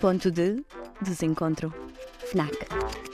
Ponto 0.00 0.30
de 0.30 0.62
desencontro. 1.00 1.72
FNAC. 2.30 3.05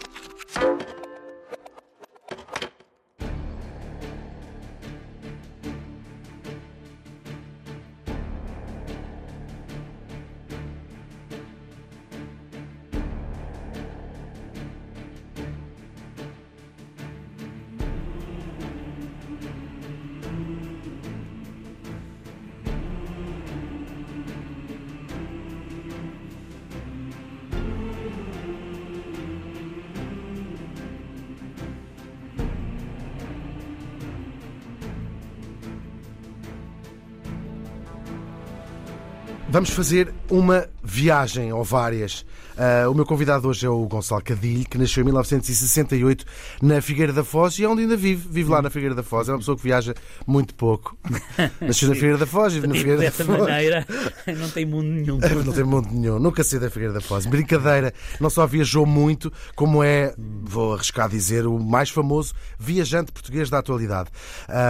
Vamos 39.63 39.77
fazer 39.77 40.13
uma 40.29 40.67
viagem 40.83 41.53
ou 41.53 41.63
várias. 41.65 42.25
Uh, 42.53 42.91
o 42.91 42.95
meu 42.95 43.07
convidado 43.07 43.49
hoje 43.49 43.65
é 43.65 43.69
o 43.69 43.87
Gonçalo 43.87 44.23
Cadilho, 44.23 44.67
que 44.69 44.77
nasceu 44.77 45.01
em 45.01 45.05
1968 45.05 46.25
na 46.61 46.83
Figueira 46.83 47.13
da 47.13 47.25
Foz 47.25 47.59
e 47.59 47.65
é 47.65 47.69
onde 47.69 47.83
ainda 47.83 47.97
vive. 47.97 48.29
Vive 48.29 48.51
lá 48.51 48.61
na 48.61 48.69
Figueira 48.69 48.95
da 48.95 49.03
Foz. 49.03 49.29
É 49.29 49.33
uma 49.33 49.39
pessoa 49.39 49.57
que 49.57 49.63
viaja 49.63 49.95
muito 50.27 50.55
pouco. 50.55 50.97
Nasceu 51.61 51.89
na 51.89 51.95
Figueira 51.95 52.19
da 52.19 52.27
Foz, 52.27 52.53
vive 52.53 52.67
na 52.67 52.75
Figueira 52.75 52.99
da 52.99 53.05
Dessa 53.05 53.25
Foz. 53.25 53.39
maneira, 53.39 53.87
não 54.39 54.51
tem 54.51 54.67
mundo 54.67 54.87
nenhum. 54.87 55.19
Não 55.43 55.53
tem 55.53 55.65
mundo 55.65 55.89
nenhum, 55.91 56.19
nunca 56.19 56.45
saí 56.45 56.59
da 56.59 56.71
Figueira 56.71 56.93
da 56.93 57.01
Foz. 57.01 57.27
Brincadeira, 57.27 57.93
não 58.21 58.29
só 58.29 58.47
viajou 58.47 58.85
muito, 58.85 59.33
como 59.55 59.83
é, 59.83 60.15
vou 60.45 60.75
arriscar 60.75 61.09
dizer, 61.09 61.47
o 61.47 61.59
mais 61.59 61.91
famoso 61.91 62.35
viajante 62.59 63.11
português 63.13 63.51
da 63.51 63.59
atualidade. 63.59 64.11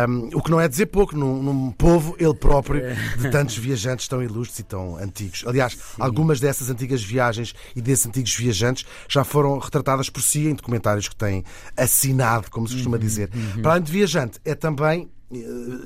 Um, 0.08 0.30
o 0.34 0.42
que 0.42 0.50
não 0.50 0.60
é 0.60 0.68
dizer 0.68 0.86
pouco 0.86 1.16
num, 1.16 1.42
num 1.42 1.70
povo, 1.72 2.14
ele 2.18 2.34
próprio, 2.34 2.82
de 3.18 3.30
tantos 3.30 3.56
viajantes 3.56 4.08
tão 4.08 4.22
ilustres 4.22 4.60
e 4.60 4.62
tão 4.62 4.96
antigos. 4.96 5.44
Aliás, 5.46 5.76
algumas 6.04 6.40
dessas 6.40 6.68
antigas 6.70 7.02
viagens 7.02 7.54
e 7.76 7.80
desses 7.80 8.06
antigos 8.06 8.34
viajantes 8.34 8.84
já 9.08 9.24
foram 9.24 9.58
retratadas 9.58 10.10
por 10.10 10.22
si 10.22 10.46
em 10.48 10.54
documentários 10.54 11.08
que 11.08 11.16
têm 11.16 11.44
assinado, 11.76 12.50
como 12.50 12.66
se 12.68 12.74
costuma 12.74 12.98
dizer. 12.98 13.30
Para 13.62 13.72
além 13.72 13.82
de 13.82 13.92
viajante, 13.92 14.38
é 14.44 14.54
também 14.54 15.08
eh, 15.32 15.36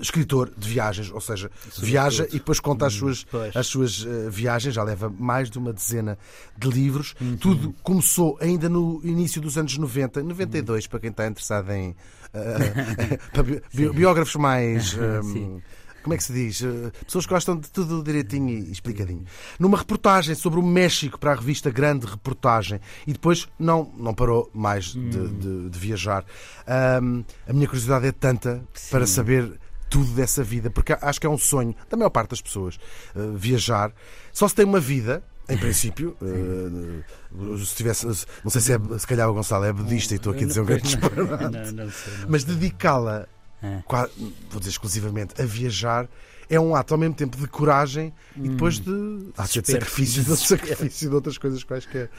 escritor 0.00 0.50
de 0.56 0.68
viagens, 0.68 1.10
ou 1.10 1.20
seja, 1.20 1.50
viaja 1.78 2.26
e 2.30 2.32
depois 2.34 2.58
conta 2.58 2.86
as 2.86 2.94
suas, 2.94 3.24
pois. 3.24 3.54
as 3.56 3.66
suas 3.66 4.04
eh, 4.06 4.28
viagens, 4.30 4.74
já 4.74 4.82
leva 4.82 5.08
mais 5.18 5.48
de 5.50 5.58
uma 5.58 5.72
dezena 5.72 6.18
de 6.58 6.68
livros. 6.68 7.14
Uhum. 7.20 7.36
Tudo 7.36 7.74
começou 7.82 8.36
ainda 8.40 8.68
no 8.68 9.00
início 9.04 9.40
dos 9.40 9.56
anos 9.56 9.76
90, 9.78 10.22
92, 10.22 10.86
para 10.86 10.98
quem 11.00 11.10
está 11.10 11.26
interessado 11.26 11.70
em 11.72 11.94
para 13.32 13.42
bi- 13.42 13.62
bi- 13.72 13.90
biógrafos 13.90 14.36
mais. 14.36 14.90
Sim. 15.32 15.62
Como 16.06 16.14
é 16.14 16.16
que 16.16 16.22
se 16.22 16.32
diz? 16.32 16.62
Eh, 16.62 16.92
Pessoas 17.04 17.26
que 17.26 17.32
gostam 17.34 17.56
de 17.58 17.68
tudo 17.68 18.00
direitinho 18.00 18.48
e 18.50 18.70
explicadinho. 18.70 19.24
Numa 19.58 19.76
reportagem 19.76 20.36
sobre 20.36 20.60
o 20.60 20.62
México 20.62 21.18
para 21.18 21.32
a 21.32 21.34
revista 21.34 21.68
Grande 21.68 22.06
Reportagem 22.06 22.80
e 23.06 23.12
depois 23.12 23.48
não, 23.58 23.92
não 23.98 24.14
parou 24.14 24.48
mais 24.54 24.86
de, 24.92 25.28
de- 25.28 25.68
de 25.68 25.78
viajar. 25.78 26.24
Ahm, 26.66 27.22
a 27.48 27.52
minha 27.52 27.66
curiosidade 27.66 28.06
é 28.06 28.12
tanta 28.12 28.62
para 28.88 29.04
saber 29.04 29.58
tudo 29.90 30.12
dessa 30.12 30.44
vida, 30.44 30.70
porque 30.70 30.96
acho 31.00 31.20
que 31.20 31.26
é 31.26 31.30
um 31.30 31.38
sonho 31.38 31.74
da 31.90 31.96
maior 31.96 32.10
parte 32.10 32.30
das 32.30 32.40
pessoas 32.40 32.78
eh, 33.16 33.20
viajar. 33.34 33.92
Só 34.32 34.46
se 34.46 34.54
tem 34.54 34.64
uma 34.64 34.78
vida. 34.80 35.24
Em 35.48 35.56
princípio, 35.58 36.16
eh, 36.22 37.64
se 37.64 37.74
tivesse, 37.76 38.04
não 38.44 38.50
sei 38.50 38.60
se 38.60 38.72
é, 38.72 38.78
se 38.98 39.06
calhar 39.06 39.28
o 39.30 39.34
Gonçalo 39.34 39.64
é 39.64 39.72
budista 39.72 40.14
e 40.14 40.16
estou 40.16 40.32
aqui 40.32 40.44
a 40.44 40.46
dizer 40.48 40.60
um 40.60 40.64
grande 40.64 40.82
disparate. 40.82 41.20
Não, 41.20 41.84
não 41.84 41.90
sei. 41.90 42.12
não 42.20 42.26
Mas 42.28 42.42
dedicá-la, 42.44 43.28
É. 43.62 43.78
qua- 43.84 44.08
vou 44.50 44.58
dizer 44.60 44.70
exclusivamente, 44.70 45.40
a 45.40 45.44
viajar 45.44 46.08
é 46.48 46.60
um 46.60 46.76
ato 46.76 46.94
ao 46.94 46.98
mesmo 47.00 47.14
tempo 47.14 47.36
de 47.36 47.46
coragem 47.48 48.12
e 48.36 48.48
depois 48.50 48.78
de, 48.78 48.90
há 49.36 49.44
de 49.46 49.60
de 49.62 49.70
sacrifício, 49.72 50.22
de 50.24 50.36
sacrifício 50.36 51.08
de 51.08 51.14
outras 51.14 51.38
coisas 51.38 51.64
quaisquer. 51.64 52.10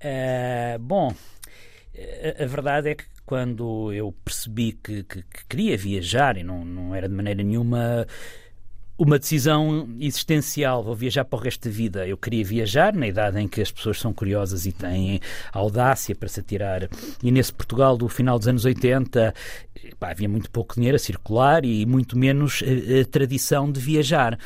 Eh, 0.00 0.76
bom, 0.80 1.14
a, 2.38 2.44
a 2.44 2.46
verdade 2.46 2.90
é 2.90 2.94
que 2.94 3.04
quando 3.24 3.92
eu 3.92 4.12
percebi 4.24 4.72
que, 4.72 5.02
que- 5.04 5.22
que 5.22 5.46
queria 5.48 5.76
viajar, 5.76 6.36
e 6.36 6.42
não, 6.42 6.64
não 6.64 6.94
era 6.94 7.08
de 7.08 7.14
maneira 7.14 7.42
nenhuma 7.42 8.06
uma 8.98 9.16
decisão 9.16 9.88
existencial, 10.00 10.82
vou 10.82 10.94
viajar 10.94 11.24
para 11.24 11.38
o 11.38 11.40
resto 11.40 11.68
da 11.68 11.74
vida. 11.74 12.06
Eu 12.06 12.16
queria 12.16 12.44
viajar 12.44 12.92
na 12.92 13.06
idade 13.06 13.38
em 13.38 13.46
que 13.46 13.62
as 13.62 13.70
pessoas 13.70 14.00
são 14.00 14.12
curiosas 14.12 14.66
e 14.66 14.72
têm 14.72 15.20
audácia 15.52 16.16
para 16.16 16.28
se 16.28 16.40
atirar. 16.40 16.88
E 17.22 17.30
nesse 17.30 17.52
Portugal 17.52 17.96
do 17.96 18.08
final 18.08 18.38
dos 18.38 18.48
anos 18.48 18.64
80 18.64 19.32
pá, 20.00 20.10
havia 20.10 20.28
muito 20.28 20.50
pouco 20.50 20.74
dinheiro 20.74 20.96
a 20.96 20.98
circular 20.98 21.64
e 21.64 21.86
muito 21.86 22.18
menos 22.18 22.60
eh, 22.62 23.02
a 23.02 23.04
tradição 23.04 23.70
de 23.70 23.80
viajar. 23.80 24.36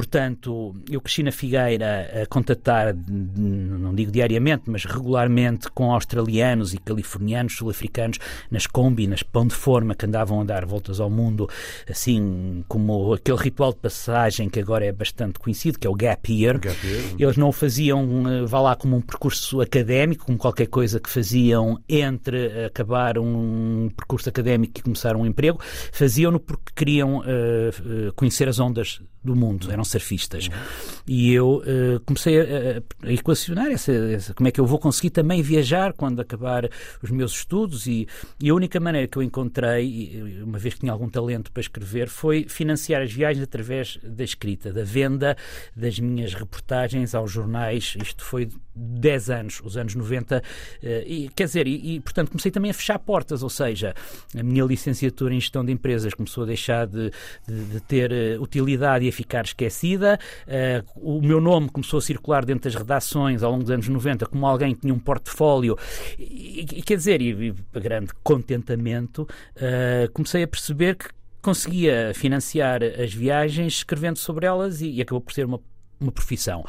Portanto, 0.00 0.74
eu 0.90 0.98
cresci 0.98 1.22
na 1.22 1.30
Figueira 1.30 2.22
a 2.22 2.26
contatar, 2.26 2.96
não 2.96 3.94
digo 3.94 4.10
diariamente, 4.10 4.62
mas 4.66 4.86
regularmente 4.86 5.70
com 5.70 5.92
australianos 5.92 6.72
e 6.72 6.78
californianos, 6.78 7.54
sul-africanos, 7.54 8.18
nas 8.50 8.66
Kombi, 8.66 9.06
nas 9.06 9.22
Pão 9.22 9.46
de 9.46 9.54
Forma, 9.54 9.94
que 9.94 10.06
andavam 10.06 10.40
a 10.40 10.44
dar 10.44 10.64
voltas 10.64 11.00
ao 11.00 11.10
mundo, 11.10 11.50
assim 11.86 12.64
como 12.66 13.12
aquele 13.12 13.36
ritual 13.36 13.74
de 13.74 13.78
passagem 13.80 14.48
que 14.48 14.58
agora 14.58 14.86
é 14.86 14.90
bastante 14.90 15.38
conhecido, 15.38 15.78
que 15.78 15.86
é 15.86 15.90
o 15.90 15.94
Gap 15.94 16.32
Year. 16.32 16.58
Gap 16.58 16.86
Year. 16.86 17.04
Eles 17.18 17.36
não 17.36 17.50
o 17.50 17.52
faziam, 17.52 18.26
eh, 18.26 18.46
vá 18.46 18.58
lá, 18.58 18.76
como 18.76 18.96
um 18.96 19.02
percurso 19.02 19.60
académico, 19.60 20.24
como 20.24 20.38
qualquer 20.38 20.68
coisa 20.68 20.98
que 20.98 21.10
faziam 21.10 21.78
entre 21.86 22.64
acabar 22.64 23.18
um 23.18 23.90
percurso 23.94 24.30
académico 24.30 24.80
e 24.80 24.82
começar 24.82 25.14
um 25.14 25.26
emprego, 25.26 25.60
faziam-no 25.92 26.40
porque 26.40 26.72
queriam 26.74 27.22
eh, 27.26 27.70
conhecer 28.16 28.48
as 28.48 28.58
ondas 28.58 29.02
do 29.22 29.36
mundo, 29.36 29.70
eram 29.70 29.84
surfistas. 29.84 30.48
E 31.06 31.32
eu 31.32 31.62
eh, 31.66 32.00
comecei 32.06 32.40
a, 32.40 32.42
a- 33.04 33.12
equacionar 33.12 33.66
essa, 33.66 33.92
essa- 33.92 34.32
como 34.34 34.48
é 34.48 34.50
que 34.50 34.58
eu 34.60 34.64
vou 34.66 34.78
conseguir 34.78 35.10
também 35.10 35.42
viajar 35.42 35.92
quando 35.92 36.20
acabar 36.20 36.68
os 37.02 37.10
meus 37.10 37.32
estudos 37.32 37.86
e, 37.86 38.08
e 38.42 38.48
a 38.48 38.54
única 38.54 38.80
maneira 38.80 39.06
que 39.06 39.18
eu 39.18 39.22
encontrei, 39.22 40.40
uma 40.42 40.58
vez 40.58 40.74
que 40.74 40.80
tinha 40.80 40.92
algum 40.92 41.08
talento 41.08 41.52
para 41.52 41.60
escrever, 41.60 42.08
foi 42.08 42.46
financiar 42.48 43.02
as 43.02 43.12
viagens 43.12 43.42
através 43.44 43.98
da 44.02 44.24
escrita, 44.24 44.72
da 44.72 44.84
venda 44.84 45.36
das 45.76 45.98
minhas 45.98 46.32
reportagens 46.32 47.14
aos 47.14 47.30
jornais. 47.30 47.94
Isto 48.00 48.24
foi 48.24 48.48
10 48.74 49.30
anos, 49.30 49.60
os 49.62 49.76
anos 49.76 49.94
90, 49.94 50.42
eh, 50.82 51.04
e, 51.06 51.28
quer 51.28 51.44
dizer, 51.44 51.66
e, 51.66 51.96
e, 51.96 52.00
portanto 52.00 52.30
comecei 52.30 52.50
também 52.50 52.70
a 52.70 52.74
fechar 52.74 52.98
portas, 52.98 53.42
ou 53.42 53.50
seja, 53.50 53.94
a 54.34 54.42
minha 54.42 54.64
licenciatura 54.64 55.34
em 55.34 55.40
gestão 55.40 55.62
de 55.64 55.72
empresas 55.72 56.14
começou 56.14 56.44
a 56.44 56.46
deixar 56.46 56.86
de, 56.86 57.10
de- 57.46 57.64
de 57.64 57.80
ter 57.80 58.10
eh, 58.12 58.38
utilidade 58.38 59.09
ficar 59.12 59.44
esquecida, 59.44 60.18
Eh, 60.46 60.82
o 60.96 61.20
meu 61.20 61.40
nome 61.40 61.68
começou 61.68 61.98
a 61.98 62.02
circular 62.02 62.44
dentro 62.44 62.64
das 62.70 62.74
redações 62.74 63.42
ao 63.42 63.50
longo 63.52 63.62
dos 63.64 63.70
anos 63.70 63.88
90 63.88 64.26
como 64.26 64.46
alguém 64.46 64.74
que 64.74 64.80
tinha 64.82 64.94
um 64.94 64.98
portfólio, 64.98 65.76
e, 66.18 66.60
e- 66.60 66.82
quer 66.82 66.96
dizer, 66.96 67.20
e, 67.22 67.30
e 67.74 67.80
grande 67.80 68.10
contentamento, 68.22 69.26
eh, 69.56 70.08
comecei 70.12 70.42
a 70.42 70.48
perceber 70.48 70.96
que 70.96 71.06
conseguia 71.42 72.12
financiar 72.14 72.80
as 72.82 73.12
viagens 73.14 73.74
escrevendo 73.74 74.18
sobre 74.18 74.46
elas 74.46 74.80
e, 74.82 74.90
e 74.90 75.00
acabou 75.02 75.20
por 75.20 75.32
ser 75.32 75.46
uma, 75.46 75.60
uma 76.00 76.12
profissão. 76.12 76.64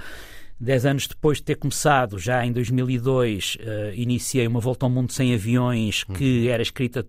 Dez 0.62 0.86
anos 0.86 1.08
depois 1.08 1.40
de 1.40 1.46
ter 1.46 1.56
começado, 1.56 2.20
já 2.20 2.46
em 2.46 2.52
2002, 2.52 3.58
eh, 3.60 3.94
iniciei 3.96 4.46
uma 4.46 4.60
volta 4.60 4.86
ao 4.86 4.92
mundo 4.92 5.12
sem 5.12 5.34
aviões 5.34 6.04
que 6.04 6.48
era 6.50 6.62
escrita, 6.62 7.04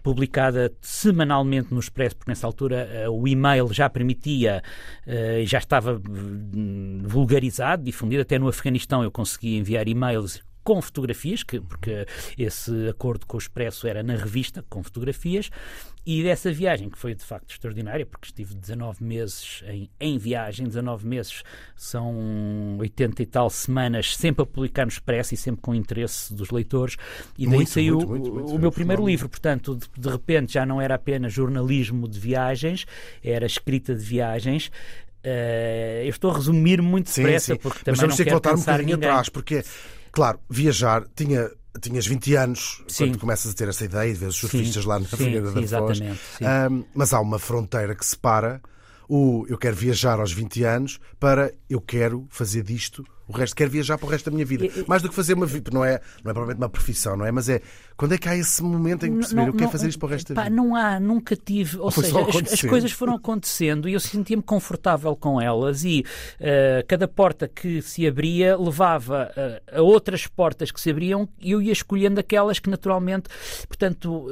publicada 0.00 0.72
semanalmente 0.80 1.74
no 1.74 1.80
Expresso, 1.80 2.14
porque 2.14 2.30
nessa 2.30 2.46
altura 2.46 2.88
eh, 2.92 3.08
o 3.08 3.26
e-mail 3.26 3.72
já 3.72 3.90
permitia, 3.90 4.62
eh, 5.04 5.42
já 5.44 5.58
estava 5.58 6.00
hum, 6.08 7.02
vulgarizado, 7.02 7.82
difundido. 7.82 8.22
Até 8.22 8.38
no 8.38 8.46
Afeganistão 8.46 9.02
eu 9.02 9.10
conseguia 9.10 9.58
enviar 9.58 9.88
e-mails 9.88 10.40
com 10.64 10.80
fotografias, 10.80 11.42
que, 11.42 11.60
porque 11.60 12.06
esse 12.36 12.88
acordo 12.88 13.26
com 13.26 13.36
o 13.36 13.38
Expresso 13.38 13.86
era 13.86 14.02
na 14.02 14.16
revista, 14.16 14.64
com 14.68 14.82
fotografias, 14.82 15.50
e 16.06 16.22
dessa 16.22 16.52
viagem, 16.52 16.90
que 16.90 16.98
foi 16.98 17.14
de 17.14 17.24
facto 17.24 17.50
extraordinária, 17.50 18.04
porque 18.04 18.26
estive 18.26 18.54
19 18.54 19.02
meses 19.02 19.62
em, 19.66 19.88
em 19.98 20.18
viagem, 20.18 20.66
19 20.66 21.06
meses 21.06 21.42
são 21.76 22.76
80 22.78 23.22
e 23.22 23.26
tal 23.26 23.48
semanas, 23.48 24.14
sempre 24.16 24.42
a 24.42 24.46
publicar 24.46 24.84
no 24.84 24.90
Expresso 24.90 25.32
e 25.34 25.36
sempre 25.36 25.62
com 25.62 25.74
interesse 25.74 26.34
dos 26.34 26.50
leitores, 26.50 26.96
e 27.38 27.46
daí 27.46 27.56
Muito, 27.56 27.70
saiu 27.70 27.96
muito, 27.96 28.08
muito, 28.08 28.32
muito. 28.32 28.54
o 28.54 28.58
meu 28.58 28.72
primeiro 28.72 29.06
livro. 29.06 29.28
Portanto, 29.28 29.76
de, 29.76 29.88
de 29.98 30.08
repente 30.08 30.52
já 30.52 30.66
não 30.66 30.80
era 30.80 30.94
apenas 30.94 31.32
jornalismo 31.32 32.08
de 32.08 32.18
viagens, 32.18 32.86
era 33.22 33.46
escrita 33.46 33.94
de 33.94 34.04
viagens. 34.04 34.70
Eh, 35.22 36.02
eu 36.04 36.10
estou 36.10 36.30
a 36.30 36.34
resumir 36.34 36.82
muito 36.82 37.10
depressa, 37.14 37.56
porque 37.56 37.78
Mas 37.78 37.84
também 37.84 38.00
vamos 38.00 38.12
não 38.12 38.16
ter 38.16 38.24
que 38.24 38.30
voltar 38.30 38.54
um 38.54 38.58
bocadinho 38.58 38.96
atrás, 38.96 39.28
porque, 39.30 39.64
claro, 40.14 40.38
viajar 40.48 41.04
tinha. 41.14 41.50
Tinhas 41.80 42.06
20 42.06 42.36
anos 42.36 42.84
Sim. 42.86 43.08
quando 43.08 43.18
começas 43.18 43.50
a 43.50 43.54
ter 43.56 43.68
essa 43.68 43.84
ideia 43.84 44.12
de 44.12 44.20
ver 44.20 44.26
os 44.26 44.36
surfistas 44.36 44.84
Sim, 44.84 44.88
lá 44.88 45.00
na 45.00 45.08
sim, 45.08 45.16
Figueira 45.16 45.50
da 45.50 45.78
Foz. 45.80 46.00
Ahm, 46.40 46.84
mas 46.94 47.12
há 47.12 47.18
uma 47.20 47.36
fronteira 47.36 47.96
que 47.96 48.06
separa 48.06 48.62
o 49.08 49.44
eu 49.48 49.58
quero 49.58 49.76
viajar 49.76 50.18
aos 50.20 50.32
20 50.32 50.64
anos 50.64 50.98
para 51.18 51.52
eu 51.68 51.80
quero 51.80 52.26
fazer 52.30 52.62
disto 52.62 53.04
o 53.26 53.32
resto, 53.32 53.56
quero 53.56 53.70
viajar 53.70 53.96
para 53.96 54.06
o 54.06 54.10
resto 54.10 54.26
da 54.28 54.34
minha 54.34 54.44
vida. 54.44 54.66
Mais 54.86 55.00
do 55.00 55.08
que 55.08 55.14
fazer 55.14 55.32
uma 55.32 55.46
vida, 55.46 55.70
não 55.72 55.82
é, 55.82 55.98
não 56.22 56.30
é 56.30 56.34
provavelmente 56.34 56.58
uma 56.58 56.68
profissão, 56.68 57.16
não 57.16 57.24
é? 57.24 57.32
Mas 57.32 57.48
é 57.48 57.62
quando 57.96 58.12
é 58.12 58.18
que 58.18 58.28
há 58.28 58.36
esse 58.36 58.62
momento 58.62 59.06
em 59.06 59.12
que 59.12 59.16
perceber 59.20 59.40
Não- 59.40 59.46
eu 59.46 59.52
quero 59.54 59.64
não- 59.64 59.70
fazer 59.72 59.88
isto 59.88 59.98
para 59.98 60.06
o 60.06 60.10
resto 60.10 60.34
da 60.34 60.42
pá, 60.42 60.42
vida? 60.50 60.54
Não 60.54 60.76
há, 60.76 61.00
nunca 61.00 61.34
tive. 61.34 61.78
Ou, 61.78 61.90
foi 61.90 62.04
seja, 62.04 62.20
as- 62.20 62.52
as, 62.52 62.60
coisas 62.60 62.92
foram 62.92 63.14
acontecendo 63.14 63.88
e 63.88 63.94
eu 63.94 64.00
sentia-me 64.00 64.42
confortável 64.42 65.16
com 65.16 65.40
elas 65.40 65.84
e 65.84 66.04
eh, 66.38 66.84
cada 66.86 67.08
porta 67.08 67.48
que 67.48 67.80
se 67.80 68.06
abria 68.06 68.58
levava 68.58 69.32
eh, 69.34 69.62
a 69.72 69.80
outras 69.80 70.26
portas 70.26 70.70
que 70.70 70.78
se 70.78 70.90
abriam 70.90 71.26
e 71.40 71.52
eu 71.52 71.62
ia 71.62 71.72
escolhendo 71.72 72.20
aquelas 72.20 72.58
que 72.58 72.68
naturalmente. 72.68 73.30
Portanto, 73.66 74.26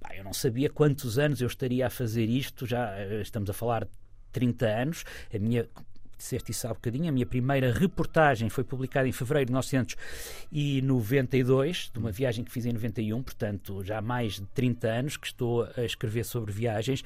pá, 0.00 0.16
eu 0.16 0.24
não 0.24 0.32
sabia 0.32 0.70
quantos 0.70 1.18
anos 1.18 1.42
eu 1.42 1.46
estaria 1.48 1.86
a 1.86 1.90
fazer 1.90 2.24
isto, 2.24 2.64
já 2.66 2.94
estamos 3.20 3.50
a 3.50 3.52
falar 3.52 3.86
30 4.32 4.66
anos. 4.66 5.04
A 5.34 5.38
minha 5.38 5.68
disseste 6.18 6.50
isso 6.50 6.66
há 6.66 6.74
bocadinho, 6.74 7.08
a 7.08 7.12
minha 7.12 7.26
primeira 7.26 7.72
reportagem 7.72 8.48
foi 8.48 8.64
publicada 8.64 9.08
em 9.08 9.12
fevereiro 9.12 9.46
de 9.46 9.52
1992, 9.52 11.90
de 11.92 11.98
uma 11.98 12.10
viagem 12.10 12.44
que 12.44 12.50
fiz 12.52 12.66
em 12.66 12.72
91, 12.72 13.22
portanto 13.22 13.82
já 13.84 13.98
há 13.98 14.02
mais 14.02 14.34
de 14.34 14.46
30 14.46 14.88
anos 14.88 15.16
que 15.16 15.26
estou 15.26 15.68
a 15.76 15.84
escrever 15.84 16.24
sobre 16.24 16.52
viagens 16.52 17.04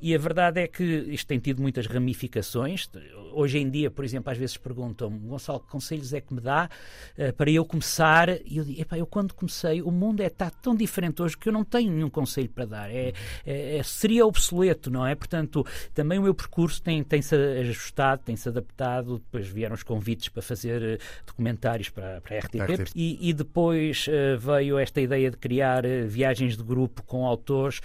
e 0.00 0.14
a 0.14 0.18
verdade 0.18 0.60
é 0.60 0.68
que 0.68 0.82
isto 0.82 1.26
tem 1.26 1.38
tido 1.38 1.60
muitas 1.60 1.86
ramificações. 1.86 2.88
Hoje 3.32 3.58
em 3.58 3.70
dia, 3.70 3.90
por 3.90 4.04
exemplo, 4.04 4.30
às 4.30 4.38
vezes 4.38 4.56
perguntam-me, 4.56 5.18
Gonçalo, 5.28 5.60
que 5.60 5.68
conselhos 5.68 6.12
é 6.12 6.20
que 6.20 6.32
me 6.32 6.40
dá 6.40 6.68
eh, 7.16 7.32
para 7.32 7.50
eu 7.50 7.64
começar? 7.64 8.28
E 8.44 8.56
eu 8.58 8.64
digo, 8.64 8.80
epá, 8.80 8.96
eu 8.98 9.06
quando 9.06 9.34
comecei, 9.34 9.82
o 9.82 9.90
mundo 9.90 10.20
é, 10.20 10.26
está 10.26 10.50
tão 10.50 10.74
diferente 10.74 11.22
hoje 11.22 11.36
que 11.36 11.48
eu 11.48 11.52
não 11.52 11.64
tenho 11.64 11.92
nenhum 11.92 12.10
conselho 12.10 12.48
para 12.48 12.64
dar. 12.64 12.90
É, 12.90 13.12
é- 13.44 13.78
é- 13.78 13.82
seria 13.82 14.26
obsoleto, 14.26 14.90
não 14.90 15.06
é? 15.06 15.14
Portanto, 15.14 15.66
também 15.92 16.18
o 16.18 16.22
meu 16.22 16.34
percurso 16.34 16.82
tem- 16.82 17.02
tem-se 17.02 17.34
ajustado, 17.34 18.22
tem-se 18.24 18.48
adaptado. 18.58 19.18
Depois 19.18 19.46
vieram 19.46 19.74
os 19.74 19.82
convites 19.82 20.28
para 20.28 20.42
fazer 20.42 20.82
eh, 20.82 20.98
documentários 21.26 21.88
para, 21.90 22.20
para 22.20 22.36
a 22.36 22.38
RTP. 22.40 22.90
E, 22.94 23.28
e 23.28 23.32
depois 23.32 24.06
eh, 24.08 24.36
veio 24.36 24.78
esta 24.78 25.00
ideia 25.00 25.30
de 25.30 25.36
criar 25.36 25.84
eh, 25.84 26.02
viagens 26.02 26.56
de 26.56 26.62
grupo 26.62 27.02
com 27.02 27.26
autores. 27.26 27.80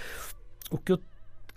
O 0.71 0.77
que 0.77 0.92
eu 0.92 1.00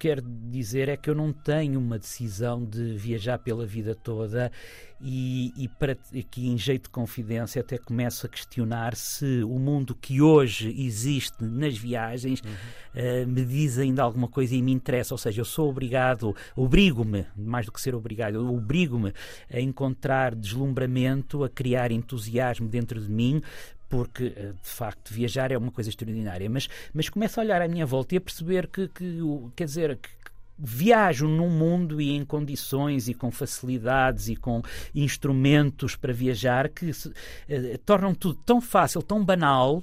quero 0.02 0.20
dizer 0.20 0.88
é 0.88 0.96
que 0.96 1.08
eu 1.08 1.14
não 1.14 1.32
tenho 1.32 1.78
uma 1.78 1.96
decisão 1.96 2.64
de 2.64 2.96
viajar 2.96 3.38
pela 3.38 3.64
vida 3.64 3.94
toda 3.94 4.50
e, 5.00 5.52
e 5.56 5.69
para 5.69 5.93
aqui 5.93 6.49
em 6.49 6.58
jeito 6.58 6.84
de 6.84 6.90
confidência 6.90 7.60
até 7.60 7.78
começo 7.78 8.26
a 8.26 8.28
questionar 8.28 8.96
se 8.96 9.44
o 9.44 9.60
mundo 9.60 9.94
que 9.94 10.20
hoje 10.20 10.75
existe 10.76 11.44
nas 11.44 11.78
viagens 11.78 12.43
eh, 12.93 13.25
me 13.25 13.44
diz 13.44 13.78
ainda 13.78 14.02
alguma 14.02 14.26
coisa 14.26 14.56
e 14.56 14.60
me 14.60 14.72
interessa, 14.72 15.14
ou 15.14 15.19
seja, 15.19 15.40
eu 15.40 15.44
sou 15.44 15.70
obrigado, 15.70 16.34
obrigo-me, 16.56 17.25
mais 17.37 17.66
do 17.66 17.70
que 17.70 17.81
ser 17.81 17.94
obrigado, 17.94 18.34
eu 18.34 18.52
obrigo-me 18.52 19.12
a 19.49 19.60
encontrar 19.60 20.34
deslumbramento, 20.34 21.44
a 21.44 21.49
criar 21.49 21.93
entusiasmo 21.93 22.69
dentro 22.69 23.00
de 23.00 23.08
mim 23.08 23.40
porque 23.92 24.32
eh, 24.34 24.52
de 24.52 24.70
facto 24.70 25.12
viajar 25.12 25.52
é 25.52 25.58
uma 25.58 25.70
coisa 25.70 25.90
extraordinária, 25.90 26.48
mas, 26.48 26.66
mas 26.94 27.10
começo 27.10 27.38
a 27.38 27.42
olhar 27.42 27.60
à 27.60 27.68
minha 27.68 27.84
volta 27.84 28.14
e 28.14 28.16
a 28.16 28.20
perceber 28.22 28.66
que, 28.68 28.88
que 28.88 29.18
quer 29.54 29.66
dizer, 29.66 29.98
que 29.98 30.08
viajo 30.58 31.28
num 31.28 31.50
mundo 31.50 32.00
e 32.00 32.12
em 32.12 32.24
condições 32.24 33.06
e 33.06 33.12
com 33.12 33.30
facilidades 33.30 34.28
e 34.28 34.36
com 34.36 34.62
instrumentos 34.94 35.94
para 35.94 36.10
viajar 36.10 36.70
que 36.70 36.90
se, 36.90 37.12
eh, 37.46 37.78
tornam 37.84 38.14
tudo 38.14 38.40
tão 38.46 38.62
fácil, 38.62 39.02
tão 39.02 39.22
banal. 39.22 39.82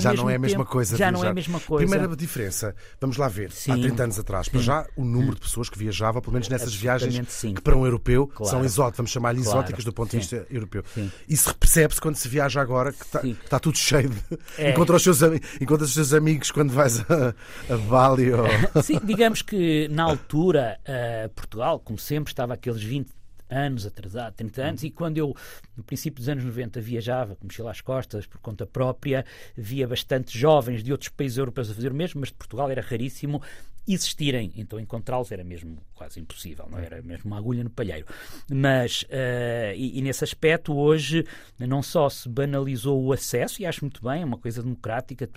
Já 0.00 0.12
não 0.14 0.28
é 0.30 0.36
a 0.36 0.38
mesma 0.38 0.58
tempo- 0.58 0.70
coisa. 0.70 0.96
Já 0.96 1.10
não 1.10 1.24
é 1.24 1.28
a 1.28 1.34
mesma 1.34 1.60
coisa. 1.60 1.86
Primeira 1.88 2.16
diferença, 2.16 2.74
vamos 3.00 3.16
lá 3.16 3.28
ver, 3.28 3.48
há 3.48 3.52
Sim. 3.52 3.80
30 3.82 4.02
anos 4.04 4.18
atrás, 4.18 4.48
para 4.48 4.60
já 4.60 4.86
o 4.96 5.04
número 5.04 5.34
de 5.34 5.40
pessoas 5.40 5.68
que 5.68 5.78
viajava, 5.78 6.20
pelo 6.20 6.32
menos 6.32 6.48
nessas 6.48 6.74
viagens 6.74 7.20
sim. 7.28 7.54
que 7.54 7.60
para 7.60 7.76
um 7.76 7.84
europeu 7.84 8.26
Claro. 8.26 8.50
são 8.50 8.64
exóticas, 8.64 8.96
vamos 8.98 9.10
chamar-lhe 9.10 9.42
Claro. 9.42 9.58
exóticas 9.58 9.84
do 9.84 9.92
ponto 9.92 10.10
de 10.10 10.18
vista 10.18 10.46
europeu. 10.50 10.84
Sim. 10.94 11.10
Isso 11.28 11.54
percebe-se 11.56 12.00
quando 12.00 12.16
se 12.16 12.28
viaja 12.28 12.60
agora, 12.60 12.92
que 12.92 13.04
está, 13.04 13.20
está 13.26 13.58
tudo 13.58 13.76
cheio 13.78 14.10
de. 14.10 14.22
É. 14.58 14.70
Encontra, 14.70 14.96
os 14.96 15.02
seus, 15.02 15.20
encontra 15.60 15.84
os 15.84 15.94
seus 15.94 16.12
amigos 16.12 16.50
quando 16.50 16.72
vais 16.72 17.00
a, 17.00 17.34
a 17.72 17.76
Bali 17.76 18.32
ou. 18.32 18.46
Sim, 18.82 19.00
digamos 19.04 19.42
que 19.42 19.88
na 19.88 20.04
altura 20.04 20.78
eh, 20.84 21.28
Portugal, 21.34 21.78
como 21.80 21.98
sempre, 21.98 22.32
estava 22.32 22.54
aqueles 22.54 22.82
20 22.82 23.10
anos 23.52 23.86
atrasado, 23.86 24.34
30 24.34 24.62
anos, 24.62 24.82
e 24.82 24.90
quando 24.90 25.18
eu, 25.18 25.36
no 25.76 25.82
princípio 25.82 26.18
dos 26.18 26.28
anos 26.28 26.44
90, 26.44 26.80
viajava 26.80 27.36
com 27.36 27.46
mochila 27.46 27.70
às 27.70 27.80
costas 27.80 28.26
por 28.26 28.40
conta 28.40 28.66
própria, 28.66 29.24
via 29.56 29.86
bastante 29.86 30.36
jovens 30.36 30.82
de 30.82 30.92
outros 30.92 31.10
países 31.10 31.38
europeus 31.38 31.70
a 31.70 31.74
fazer 31.74 31.92
o 31.92 31.94
mesmo, 31.94 32.20
mas 32.20 32.30
de 32.30 32.34
Portugal 32.34 32.70
era 32.70 32.82
raríssimo 32.82 33.42
existirem, 33.86 34.52
então 34.56 34.78
encontrá-los 34.78 35.30
era 35.32 35.42
mesmo 35.44 35.78
quase 35.94 36.20
impossível, 36.20 36.66
não 36.70 36.78
é? 36.78 36.84
era 36.86 37.02
mesmo 37.02 37.26
uma 37.26 37.38
agulha 37.38 37.62
no 37.64 37.70
palheiro. 37.70 38.06
Mas, 38.50 39.04
eh, 39.10 39.74
e, 39.76 39.98
e 39.98 40.02
nesse 40.02 40.24
aspecto, 40.24 40.74
hoje 40.76 41.24
não 41.58 41.82
só 41.82 42.08
se 42.08 42.28
banalizou 42.28 43.02
o 43.02 43.12
acesso, 43.12 43.60
e 43.62 43.66
acho 43.66 43.84
muito 43.84 44.02
bem, 44.02 44.22
é 44.22 44.24
uma 44.24 44.38
coisa 44.38 44.62
democrática, 44.62 45.28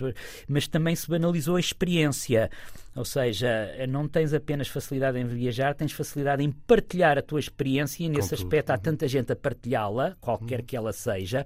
mas 0.48 0.66
também 0.68 0.94
se 0.96 1.08
banalizou 1.08 1.56
a 1.56 1.60
experiência. 1.60 2.50
Ou 2.94 3.04
seja, 3.04 3.48
não 3.90 4.08
tens 4.08 4.32
apenas 4.32 4.68
facilidade 4.68 5.18
em 5.18 5.26
viajar, 5.26 5.74
tens 5.74 5.92
facilidade 5.92 6.42
em 6.42 6.50
partilhar 6.50 7.18
a 7.18 7.22
tua 7.22 7.38
experiência 7.38 8.02
e 8.02 8.08
nesse 8.08 8.32
aspecto 8.34 8.70
há 8.70 8.78
tanta 8.78 9.06
gente 9.06 9.30
a 9.30 9.36
partilhá-la, 9.36 10.16
qualquer 10.18 10.62
que 10.62 10.74
ela 10.74 10.94
seja, 10.94 11.44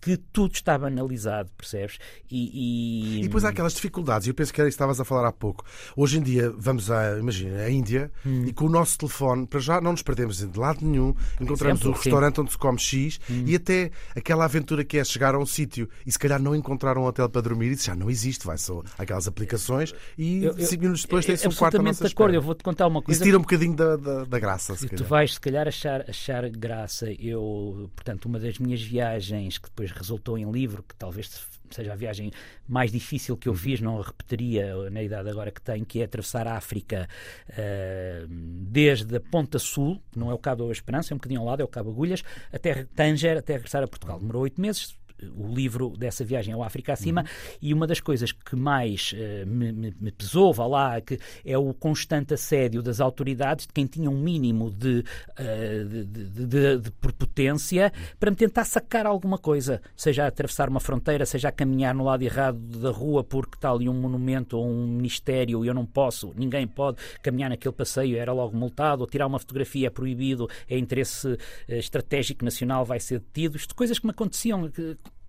que 0.00 0.16
tudo 0.16 0.54
está 0.54 0.78
banalizado, 0.78 1.50
percebes? 1.56 1.98
E, 2.30 3.16
e- 3.16 3.18
E 3.18 3.22
depois 3.22 3.44
há 3.44 3.48
aquelas 3.48 3.74
dificuldades, 3.74 4.28
e 4.28 4.30
eu 4.30 4.34
penso 4.34 4.52
que 4.54 4.60
era 4.60 4.68
isso 4.68 4.76
que 4.76 4.80
estavas 4.82 5.00
a 5.00 5.04
falar 5.04 5.26
há 5.26 5.32
pouco. 5.32 5.64
Hoje 5.96 6.18
em 6.18 6.22
dia, 6.22 6.41
vamos 6.50 6.90
a, 6.90 7.18
imagina, 7.18 7.58
a 7.62 7.70
Índia, 7.70 8.10
Hum. 8.24 8.44
e 8.46 8.52
com 8.52 8.66
o 8.66 8.68
nosso 8.68 8.98
telefone, 8.98 9.46
para 9.46 9.60
já 9.60 9.80
não 9.80 9.92
nos 9.92 10.02
perdemos 10.02 10.38
de 10.38 10.58
lado 10.58 10.84
nenhum, 10.84 11.14
encontramos 11.40 11.80
Exemplo, 11.80 11.90
um 11.90 11.94
sim. 11.94 11.98
Hum. 12.00 12.02
restaurante 12.02 12.40
onde 12.40 12.50
se 12.52 12.58
come 12.58 12.78
X, 12.78 13.18
e 13.46 13.54
até 13.54 13.90
aquela 14.16 14.44
aventura 14.44 14.84
que 14.84 14.98
é 14.98 15.04
chegar 15.04 15.34
a 15.34 15.38
um 15.38 15.46
sítio 15.46 15.88
e 16.06 16.12
se 16.12 16.18
calhar 16.18 16.40
não 16.40 16.54
encontrar 16.54 16.96
um 16.98 17.04
hotel 17.04 17.28
para 17.28 17.40
dormir, 17.40 17.72
isso 17.72 17.84
já 17.86 17.94
não 17.94 18.10
existe, 18.10 18.46
vai 18.46 18.58
só 18.58 18.82
aquelas 18.98 19.26
aplicações, 19.28 19.94
e 20.16 20.44
Eu- 20.44 20.52
eu- 20.56 20.66
cinco 20.66 20.82
minutos 20.82 21.02
depois 21.02 21.24
tem-se 21.26 21.46
um 21.48 21.52
quarto 21.52 21.78
à 21.78 21.82
nossa 21.82 22.04
de 22.06 22.12
acordo. 22.12 22.30
espera. 22.30 22.36
Eu 22.36 22.42
vou-te 22.42 22.62
contar 22.62 22.86
uma 22.86 22.98
Isso 23.00 23.06
coisa. 23.06 23.24
tira 23.24 23.38
um 23.38 23.42
bocadinho 23.42 23.74
da, 23.74 23.96
da, 23.96 24.24
da 24.24 24.38
graça, 24.38 24.74
se 24.76 24.84
E 24.86 24.88
tu 24.88 24.90
calhar. 24.96 25.08
vais, 25.08 25.34
se 25.34 25.40
calhar, 25.40 25.68
achar, 25.68 26.04
achar 26.08 26.48
graça. 26.50 27.10
Eu, 27.18 27.90
portanto, 27.94 28.26
uma 28.26 28.38
das 28.38 28.58
minhas 28.58 28.82
viagens 28.82 29.58
que 29.58 29.68
depois 29.68 29.90
resultou 29.90 30.36
em 30.38 30.50
livro, 30.50 30.82
que 30.86 30.94
talvez 30.96 31.28
seja 31.74 31.92
a 31.92 31.96
viagem 31.96 32.30
mais 32.68 32.90
difícil 32.90 33.36
que 33.36 33.48
eu 33.48 33.54
fiz, 33.54 33.80
não 33.80 33.98
a 33.98 34.02
repetiria 34.02 34.90
na 34.90 35.02
idade 35.02 35.28
agora 35.28 35.50
que 35.50 35.60
tenho, 35.60 35.84
que 35.84 36.00
é 36.00 36.04
atravessar 36.04 36.46
a 36.46 36.56
África 36.56 37.08
eh, 37.48 38.24
desde 38.28 39.16
a 39.16 39.20
Ponta 39.20 39.58
Sul, 39.58 40.02
que 40.10 40.18
não 40.18 40.30
é 40.30 40.34
o 40.34 40.38
Cabo 40.38 40.66
da 40.66 40.72
Esperança, 40.72 41.12
é 41.12 41.14
um 41.14 41.18
bocadinho 41.18 41.40
ao 41.40 41.46
lado, 41.46 41.60
é 41.60 41.64
o 41.64 41.68
Cabo 41.68 41.90
Agulhas, 41.90 42.22
até 42.52 42.84
Tanger, 42.84 43.38
até 43.38 43.54
regressar 43.54 43.82
a 43.82 43.88
Portugal. 43.88 44.18
Demorou 44.18 44.42
oito 44.42 44.60
meses. 44.60 44.96
O 45.36 45.52
livro 45.54 45.90
dessa 45.96 46.24
viagem 46.24 46.52
é 46.52 46.56
o 46.56 46.62
África 46.62 46.92
Acima, 46.92 47.24
e 47.60 47.72
uma 47.72 47.86
das 47.86 48.00
coisas 48.00 48.32
que 48.32 48.56
mais 48.56 49.12
eh, 49.16 49.44
me, 49.46 49.72
me- 49.72 49.94
me 50.00 50.10
pesou, 50.12 50.52
vá 50.52 50.66
lá, 50.66 51.00
que 51.00 51.18
é 51.44 51.56
o 51.56 51.72
constante 51.74 52.34
assédio 52.34 52.82
das 52.82 53.00
autoridades, 53.00 53.66
de 53.66 53.72
quem 53.72 53.86
tinha 53.86 54.10
um 54.10 54.18
mínimo 54.18 54.70
de, 54.70 55.04
eh, 55.36 55.84
de, 55.84 56.04
de- 56.04 56.46
de- 56.46 56.78
de 56.78 56.90
prepotência, 56.92 57.92
para 58.18 58.30
me 58.30 58.36
tentar 58.36 58.64
sacar 58.64 59.06
alguma 59.06 59.38
coisa, 59.38 59.80
seja 59.96 60.24
a 60.24 60.28
atravessar 60.28 60.68
uma 60.68 60.80
fronteira, 60.80 61.24
seja 61.26 61.48
a 61.48 61.52
caminhar 61.52 61.94
no 61.94 62.04
lado 62.04 62.22
errado 62.22 62.58
da 62.58 62.90
rua 62.90 63.22
porque 63.24 63.56
está 63.56 63.70
ali 63.70 63.88
um 63.88 63.94
monumento 63.94 64.56
ou 64.58 64.66
um 64.66 64.86
ministério 64.86 65.64
e 65.64 65.68
eu 65.68 65.74
não 65.74 65.86
posso, 65.86 66.32
ninguém 66.36 66.66
pode 66.66 66.98
caminhar 67.22 67.50
naquele 67.50 67.74
passeio, 67.74 68.16
era 68.16 68.32
logo 68.32 68.56
multado, 68.56 69.02
ou 69.02 69.06
tirar 69.06 69.26
uma 69.26 69.38
fotografia 69.38 69.86
é 69.86 69.90
proibido, 69.90 70.48
é 70.68 70.78
interesse 70.78 71.38
eh, 71.68 71.78
estratégico 71.78 72.44
nacional, 72.44 72.84
vai 72.84 73.00
ser 73.00 73.18
detido. 73.20 73.56
Isto 73.56 73.74
coisas 73.74 73.98
que 73.98 74.06
me 74.06 74.10
aconteciam 74.10 74.70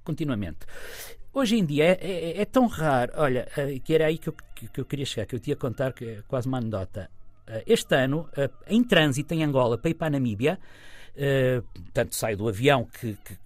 continuamente. 0.04 0.60
Hoje 1.34 1.56
em 1.58 1.66
dia 1.66 1.86
é, 1.86 1.98
é- 2.38 2.42
é 2.42 2.46
tão 2.46 2.68
raro, 2.68 3.12
olha, 3.16 3.48
eh, 3.58 3.80
que 3.84 3.94
era 3.94 4.06
aí 4.06 4.18
que 4.18 4.30
eu, 4.30 4.34
que- 4.56 4.68
que 4.68 4.80
eu 4.80 4.86
queria 4.86 5.06
chegar, 5.06 5.26
que 5.26 5.36
eu 5.36 5.40
tinha 5.40 5.56
a 5.56 5.58
contar, 5.60 5.92
que 5.94 6.06
é 6.06 6.22
quase 6.28 6.48
uma 6.48 6.58
anedota. 6.60 7.10
Eh, 7.48 7.64
Este 7.68 7.96
ano, 7.96 8.30
eh, 8.38 8.50
em 8.68 8.84
trânsito 8.84 9.34
em 9.34 9.44
Angola 9.44 9.78
para 9.78 9.90
ir 9.90 9.96
para 9.96 10.08
a 10.08 10.10
Namíbia, 10.12 10.60
eh, 11.16 11.62
portanto, 11.74 12.14
saio 12.16 12.38
do 12.38 12.48
avião 12.48 12.86
que, 12.86 13.18
que- 13.26 13.38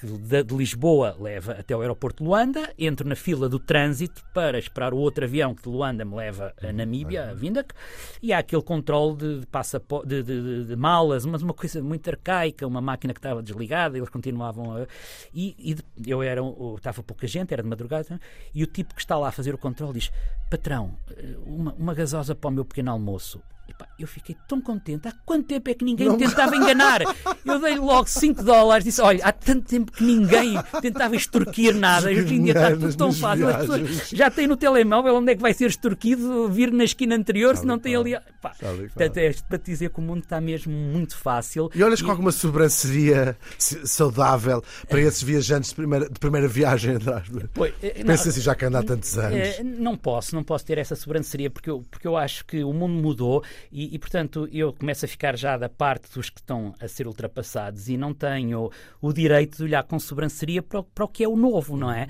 que 0.00 0.06
de, 0.06 0.42
de 0.44 0.54
Lisboa 0.54 1.16
leva 1.18 1.52
até 1.52 1.76
o 1.76 1.80
aeroporto 1.80 2.22
de 2.22 2.28
Luanda, 2.28 2.72
entro 2.78 3.08
na 3.08 3.16
fila 3.16 3.48
do 3.48 3.58
trânsito 3.58 4.22
para 4.32 4.58
esperar 4.58 4.94
o 4.94 4.96
outro 4.98 5.24
avião 5.24 5.54
que 5.54 5.62
de 5.62 5.68
Luanda 5.68 6.04
me 6.04 6.14
leva 6.14 6.54
a 6.62 6.72
Namíbia, 6.72 7.30
a 7.30 7.34
Vindac, 7.34 7.74
e 8.22 8.32
há 8.32 8.38
aquele 8.38 8.62
controle 8.62 9.16
de, 9.16 9.40
de, 9.40 9.46
passapo- 9.46 10.04
de, 10.06 10.22
de- 10.22 10.64
de- 10.66 10.76
malas, 10.76 11.26
mas 11.26 11.42
uma 11.42 11.54
coisa 11.54 11.82
muito 11.82 12.08
arcaica, 12.08 12.66
uma 12.66 12.80
máquina 12.80 13.12
que 13.12 13.18
estava 13.18 13.42
desligada, 13.42 13.96
eles 13.96 14.08
continuavam 14.08 14.76
a... 14.76 14.86
E, 15.34 15.54
e 15.58 16.10
eu 16.10 16.22
era, 16.22 16.40
estava 16.76 17.02
pouca 17.02 17.26
gente, 17.26 17.52
era 17.52 17.62
de 17.62 17.68
madrugada, 17.68 18.20
e 18.54 18.62
o 18.62 18.66
tipo 18.66 18.94
que 18.94 19.00
está 19.00 19.16
lá 19.18 19.28
a 19.28 19.32
fazer 19.32 19.54
o 19.54 19.58
controle 19.58 19.94
diz, 19.94 20.10
patrão, 20.50 20.94
eh, 21.16 21.36
uma, 21.44 21.72
uma 21.74 21.94
gasosa 21.94 22.34
para 22.34 22.48
o 22.48 22.52
meu 22.52 22.64
pequeno 22.64 22.90
almoço. 22.92 23.42
Epá, 23.68 23.86
eu 23.98 24.06
fiquei 24.06 24.34
tão 24.48 24.60
contente. 24.60 25.06
Há 25.08 25.12
quanto 25.26 25.46
tempo 25.46 25.68
é 25.68 25.74
que 25.74 25.84
ninguém 25.84 26.08
me 26.08 26.16
tentava 26.16 26.56
enganar? 26.56 27.02
Eu 27.44 27.60
dei 27.60 27.76
logo 27.76 28.08
5 28.08 28.42
dólares. 28.42 28.84
Disse: 28.84 29.02
Olha, 29.02 29.22
há 29.24 29.30
tanto 29.30 29.66
tempo 29.68 29.92
que 29.92 30.02
ninguém 30.02 30.54
tentava 30.80 31.14
extorquir 31.14 31.74
nada. 31.74 32.08
Hoje 32.08 32.34
em 32.34 32.44
dia 32.44 32.52
está 32.52 32.70
tudo 32.70 32.96
tão 32.96 33.12
fácil. 33.12 33.48
As 33.48 33.56
pessoas 33.56 34.08
já 34.10 34.30
têm 34.30 34.46
no 34.46 34.56
telemóvel 34.56 35.16
onde 35.16 35.32
é 35.32 35.34
que 35.34 35.42
vai 35.42 35.52
ser 35.52 35.66
extorquido, 35.66 36.48
vir 36.48 36.72
na 36.72 36.84
esquina 36.84 37.14
anterior, 37.14 37.56
se 37.56 37.66
não 37.66 37.78
tem 37.78 37.94
ali. 37.94 38.16
Pá, 38.40 38.54
e 38.58 38.88
portanto, 38.88 39.16
é 39.18 39.28
isto 39.28 39.44
para 39.46 39.58
te 39.58 39.66
dizer 39.66 39.90
que 39.90 39.98
o 39.98 40.02
mundo 40.02 40.22
está 40.22 40.40
mesmo 40.40 40.72
muito 40.72 41.16
fácil. 41.16 41.70
E 41.74 41.82
olhas 41.82 42.00
com 42.00 42.10
alguma 42.10 42.32
sobranceria 42.32 43.36
saudável 43.58 44.62
para 44.88 45.00
esses 45.00 45.22
viajantes 45.22 45.70
de 45.70 45.76
primeira, 45.76 46.08
de 46.08 46.18
primeira 46.18 46.48
viagem 46.48 46.96
atrás? 46.96 47.28
Pois, 47.52 47.74
eh, 47.82 47.96
não, 47.98 48.06
Pensa 48.06 48.30
assim, 48.30 48.40
já 48.40 48.54
que 48.54 48.64
anda 48.64 48.78
há 48.78 48.82
tantos 48.82 49.18
anos. 49.18 49.38
Eh, 49.38 49.62
não 49.62 49.96
posso, 49.96 50.34
não 50.34 50.42
posso 50.42 50.64
ter 50.64 50.78
essa 50.78 50.96
sobranceria 50.96 51.50
porque 51.50 51.68
eu, 51.68 51.84
porque 51.90 52.06
eu 52.06 52.16
acho 52.16 52.44
que 52.44 52.62
o 52.64 52.72
mundo 52.72 52.94
mudou 52.94 53.42
e, 53.70 53.94
e, 53.94 53.98
portanto, 53.98 54.48
eu 54.52 54.72
começo 54.72 55.04
a 55.04 55.08
ficar 55.08 55.36
já 55.36 55.56
da 55.56 55.68
parte 55.68 56.12
dos 56.12 56.30
que 56.30 56.40
estão 56.40 56.74
a 56.80 56.88
ser 56.88 57.06
ultrapassados 57.06 57.88
e 57.88 57.96
não 57.96 58.12
tenho 58.14 58.70
o 59.00 59.12
direito 59.12 59.58
de 59.58 59.64
olhar 59.64 59.82
com 59.84 59.98
sobranceria 59.98 60.62
para 60.62 60.80
o, 60.80 60.84
para 60.84 61.04
o 61.04 61.08
que 61.08 61.24
é 61.24 61.28
o 61.28 61.36
novo, 61.36 61.76
não 61.76 61.90
é? 61.90 62.06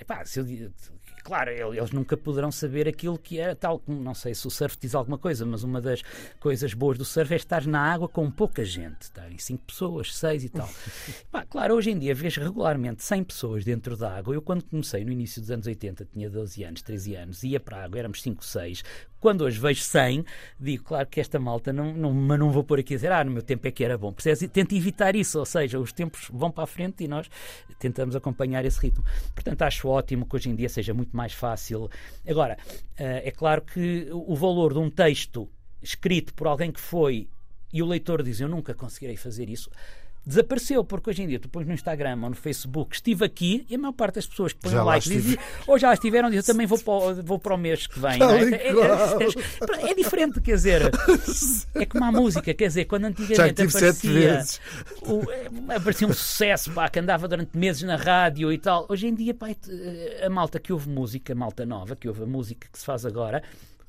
Epá, 0.00 0.24
se 0.24 0.40
eu 0.40 0.44
Claro, 1.24 1.50
el- 1.50 1.72
eles 1.74 1.90
nunca 1.90 2.18
poderão 2.18 2.52
saber 2.52 2.86
aquilo 2.86 3.18
que 3.18 3.40
é 3.40 3.54
tal. 3.54 3.82
Não 3.88 4.12
sei 4.14 4.34
se 4.34 4.46
o 4.46 4.50
surf 4.50 4.76
diz 4.78 4.94
alguma 4.94 5.16
coisa, 5.16 5.46
mas 5.46 5.62
uma 5.62 5.80
das 5.80 6.02
coisas 6.38 6.74
boas 6.74 6.98
do 6.98 7.04
surf 7.04 7.32
é 7.32 7.36
estar 7.36 7.66
na 7.66 7.80
água 7.80 8.06
com 8.06 8.30
pouca 8.30 8.62
gente. 8.62 9.10
Tem 9.10 9.38
cinco 9.38 9.64
pessoas, 9.64 10.14
seis 10.14 10.44
e 10.44 10.50
tal. 10.50 10.68
Pá, 11.32 11.46
claro, 11.46 11.76
hoje 11.76 11.90
em 11.92 11.98
dia 11.98 12.14
vês 12.14 12.36
regularmente 12.36 13.02
100 13.02 13.24
pessoas 13.24 13.64
dentro 13.64 13.96
da 13.96 14.14
água. 14.18 14.34
Eu, 14.34 14.42
quando 14.42 14.64
comecei 14.64 15.02
no 15.02 15.12
início 15.12 15.40
dos 15.40 15.50
anos 15.50 15.66
80, 15.66 16.04
tinha 16.12 16.28
12 16.28 16.62
anos, 16.62 16.82
13 16.82 17.14
anos, 17.16 17.42
ia 17.42 17.58
para 17.58 17.78
a 17.78 17.84
água, 17.84 17.98
éramos 18.00 18.20
5, 18.20 18.44
6. 18.44 18.84
Quando 19.24 19.40
hoje 19.40 19.58
vejo 19.58 19.80
100, 19.80 20.22
digo, 20.60 20.84
claro 20.84 21.08
que 21.08 21.18
esta 21.18 21.38
malta, 21.38 21.72
não, 21.72 21.94
não, 21.94 22.12
mas 22.12 22.38
não 22.38 22.50
vou 22.50 22.62
pôr 22.62 22.80
aqui 22.80 22.92
a 22.92 22.96
dizer, 22.98 23.10
ah, 23.10 23.24
no 23.24 23.30
meu 23.30 23.42
tempo 23.42 23.66
é 23.66 23.70
que 23.70 23.82
era 23.82 23.96
bom. 23.96 24.12
Percebes? 24.12 24.46
Tenta 24.52 24.74
evitar 24.74 25.16
isso, 25.16 25.38
ou 25.38 25.46
seja, 25.46 25.80
os 25.80 25.94
tempos 25.94 26.28
vão 26.30 26.50
para 26.50 26.64
a 26.64 26.66
frente 26.66 27.04
e 27.04 27.08
nós 27.08 27.30
tentamos 27.78 28.14
acompanhar 28.14 28.66
esse 28.66 28.78
ritmo. 28.78 29.02
Portanto, 29.34 29.62
acho 29.62 29.88
ótimo 29.88 30.26
que 30.26 30.36
hoje 30.36 30.50
em 30.50 30.54
dia 30.54 30.68
seja 30.68 30.92
muito 30.92 31.16
mais 31.16 31.32
fácil. 31.32 31.88
Agora, 32.28 32.58
eh, 32.98 33.28
é 33.28 33.30
claro 33.30 33.62
que 33.62 34.10
o 34.12 34.36
valor 34.36 34.74
de 34.74 34.78
um 34.78 34.90
texto 34.90 35.48
escrito 35.80 36.34
por 36.34 36.46
alguém 36.46 36.70
que 36.70 36.78
foi 36.78 37.26
e 37.72 37.82
o 37.82 37.86
leitor 37.86 38.22
diz 38.22 38.40
eu 38.40 38.48
nunca 38.48 38.74
conseguirei 38.74 39.16
fazer 39.16 39.48
isso, 39.48 39.70
desapareceu, 40.26 40.82
porque 40.84 41.10
hoje 41.10 41.22
em 41.22 41.28
dia 41.28 41.38
tu 41.38 41.48
pões 41.48 41.66
no 41.66 41.72
Instagram 41.74 42.18
ou 42.22 42.30
no 42.30 42.34
Facebook, 42.36 42.94
estive 42.96 43.24
aqui 43.24 43.66
e 43.68 43.74
a 43.74 43.78
maior 43.78 43.92
parte 43.92 44.14
das 44.16 44.26
pessoas 44.26 44.52
que 44.52 44.60
põem 44.60 44.72
Já 44.72 44.82
um 44.82 44.86
like 44.86 45.08
dizem, 45.08 45.38
ou 45.66 45.78
já 45.78 45.92
estiveram, 45.92 46.28
dizem, 46.30 46.40
eu 46.40 46.44
também 46.46 46.66
vou 46.66 46.78
para, 46.78 46.92
o- 46.92 47.22
vou 47.22 47.38
para 47.38 47.54
o 47.54 47.58
mês 47.58 47.86
que 47.86 47.98
vem. 48.00 48.18
Não 48.18 48.30
é? 48.30 48.42
e 48.44 48.54
É, 48.54 48.72
qual. 48.72 49.20
é- 49.86 49.90
é 49.90 49.94
diferente, 49.94 50.40
quer 50.40 50.54
dizer, 50.54 50.82
é 51.74 51.84
como 51.86 52.04
a 52.04 52.12
música, 52.12 52.54
quer 52.54 52.68
dizer, 52.68 52.84
quando 52.86 53.04
antigamente 53.06 53.62
aparecia, 53.62 54.32
o- 55.02 55.30
é, 55.30 55.76
aparecia 55.76 56.08
um 56.08 56.12
sucesso 56.12 56.70
pá, 56.72 56.88
que 56.88 56.98
andava 56.98 57.28
durante 57.28 57.56
meses 57.56 57.82
na 57.82 57.96
rádio 57.96 58.52
e 58.52 58.58
tal. 58.58 58.86
Hoje 58.88 59.06
em 59.06 59.14
dia, 59.14 59.34
pá, 59.34 59.48
a 60.24 60.30
malta 60.30 60.58
que 60.58 60.72
ouve 60.72 60.88
música, 60.88 61.32
a 61.32 61.36
malta 61.36 61.66
nova, 61.66 61.94
que 61.96 62.08
ouve 62.08 62.22
a 62.22 62.26
música 62.26 62.66
que 62.72 62.78
se 62.78 62.84
faz 62.84 63.04
agora, 63.04 63.42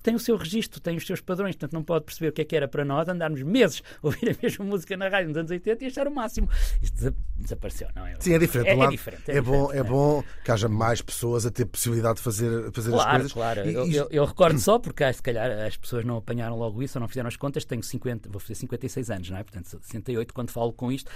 tem 0.06 0.14
o 0.16 0.20
seu 0.20 0.38
registro, 0.38 0.80
tem 0.80 0.96
os 0.96 1.06
seus 1.06 1.20
padrões, 1.20 1.56
portanto 1.56 1.74
não 1.74 1.84
pode 1.84 2.06
perceber 2.06 2.30
o 2.30 2.32
que 2.32 2.42
é 2.42 2.46
que 2.46 2.56
era 2.56 2.68
para 2.68 2.86
nós 2.86 3.08
andarmos 3.10 3.42
meses 3.42 3.82
a 4.04 4.06
ouvir 4.08 4.30
a 4.30 4.36
mesma 4.42 4.64
música 4.64 4.96
na 4.96 5.10
rádio 5.10 5.30
nos 5.30 5.38
anos 5.38 5.50
80 5.50 5.84
e 5.84 5.88
achar 5.88 6.08
o 6.08 6.12
máximo. 6.14 6.48
Isto 6.82 6.94
desa- 6.96 7.16
desapareceu, 7.36 7.88
não 7.96 8.06
é? 8.06 8.14
Sim, 8.20 8.34
é 8.34 8.38
diferente. 8.40 8.70
É, 8.70 8.76
lado- 8.76 8.88
é 8.90 8.92
diferente. 8.92 9.32
É, 9.32 9.42
bom, 9.42 9.68
diferente, 9.68 9.88
é 9.88 9.90
bom 9.90 10.24
que 10.44 10.52
haja 10.52 10.70
mais 10.70 11.02
pessoas 11.02 11.46
a 11.46 11.50
ter 11.52 11.66
possibilidade 11.66 12.18
de 12.18 12.22
fazer, 12.22 12.72
fazer 12.72 12.90
as 12.90 12.96
Claro, 12.96 13.12
coisas. 13.18 13.34
claro. 13.34 13.68
E- 13.70 13.74
Eu, 13.74 13.88
eu- 13.92 14.08
eu 14.12 14.26
recordo 14.26 14.60
só, 14.60 14.78
porque 14.78 15.04
ah, 15.04 15.12
se 15.12 15.22
calhar 15.24 15.50
as 15.66 15.76
pessoas 15.76 16.06
não 16.06 16.18
apanharam 16.18 16.56
logo 16.56 16.84
isso 16.84 16.98
ou 16.98 17.02
não 17.02 17.08
fizeram 17.08 17.28
as 17.28 17.36
contas, 17.36 17.66
tenho 17.66 17.82
50, 17.82 18.30
vou 18.30 18.40
fazer 18.40 18.56
56 18.56 19.10
anos, 19.10 19.30
não 19.30 19.38
é? 19.38 19.44
Portanto, 19.44 19.68
sou 19.68 19.80
de 19.80 19.88
68, 19.88 20.34
quando 20.34 20.52
falo 20.52 20.72
com 20.72 20.92
isto, 20.92 21.10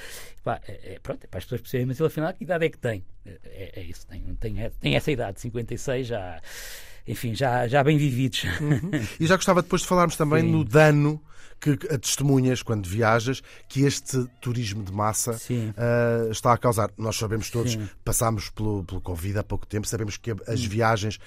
pá, 0.44 0.60
é, 0.68 0.96
é- 0.96 1.00
pronto, 1.00 1.24
é 1.24 1.28
para 1.28 1.38
as 1.38 1.44
pessoas 1.44 1.62
perceberem, 1.62 1.86
mas 1.86 2.00
ele 2.00 2.08
afinal 2.08 2.34
que 2.34 2.44
idade 2.44 2.66
é 2.66 2.70
que 2.70 2.78
tem? 2.80 3.06
É, 3.26 3.80
é 3.82 3.84
isso, 3.84 4.08
tem, 4.08 4.22
tem, 4.40 4.64
é- 4.64 4.70
tem 4.72 4.96
essa 4.96 5.12
idade, 5.12 5.40
56, 5.40 6.08
já, 6.08 6.42
enfim, 7.08 7.34
já, 7.36 7.68
já 7.68 7.84
bem 7.84 7.98
vividos. 7.98 8.46
E 9.20 9.26
já 9.26 9.36
gostava 9.36 9.62
depois 9.62 9.82
de 9.82 9.88
falarmos 9.88 10.16
também 10.16 10.42
Sim. 10.44 10.52
no 10.52 10.64
dano 10.64 11.22
que 11.60 11.72
a 11.94 11.98
testemunhas 11.98 12.64
quando 12.64 12.88
viajas 12.88 13.42
que 13.68 13.82
este 13.84 14.26
turismo 14.40 14.82
de 14.84 14.94
massa 14.94 15.38
ah, 15.78 16.30
está 16.32 16.54
a 16.54 16.58
causar. 16.58 16.90
Nós 16.98 17.18
sabemos 17.18 17.50
todos, 17.50 17.74
Sim. 17.74 17.82
Hum. 17.82 17.88
passámos 18.06 18.50
pelo, 18.50 18.84
pelo 18.86 19.02
Covid 19.02 19.40
há 19.40 19.44
pouco 19.44 19.68
tempo, 19.68 19.86
sabemos 19.88 20.16
que 20.16 20.34
as 20.48 20.64
viagens 20.64 21.20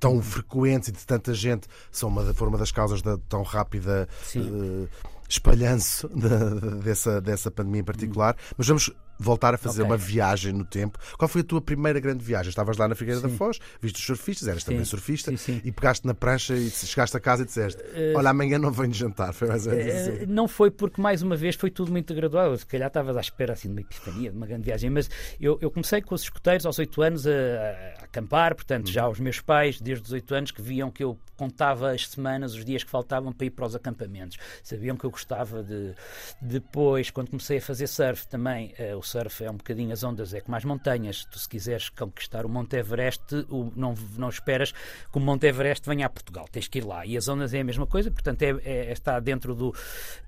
tão 0.00 0.20
frequentes 0.22 0.88
e 0.88 0.92
de 0.92 1.06
tanta 1.06 1.32
gente 1.34 1.68
são 1.90 2.08
uma, 2.08 2.32
foram 2.34 2.50
uma 2.50 2.58
das 2.58 2.72
causas 2.72 3.02
da 3.02 3.16
tão 3.28 3.42
rápida 3.42 4.08
Sim. 4.24 4.84
eh, 4.84 4.88
espalhanço 5.28 6.08
da- 6.16 6.78
dessa, 6.82 7.20
dessa 7.20 7.50
pandemia 7.50 7.82
em 7.82 7.84
particular. 7.84 8.36
Mas 8.56 8.66
vamos 8.66 8.90
voltar 9.22 9.54
a 9.54 9.58
fazer 9.58 9.82
Ok. 9.82 9.90
uma 9.92 9.96
viagem 9.96 10.52
no 10.52 10.64
tempo. 10.64 10.98
Qual 11.18 11.28
foi 11.28 11.40
a 11.40 11.44
tua 11.44 11.60
primeira 11.60 12.00
grande 12.00 12.24
viagem? 12.24 12.48
Estavas 12.50 12.76
lá 12.76 12.88
na 12.88 12.94
Figueira 12.94 13.20
da 13.20 13.28
Sim. 13.28 13.36
Foz, 13.36 13.58
viste 13.80 13.96
os 13.96 14.04
surfistas, 14.04 14.48
eras 14.48 14.64
também 14.64 14.84
Sim. 14.84 14.90
surfista, 14.90 15.36
Sim, 15.36 15.60
e 15.64 15.70
pegaste 15.72 16.06
na 16.06 16.14
prancha 16.14 16.54
e 16.54 16.68
chegaste 16.70 17.16
a 17.16 17.20
casa 17.20 17.42
e 17.42 17.46
disseste: 17.46 17.82
Olha, 18.14 18.30
amanhã 18.30 18.58
não 18.58 18.70
venho 18.70 18.92
jantar. 18.92 19.32
Foi 19.34 19.48
mais 19.48 19.66
ou 19.66 19.72
menos 19.72 19.86
Eh, 19.92 19.98
assim. 20.16 20.26
Não 20.26 20.46
foi 20.48 20.70
porque, 20.70 21.00
mais 21.00 21.22
uma 21.22 21.36
vez, 21.36 21.54
foi 21.56 21.70
tudo 21.70 21.90
muito 21.92 22.14
gradual. 22.14 22.56
Se 22.56 22.66
calhar 22.66 22.88
estavas 22.88 23.16
à 23.16 23.20
espera 23.20 23.52
assim, 23.52 23.68
de 23.68 23.74
uma 23.74 23.80
epifania, 23.80 24.30
de 24.30 24.36
uma 24.36 24.46
grande 24.46 24.64
viagem. 24.64 24.90
Mas 24.90 25.08
eu, 25.40 25.58
eu 25.60 25.70
comecei 25.70 26.00
com 26.02 26.14
os 26.14 26.22
escuteiros 26.22 26.66
aos 26.66 26.78
8 26.78 27.02
anos 27.02 27.26
a 27.26 28.01
acampar. 28.12 28.54
Portanto, 28.54 28.90
já 28.90 29.08
os 29.08 29.18
meus 29.18 29.40
pais, 29.40 29.80
desde 29.80 30.04
os 30.04 30.12
8 30.12 30.34
anos, 30.34 30.50
que 30.50 30.60
viam 30.62 30.90
que 30.90 31.02
eu 31.02 31.18
contava 31.36 31.90
as 31.90 32.06
semanas, 32.08 32.54
os 32.54 32.64
dias 32.64 32.84
que 32.84 32.90
faltavam 32.90 33.32
para 33.32 33.46
ir 33.46 33.50
para 33.50 33.66
os 33.66 33.74
acampamentos. 33.74 34.36
Sabiam 34.62 34.96
que 34.96 35.04
eu 35.04 35.10
gostava 35.10 35.62
de. 35.62 35.92
Depois, 36.40 37.10
quando 37.10 37.30
comecei 37.30 37.58
a 37.58 37.60
fazer 37.60 37.86
surf 37.86 38.26
também, 38.28 38.74
eh, 38.78 38.94
o 38.94 39.02
surf 39.02 39.42
é 39.44 39.50
um 39.50 39.56
bocadinho 39.56 39.92
as 39.92 40.04
ondas, 40.04 40.32
é 40.34 40.40
como 40.40 40.56
as 40.56 40.64
montanhas. 40.64 41.24
Tu, 41.24 41.38
se 41.38 41.48
quiseres 41.48 41.88
conquistar 41.88 42.44
o 42.44 42.48
Monte 42.48 42.76
Everest, 42.76 43.22
o- 43.48 43.72
não, 43.74 43.94
não 44.16 44.28
esperas 44.28 44.72
que 44.72 45.18
o 45.18 45.20
Monte 45.20 45.46
Everest 45.46 45.88
venha 45.88 46.06
a 46.06 46.10
Portugal. 46.10 46.46
Tens 46.52 46.68
que 46.68 46.78
ir 46.78 46.84
lá. 46.84 47.04
E 47.06 47.16
as 47.16 47.26
ondas 47.28 47.52
é 47.54 47.60
a 47.60 47.64
mesma 47.64 47.86
coisa, 47.86 48.10
portanto, 48.10 48.42
é, 48.42 48.50
é- 48.64 48.92
está 48.92 49.18
dentro 49.18 49.54
do, 49.54 49.74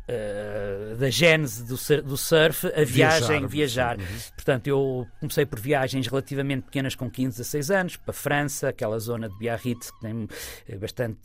eh, 0.07 0.95
da 0.99 1.09
gênese 1.11 1.63
do, 1.65 1.77
do 2.03 2.17
surf, 2.17 2.67
a 2.67 2.85
viagem, 2.85 3.47
Viajar, 3.47 3.97
viajar. 3.97 4.33
Portanto, 4.35 4.67
eu 4.67 5.07
comecei 5.21 5.47
por 5.47 5.59
viagens 5.59 6.07
relativamente 6.07 6.63
pequenas 6.65 6.95
com 6.95 7.11
15, 7.11 7.39
16 7.39 7.71
anos, 7.71 7.97
para 7.97 8.11
a 8.11 8.15
França, 8.15 8.69
aquela 8.69 8.99
zona 8.99 9.29
de 9.29 9.39
Biarritz 9.39 9.91
que 9.91 10.01
tem 10.01 10.29
eh, 10.69 10.77
bastante, 10.77 11.19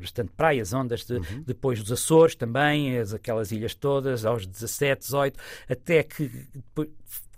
bastante 0.00 0.32
praias, 0.36 0.72
ondas, 0.72 1.04
de- 1.04 1.20
depois 1.46 1.80
dos 1.80 1.92
Açores 1.92 2.34
também, 2.34 2.98
as- 2.98 3.14
aquelas 3.14 3.52
ilhas 3.52 3.74
todas, 3.74 4.24
aos 4.24 4.46
17, 4.46 5.00
18, 5.02 5.38
até 5.68 6.02
que 6.02 6.28
depois 6.54 6.88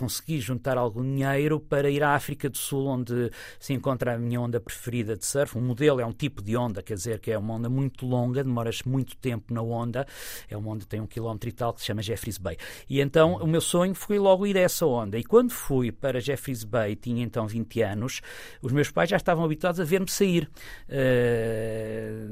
consegui 0.02 0.40
juntar 0.40 0.76
algum 0.76 1.00
dinheiro 1.00 1.60
para 1.60 1.88
ir 1.88 2.02
à 2.02 2.16
África 2.16 2.50
do 2.50 2.58
Sul, 2.58 2.86
onde 2.88 3.30
se 3.60 3.72
encontra 3.72 4.14
a 4.14 4.18
minha 4.18 4.40
onda 4.40 4.58
preferida 4.58 5.16
de 5.16 5.24
surf. 5.24 5.56
Um 5.56 5.60
modelo 5.60 6.00
é 6.00 6.04
um 6.04 6.12
tipo 6.12 6.42
de 6.42 6.56
onda, 6.56 6.82
quer 6.82 6.94
dizer 6.94 7.20
que 7.20 7.30
é 7.30 7.38
uma 7.38 7.54
onda 7.54 7.68
muito 7.68 8.04
longa, 8.04 8.42
demoras 8.42 8.82
muito 8.82 9.16
tempo 9.16 9.54
na 9.54 9.62
onda, 9.62 10.04
é 10.50 10.56
uma 10.56 10.72
onda 10.72 10.80
que 10.80 10.88
tem 10.88 11.00
um 11.00 11.06
quilómetro 11.06 11.48
e 11.48 11.52
tal, 11.52 11.72
que 11.72 11.82
se 11.82 11.86
chama 11.86 12.02
Jeffreys 12.02 12.36
Bay. 12.36 12.56
E 12.90 13.00
então 13.00 13.36
o 13.36 13.46
meu 13.46 13.60
sonho 13.60 13.94
foi 13.94 14.18
logo 14.18 14.44
ir 14.44 14.56
a 14.56 14.62
essa 14.62 14.84
onda. 14.84 15.16
E 15.16 15.22
quando 15.22 15.52
fui 15.52 15.92
para 15.92 16.18
Jeffreys 16.18 16.64
Bay, 16.64 16.96
tinha 16.96 17.22
então 17.22 17.46
20 17.46 17.80
anos, 17.82 18.20
os 18.60 18.72
meus 18.72 18.90
pais 18.90 19.08
já 19.08 19.16
estavam 19.16 19.44
habituados 19.44 19.78
a 19.78 19.84
ver-me 19.84 20.10
sair 20.10 20.50
eh, 20.88 22.26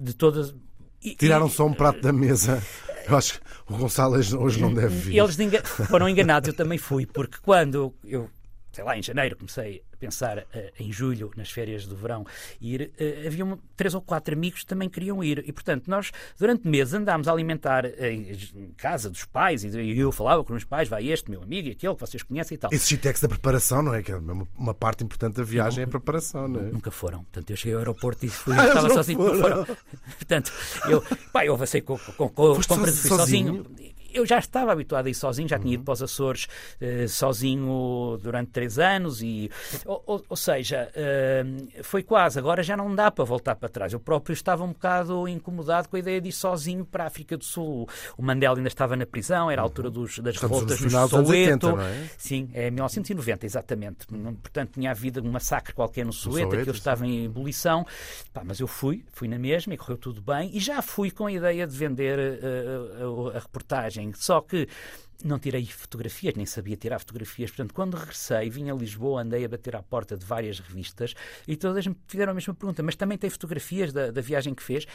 de 0.00 0.14
todas. 0.14 0.54
Tiraram 1.18 1.48
só 1.48 1.66
um 1.66 1.74
prato 1.74 2.00
da 2.00 2.12
mesa. 2.12 2.62
Eu 3.08 3.16
acho 3.16 3.34
que 3.34 3.40
o 3.72 3.76
Gonçalo 3.76 4.16
hoje 4.16 4.60
não 4.60 4.72
deve 4.72 4.94
vir. 4.94 5.16
eles 5.24 5.36
foram 5.88 6.08
enganados, 6.08 6.48
eu 6.48 6.54
também 6.54 6.78
fui, 6.78 7.06
porque 7.06 7.38
quando 7.42 7.94
eu, 8.04 8.28
sei 8.72 8.84
lá, 8.84 8.96
em 8.96 9.02
janeiro 9.02 9.36
comecei 9.36 9.82
pensar 10.02 10.38
eh, 10.52 10.72
em 10.80 10.90
julho, 10.90 11.30
nas 11.36 11.48
férias 11.48 11.86
do 11.86 11.94
verão, 11.94 12.26
ir, 12.60 12.90
eh, 12.98 13.22
havia 13.24 13.56
três 13.76 13.94
ou 13.94 14.00
quatro 14.00 14.34
amigos 14.34 14.60
que 14.60 14.66
também 14.66 14.88
queriam 14.88 15.22
ir. 15.22 15.44
E, 15.46 15.52
portanto, 15.52 15.86
nós 15.86 16.10
durante 16.36 16.66
meses 16.66 16.92
andámos 16.92 17.28
a 17.28 17.32
alimentar 17.32 17.84
eh, 17.84 18.12
em 18.12 18.72
casa 18.76 19.08
dos 19.08 19.24
pais, 19.24 19.62
e 19.62 19.96
eu 19.96 20.10
falava 20.10 20.42
com 20.42 20.48
os 20.48 20.54
meus 20.54 20.64
pais, 20.64 20.88
vai 20.88 21.08
este, 21.08 21.30
meu 21.30 21.40
amigo, 21.40 21.68
e 21.68 21.70
aquele 21.70 21.94
que 21.94 22.00
vocês 22.00 22.24
conhecem 22.24 22.56
e 22.56 22.58
tal. 22.58 22.72
Esse 22.72 22.88
Gitex 22.88 23.20
da 23.20 23.28
preparação, 23.28 23.80
não 23.80 23.94
é? 23.94 24.02
Que 24.02 24.10
é 24.10 24.16
uma, 24.16 24.74
parte 24.74 25.04
importante 25.04 25.36
da 25.36 25.44
viagem 25.44 25.82
é 25.82 25.84
a 25.84 25.88
preparação, 25.88 26.48
não 26.48 26.60
é? 26.60 26.72
Nunca 26.72 26.90
foram. 26.90 27.22
Portanto, 27.22 27.50
eu 27.50 27.56
cheguei 27.56 27.74
ao 27.74 27.78
aeroporto 27.78 28.26
e 28.26 28.28
fui, 28.28 28.54
Ah, 28.58 28.66
estava 28.66 28.90
sozinho. 28.90 29.18
Foram. 29.18 29.40
foram. 29.40 29.66
Portanto, 30.18 30.52
eu, 30.88 31.04
pá, 31.32 31.46
eu 31.46 31.54
avancei 31.54 31.80
com, 31.80 31.96
com, 31.96 32.28
com 32.28 32.54
fui 32.56 32.64
sozinho. 32.64 33.08
sozinho? 33.08 33.91
Eu 34.14 34.26
já 34.26 34.38
estava 34.38 34.72
habituado 34.72 35.06
a 35.06 35.10
ir 35.10 35.14
sozinho, 35.14 35.48
já 35.48 35.58
tinha 35.58 35.74
ido 35.74 35.84
para 35.84 35.92
os 35.92 36.02
Açores 36.02 36.46
uh, 36.80 37.08
sozinho 37.08 38.18
durante 38.22 38.50
três 38.50 38.78
anos, 38.78 39.22
e, 39.22 39.50
ou, 39.84 40.02
ou, 40.06 40.24
ou 40.28 40.36
seja, 40.36 40.90
uh, 40.90 41.82
foi 41.82 42.02
quase, 42.02 42.38
agora 42.38 42.62
já 42.62 42.76
não 42.76 42.94
dá 42.94 43.10
para 43.10 43.24
voltar 43.24 43.54
para 43.56 43.68
trás. 43.68 43.92
Eu 43.92 44.00
próprio 44.00 44.32
estava 44.32 44.64
um 44.64 44.72
bocado 44.72 45.26
incomodado 45.28 45.88
com 45.88 45.96
a 45.96 45.98
ideia 45.98 46.20
de 46.20 46.28
ir 46.28 46.32
sozinho 46.32 46.84
para 46.84 47.04
a 47.04 47.06
África 47.06 47.36
do 47.36 47.44
Sul. 47.44 47.88
O 48.16 48.22
Mandela 48.22 48.56
ainda 48.56 48.68
estava 48.68 48.96
na 48.96 49.06
prisão, 49.06 49.50
era 49.50 49.60
a 49.60 49.64
altura 49.64 49.90
dos, 49.90 50.18
das 50.18 50.34
Estamos 50.34 50.60
revoltas 50.60 50.80
no 50.80 50.98
anos 50.98 51.10
Soweto. 51.10 51.30
80, 51.30 51.72
não 51.72 51.80
é? 51.80 52.10
Sim, 52.18 52.50
é 52.52 52.70
1990, 52.70 53.46
exatamente. 53.46 54.06
Portanto, 54.06 54.72
tinha 54.74 54.90
havido 54.90 55.22
um 55.22 55.30
massacre 55.30 55.72
qualquer 55.72 56.04
no 56.04 56.12
Soweto, 56.12 56.50
Soweto, 56.50 56.60
aquilo 56.60 56.74
sim. 56.74 56.78
estava 56.78 57.06
em 57.06 57.24
ebulição. 57.24 57.86
Pá, 58.32 58.42
mas 58.44 58.60
eu 58.60 58.66
fui, 58.66 59.04
fui 59.12 59.28
na 59.28 59.38
mesma 59.38 59.74
e 59.74 59.76
correu 59.76 59.96
tudo 59.96 60.20
bem. 60.20 60.50
E 60.54 60.60
já 60.60 60.80
fui 60.82 61.10
com 61.10 61.26
a 61.26 61.32
ideia 61.32 61.66
de 61.66 61.76
vender 61.76 62.18
eh, 62.18 62.38
a, 63.34 63.38
a 63.38 63.40
reportagem. 64.06 64.12
Só 64.16 64.40
que 64.40 64.68
não 65.24 65.38
tirei 65.38 65.64
fotografias, 65.66 66.34
nem 66.34 66.44
sabia 66.44 66.76
tirar 66.76 66.98
fotografias. 66.98 67.50
Portanto, 67.50 67.72
quando 67.72 67.94
regressei, 67.94 68.50
vim 68.50 68.70
a 68.70 68.74
Lisboa, 68.74 69.22
andei 69.22 69.44
a 69.44 69.48
bater 69.48 69.76
à 69.76 69.82
porta 69.82 70.16
de 70.16 70.26
várias 70.26 70.58
revistas 70.58 71.14
e 71.46 71.56
todas 71.56 71.86
me 71.86 71.96
fizeram 72.08 72.32
a 72.32 72.34
mesma 72.34 72.52
pergunta: 72.54 72.82
mas 72.82 72.96
também 72.96 73.16
tem 73.16 73.30
fotografias 73.30 73.92
da, 73.92 74.10
da 74.10 74.20
viagem 74.20 74.54
que 74.54 74.62
fez? 74.62 74.86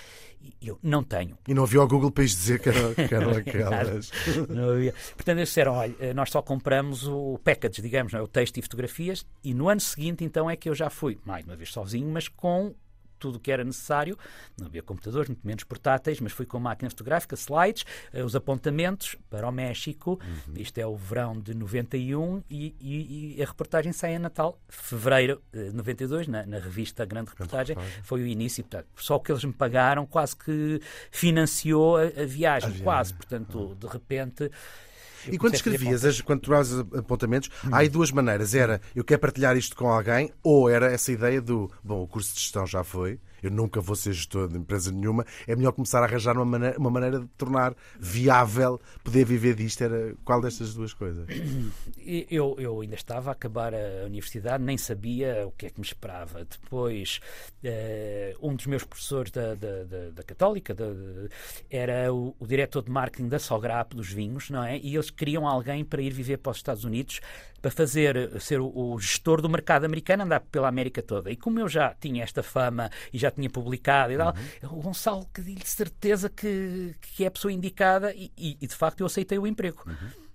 E 0.41 0.67
eu 0.67 0.77
não 0.83 1.03
tenho. 1.03 1.37
E 1.47 1.53
não 1.53 1.63
havia 1.63 1.81
o 1.81 1.87
Google 1.87 2.11
para 2.11 2.25
isto 2.25 2.37
dizer 2.37 2.59
que, 2.59 2.69
era, 2.69 2.93
que 2.93 3.01
aquelas. 3.57 4.11
Não 4.49 4.71
havia. 4.71 4.93
Portanto, 5.15 5.37
eles 5.37 5.49
disseram: 5.49 5.73
olha, 5.73 5.95
eh, 5.99 6.13
nós 6.13 6.29
só 6.29 6.41
compramos 6.41 7.07
o 7.07 7.39
package, 7.43 7.81
digamos, 7.81 8.13
não 8.13 8.19
é? 8.19 8.23
o 8.23 8.27
texto 8.27 8.57
e 8.57 8.61
fotografias, 8.61 9.25
e 9.43 9.53
no 9.53 9.69
ano 9.69 9.81
seguinte, 9.81 10.25
então, 10.25 10.49
é 10.49 10.55
que 10.55 10.67
eu 10.69 10.75
já 10.75 10.89
fui, 10.89 11.17
mais 11.23 11.45
uma 11.45 11.55
vez 11.55 11.71
sozinho, 11.71 12.09
mas 12.09 12.27
com 12.27 12.75
tudo 13.17 13.35
o 13.37 13.39
que 13.39 13.51
era 13.51 13.63
necessário. 13.63 14.17
Não 14.57 14.67
havia 14.67 14.81
computadores, 14.83 15.27
muito 15.29 15.45
menos 15.45 15.63
portáteis, 15.63 16.19
mas 16.19 16.31
fui 16.31 16.45
com 16.45 16.59
máquina 16.59 16.89
fotográfica, 16.89 17.35
slides, 17.35 17.85
eh, 18.13 18.23
os 18.23 18.35
apontamentos 18.35 19.15
para 19.29 19.47
o 19.47 19.51
México. 19.51 20.19
Isto 20.55 20.77
é 20.77 20.85
o 20.87 20.95
verão 20.95 21.39
de 21.39 21.53
91 21.53 22.43
e, 22.49 22.75
e- 22.79 23.35
e 23.37 23.43
a 23.43 23.45
reportagem 23.45 23.91
sai 23.93 24.15
em 24.15 24.19
Natal, 24.19 24.59
fevereiro 24.67 25.41
de 25.51 25.71
92, 25.73 26.27
na, 26.27 26.45
na 26.45 26.59
revista 26.59 27.05
Grande 27.05 27.29
Reportagem. 27.29 27.75
Foi 28.03 28.21
o 28.21 28.27
início. 28.27 28.63
Portanto, 28.63 28.87
só 28.97 29.15
o 29.15 29.19
que 29.19 29.31
eles 29.31 29.43
me 29.43 29.53
pagaram 29.53 30.05
quase 30.05 30.35
que 30.35 30.81
financiou 31.11 31.97
a, 31.97 32.01
a 32.03 32.05
viagem, 32.25 32.27
viagem. 32.69 32.83
quase. 32.83 33.13
Portanto, 33.13 33.75
de 33.79 33.87
repente. 33.87 34.51
Eu 35.25 35.33
E 35.33 35.37
quando 35.37 35.53
fazer 35.57 35.69
escrevias, 35.75 36.03
as- 36.05 36.21
quando 36.21 36.41
tu 36.41 36.49
apontamentos, 36.97 37.49
há 37.71 37.77
aí 37.77 37.89
duas 37.89 38.11
maneiras. 38.11 38.53
Era 38.53 38.81
eu 38.95 39.03
quero 39.03 39.19
partilhar 39.21 39.55
isto 39.57 39.75
com 39.75 39.87
alguém, 39.89 40.31
ou 40.43 40.69
era 40.69 40.91
essa 40.91 41.11
ideia 41.11 41.41
do 41.41 41.71
bom, 41.83 42.03
o 42.03 42.07
curso 42.07 42.33
de 42.33 42.39
gestão 42.41 42.65
já 42.67 42.83
foi, 42.83 43.19
eu 43.43 43.51
nunca 43.51 43.79
vou 43.81 43.95
ser 43.95 44.13
gestor 44.13 44.47
de 44.47 44.57
empresa 44.57 44.91
nenhuma, 44.91 45.25
é 45.47 45.55
melhor 45.55 45.71
começar 45.71 45.99
a 46.01 46.05
arranjar 46.05 46.35
uma 46.35 46.45
maneira, 46.45 46.77
uma 46.79 46.89
maneira 46.89 47.19
de 47.19 47.27
tornar 47.37 47.75
viável 47.99 48.79
poder 49.03 49.25
viver 49.25 49.55
disto. 49.55 49.83
Era 49.83 50.15
qual 50.23 50.41
destas 50.41 50.73
duas 50.73 50.93
coisas? 50.93 51.27
Eu, 52.29 52.55
eu 52.59 52.81
ainda 52.81 52.95
estava 52.95 53.29
a 53.29 53.33
acabar 53.33 53.73
a 53.73 54.05
universidade, 54.05 54.63
nem 54.63 54.77
sabia 54.77 55.45
o 55.47 55.51
que 55.51 55.65
é 55.65 55.69
que 55.69 55.79
me 55.79 55.85
esperava. 55.85 56.45
Depois, 56.45 57.19
eh, 57.63 58.35
um 58.41 58.55
dos 58.55 58.65
meus 58.65 58.83
professores 58.83 59.31
da, 59.31 59.55
da, 59.55 59.83
da- 59.83 60.09
da 60.13 60.23
Católica 60.23 60.73
da- 60.73 60.85
era 61.69 62.13
o, 62.13 62.35
o 62.39 62.47
diretor 62.47 62.83
de 62.83 62.91
marketing 62.91 63.27
da 63.27 63.39
Sograp, 63.39 63.93
dos 63.95 64.11
vinhos, 64.11 64.49
não 64.49 64.63
é? 64.63 64.77
E 64.77 64.95
eles 64.95 65.09
queriam 65.09 65.47
alguém 65.47 65.83
para 65.83 66.01
ir 66.01 66.11
viver 66.13 66.37
para 66.37 66.51
os 66.51 66.57
Estados 66.57 66.83
Unidos, 66.83 67.19
para 67.67 67.71
fazer, 67.71 68.39
ser 68.39 68.61
o, 68.61 68.71
o 68.73 68.99
gestor 68.99 69.41
do 69.41 69.49
mercado 69.49 69.85
americano, 69.85 70.23
andar 70.23 70.39
pela 70.39 70.67
América 70.67 71.01
toda. 71.01 71.29
E 71.29 71.35
como 71.35 71.59
eu 71.59 71.67
já 71.67 71.93
tinha 71.93 72.23
esta 72.23 72.41
fama 72.41 72.89
e 73.11 73.17
já 73.17 73.29
tinha 73.29 73.49
publicado 73.49 74.13
e 74.13 74.17
tal, 74.17 74.33
o 74.63 74.81
Gonçalo 74.81 75.27
que 75.33 75.41
de 75.41 75.67
certeza 75.67 76.29
que, 76.29 76.95
que 77.01 77.25
é 77.25 77.27
a 77.27 77.31
pessoa 77.31 77.51
indicada 77.51 78.13
e, 78.13 78.31
e, 78.37 78.57
e, 78.61 78.67
de 78.67 78.75
facto 78.75 79.01
eu 79.01 79.05
aceitei 79.05 79.37
o 79.37 79.45
emprego. 79.45 79.83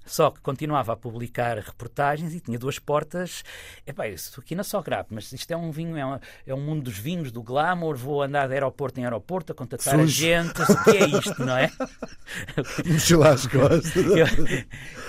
Só 0.04 0.30
que 0.30 0.40
continuava 0.40 0.92
a 0.92 0.96
publicar 0.96 1.58
reportagens 1.58 2.34
e 2.34 2.40
tinha 2.40 2.58
duas 2.58 2.78
portas. 2.78 3.42
Epá, 3.86 4.08
estou 4.08 4.42
aqui 4.42 4.54
na 4.54 4.64
Sograp, 4.64 5.08
mas 5.10 5.32
isto 5.32 5.50
é 5.50 5.56
um 5.56 5.70
vinho, 5.70 5.96
é 5.96 6.04
um, 6.04 6.18
é 6.46 6.54
um 6.54 6.60
mundo 6.60 6.82
dos 6.82 6.98
vinhos, 6.98 7.30
do 7.30 7.42
glamour. 7.42 7.96
Vou 7.96 8.22
andar 8.22 8.46
de 8.48 8.54
aeroporto 8.54 9.00
em 9.00 9.04
aeroporto 9.04 9.52
a 9.52 9.54
contatar 9.54 9.94
Sujo. 9.94 10.04
agentes. 10.04 10.68
O 10.68 10.84
que 10.84 10.90
é 10.90 11.06
isto, 11.06 11.44
não 11.44 11.56
é? 11.56 11.70
Mochila 12.86 13.30
às 13.30 13.46
costas. 13.46 13.92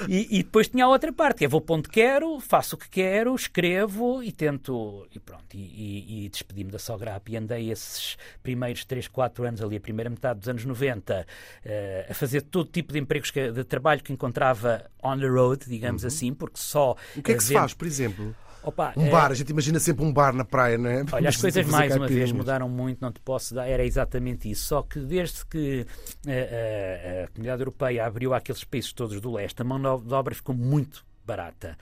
E, 0.07 0.39
e 0.39 0.43
depois 0.43 0.67
tinha 0.67 0.85
a 0.85 0.88
outra 0.88 1.12
parte, 1.13 1.39
que 1.39 1.45
é 1.45 1.47
vou 1.47 1.62
para 1.62 1.75
onde 1.75 1.89
quero, 1.89 2.39
faço 2.39 2.75
o 2.75 2.79
que 2.79 2.89
quero, 2.89 3.33
escrevo 3.35 4.21
e 4.23 4.31
tento. 4.31 5.07
E 5.13 5.19
pronto, 5.19 5.55
e, 5.55 5.59
e, 5.59 6.25
e 6.25 6.29
despedi-me 6.29 6.71
da 6.71 6.79
Sograp 6.79 7.29
e 7.29 7.38
andei 7.38 7.71
esses 7.71 8.17
primeiros 8.41 8.85
3, 8.85 9.07
4 9.07 9.45
anos 9.45 9.62
ali, 9.62 9.77
a 9.77 9.81
primeira 9.81 10.09
metade 10.09 10.39
dos 10.39 10.50
anos 10.50 10.65
90, 10.65 11.25
eh, 11.63 12.07
a 12.09 12.13
fazer 12.13 12.41
todo 12.41 12.69
tipo 12.69 12.91
de 12.93 13.00
empregos, 13.00 13.31
que, 13.31 13.51
de 13.51 13.63
trabalho 13.63 14.01
que 14.03 14.12
encontrava 14.12 14.82
on 15.03 15.19
the 15.19 15.27
road, 15.27 15.65
digamos 15.67 16.05
assim, 16.05 16.33
porque 16.33 16.57
só. 16.57 16.91
Uhum. 16.91 16.95
O 17.17 17.23
que 17.23 17.31
é 17.31 17.35
que 17.35 17.43
se 17.43 17.53
faz, 17.53 17.73
por 17.73 17.87
exemplo? 17.87 18.35
Opa, 18.63 18.93
Um 18.95 19.07
eh, 19.07 19.09
bar, 19.09 19.29
a 19.31 19.33
gente 19.35 19.49
imagina 19.49 19.77
sempre 19.77 20.05
um 20.05 20.13
bar 20.13 20.33
na 20.33 20.45
praia, 20.45 20.77
não 20.77 20.89
é? 20.89 21.03
Olha, 21.11 21.29
as 21.29 21.35
coisas 21.35 21.67
mais 21.67 21.91
uma 21.91 21.99
caipirinhas. 21.99 22.29
vez 22.29 22.31
mudaram 22.31 22.69
muito, 22.69 23.01
não 23.01 23.11
te 23.11 23.19
posso 23.19 23.53
dar, 23.53 23.67
era 23.67 23.83
exatamente 23.83 24.49
isso. 24.49 24.67
Só 24.67 24.81
que 24.81 24.99
desde 24.99 25.45
que 25.45 25.85
eh, 26.25 27.21
a, 27.21 27.25
a 27.25 27.27
comunidade 27.27 27.61
europeia 27.61 28.05
abriu 28.05 28.33
àqueles 28.33 28.63
países 28.63 28.93
todos 28.93 29.19
do 29.19 29.31
leste, 29.33 29.61
a 29.61 29.65
mão 29.65 29.79
de 29.99 30.13
obra 30.13 30.33
ficou 30.33 30.55
muito 30.55 31.05
barata. 31.25 31.77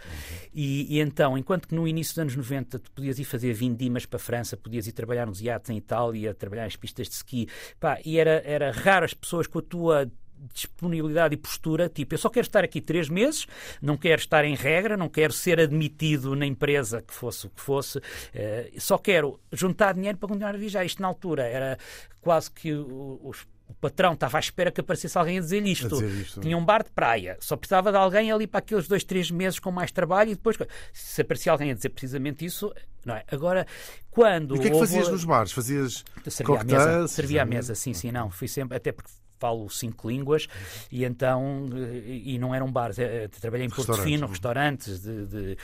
E, 0.53 0.97
e 0.97 0.99
então, 0.99 1.37
enquanto 1.37 1.67
que 1.67 1.75
no 1.75 1.87
início 1.87 2.13
dos 2.13 2.19
anos 2.19 2.35
90 2.35 2.79
tu 2.79 2.91
podias 2.91 3.19
ir 3.19 3.23
fazer 3.25 3.53
vindimas 3.53 4.05
para 4.05 4.17
a 4.17 4.19
França, 4.19 4.55
podias 4.55 4.87
ir 4.87 4.91
trabalhar 4.91 5.25
nos 5.25 5.41
iates 5.41 5.69
em 5.69 5.77
Itália, 5.77 6.33
trabalhar 6.33 6.63
nas 6.63 6.75
pistas 6.75 7.07
de 7.07 7.15
ski, 7.15 7.47
pá, 7.79 7.99
e 8.05 8.17
era, 8.17 8.41
era 8.45 8.71
raro 8.71 9.05
as 9.05 9.13
pessoas 9.13 9.47
com 9.47 9.59
a 9.59 9.61
tua 9.61 10.11
disponibilidade 10.53 11.33
e 11.33 11.37
postura, 11.37 11.87
tipo, 11.89 12.13
eu 12.13 12.17
só 12.17 12.29
quero 12.29 12.47
estar 12.47 12.63
aqui 12.63 12.81
três 12.81 13.09
meses, 13.09 13.45
não 13.81 13.97
quero 13.97 14.19
estar 14.21 14.43
em 14.45 14.55
regra, 14.55 14.97
não 14.97 15.09
quero 15.09 15.33
ser 15.33 15.59
admitido 15.59 16.35
na 16.35 16.45
empresa 16.45 17.01
que 17.01 17.13
fosse 17.13 17.47
o 17.47 17.49
que 17.49 17.61
fosse, 17.61 17.99
eh, 18.33 18.71
só 18.77 18.97
quero 18.97 19.39
juntar 19.51 19.93
dinheiro 19.93 20.17
para 20.17 20.29
continuar 20.29 20.55
a 20.55 20.57
viajar. 20.57 20.83
Isto 20.85 21.01
na 21.01 21.07
altura 21.07 21.43
era 21.43 21.77
quase 22.21 22.51
que 22.51 22.73
o, 22.73 23.19
os- 23.23 23.45
o 23.67 23.73
patrão 23.75 24.11
estava 24.13 24.37
à 24.37 24.39
espera 24.41 24.69
que 24.69 24.81
aparecesse 24.81 25.17
alguém 25.17 25.37
a 25.37 25.41
dizer 25.41 25.65
isto. 25.65 25.85
A 25.85 25.89
dizer 25.89 26.09
isto. 26.21 26.41
Tinha 26.41 26.57
um 26.57 26.65
bar 26.65 26.83
de 26.83 26.91
praia, 26.91 27.37
só 27.39 27.55
precisava 27.55 27.89
de 27.89 27.97
alguém 27.97 28.29
ali 28.29 28.45
para 28.45 28.59
aqueles 28.59 28.85
dois, 28.85 29.01
três 29.03 29.31
meses 29.31 29.59
com 29.59 29.71
mais 29.71 29.91
trabalho 29.93 30.31
e 30.31 30.35
depois, 30.35 30.57
se 30.91 31.21
aparecia 31.21 31.53
alguém 31.53 31.71
a 31.71 31.73
dizer 31.73 31.87
precisamente 31.89 32.43
isso, 32.43 32.69
não 33.05 33.15
é? 33.15 33.23
Agora, 33.31 33.65
quando. 34.09 34.55
E 34.55 34.59
o 34.59 34.61
que 34.61 34.67
é 34.67 34.71
que 34.71 34.75
houve- 34.75 34.87
fazias 34.87 35.07
nos 35.07 35.23
bares? 35.23 35.51
Fazias 35.53 36.03
Servia 36.27 36.55
à 36.55 36.63
mesa, 36.65 37.07
servia 37.07 37.41
à 37.43 37.45
mesa, 37.45 37.75
sim, 37.75 37.93
sim, 37.93 38.11
não. 38.11 38.29
Fui 38.29 38.47
sempre, 38.49 38.75
até 38.75 38.91
porque 38.91 39.09
falo 39.41 39.67
cinco 39.71 40.07
línguas 40.07 40.47
e 40.91 41.03
então, 41.03 41.67
eh, 41.75 42.01
e 42.05 42.37
não 42.37 42.53
eram 42.53 42.71
bares, 42.71 42.99
eh, 42.99 43.27
trabalhei 43.41 43.65
em 43.65 43.69
Porto 43.69 43.93
Fino, 43.95 44.21
não? 44.21 44.27
restaurantes 44.29 45.01
de. 45.01 45.25
de 45.25 45.57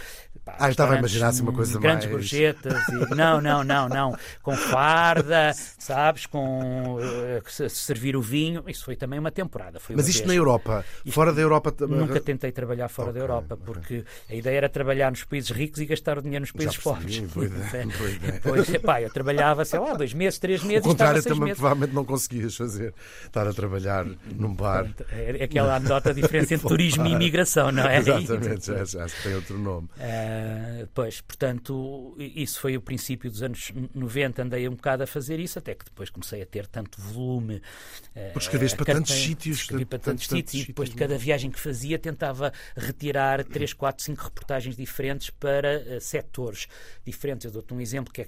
pá, 0.43 0.55
Ah, 0.59 0.69
estava 0.69 0.95
a 0.95 0.97
imaginar, 0.97 1.27
assim, 1.29 1.43
uma 1.43 1.53
coisa 1.53 1.79
Grandes 1.79 2.07
mais- 2.07 2.17
gorjetas, 2.17 2.73
e- 2.89 2.93
não, 3.15 3.39
não, 3.39 3.63
não, 3.63 3.87
não. 3.87 4.17
Com 4.41 4.55
farda, 4.55 5.51
sabes, 5.77 6.25
com 6.25 6.97
eh, 6.99 7.41
se- 7.47 7.69
servir 7.69 8.15
o 8.15 8.21
vinho, 8.21 8.63
isso 8.67 8.83
foi 8.83 8.95
também 8.95 9.19
uma 9.19 9.31
temporada. 9.31 9.79
Foi 9.79 9.95
Mas 9.95 10.07
isto 10.07 10.19
vez. 10.19 10.27
na 10.29 10.33
Europa, 10.35 10.83
fora 11.09 11.31
da 11.31 11.41
Europa. 11.41 11.71
Nunca 11.87 12.19
tentei 12.19 12.51
trabalhar 12.51 12.87
fora 12.89 13.13
da 13.13 13.19
Ok, 13.19 13.21
Europa, 13.21 13.53
ok. 13.53 13.65
porque 13.65 14.03
a 14.29 14.33
ideia 14.33 14.57
era 14.57 14.69
trabalhar 14.69 15.11
nos 15.11 15.23
países 15.23 15.51
ricos 15.51 15.79
e 15.79 15.85
gastar 15.85 16.17
o 16.17 16.21
dinheiro 16.23 16.41
nos 16.41 16.51
países 16.51 16.77
pobres. 16.77 17.19
boa 17.19 17.45
ideia, 17.45 17.85
boa 17.97 18.09
ideia. 18.09 18.41
Pois, 18.41 18.67
eu 19.03 19.09
trabalhava, 19.13 19.63
sei 19.65 19.79
lá, 19.79 19.93
dois 19.93 20.13
meses, 20.13 20.39
três 20.39 20.63
O 20.63 20.67
meses, 20.67 20.85
e 20.85 20.89
contrário 20.89 21.21
também 21.21 21.39
meses. 21.41 21.57
provavelmente 21.59 21.93
não 21.93 22.03
conseguias 22.05 22.55
fazer. 22.55 22.93
Estar 23.25 23.45
a 23.47 23.53
trabalhar 23.53 23.66
num 24.35 24.53
bar. 24.53 24.93
É 25.11 25.43
aquela 25.43 25.75
anedota 25.75 26.13
diferença 26.13 26.53
entre 26.55 26.67
turismo 26.67 27.05
e 27.07 27.11
imigração, 27.11 27.71
não 27.71 27.83
é? 27.87 27.97
Exatamente, 27.97 28.65
já, 28.65 28.83
já 28.85 29.07
se 29.07 29.23
tem 29.23 29.35
outro 29.35 29.57
nome. 29.57 29.89
Ah, 29.99 30.87
pois, 30.93 31.21
portanto, 31.21 32.15
isso 32.19 32.59
foi 32.59 32.75
o 32.77 32.81
princípio 32.81 33.29
dos 33.29 33.43
anos 33.43 33.71
90, 33.93 34.43
andei 34.43 34.67
um 34.67 34.75
bocado 34.75 35.03
a 35.03 35.07
fazer 35.07 35.39
isso, 35.39 35.59
até 35.59 35.73
que 35.75 35.85
depois 35.85 36.09
comecei 36.09 36.41
a 36.41 36.45
ter 36.45 36.67
tanto 36.67 36.99
volume. 37.01 37.61
ah, 38.15 38.19
Porque 38.33 38.39
escreveste 38.45 38.77
para 38.77 38.91
a 38.91 38.95
tantos 38.95 39.13
sítios, 39.13 39.57
Escrevi 39.59 39.85
para 39.85 39.99
tantos- 39.99 40.27
tantos 40.27 40.39
sítios, 40.51 40.63
e 40.63 40.67
depois 40.67 40.89
de 40.89 40.95
cada 40.95 41.17
viagem 41.17 41.51
que 41.51 41.59
fazia 41.59 41.97
tentava 41.99 42.51
retirar 42.75 43.43
3, 43.43 43.73
4, 43.73 44.03
5 44.03 44.23
reportagens 44.23 44.75
diferentes 44.75 45.29
para 45.29 45.77
ah, 45.97 45.99
setores 45.99 46.67
diferentes. 47.05 47.45
Eu 47.45 47.51
dou-te 47.51 47.73
um 47.73 47.81
exemplo 47.81 48.11
que 48.13 48.21
é 48.21 48.27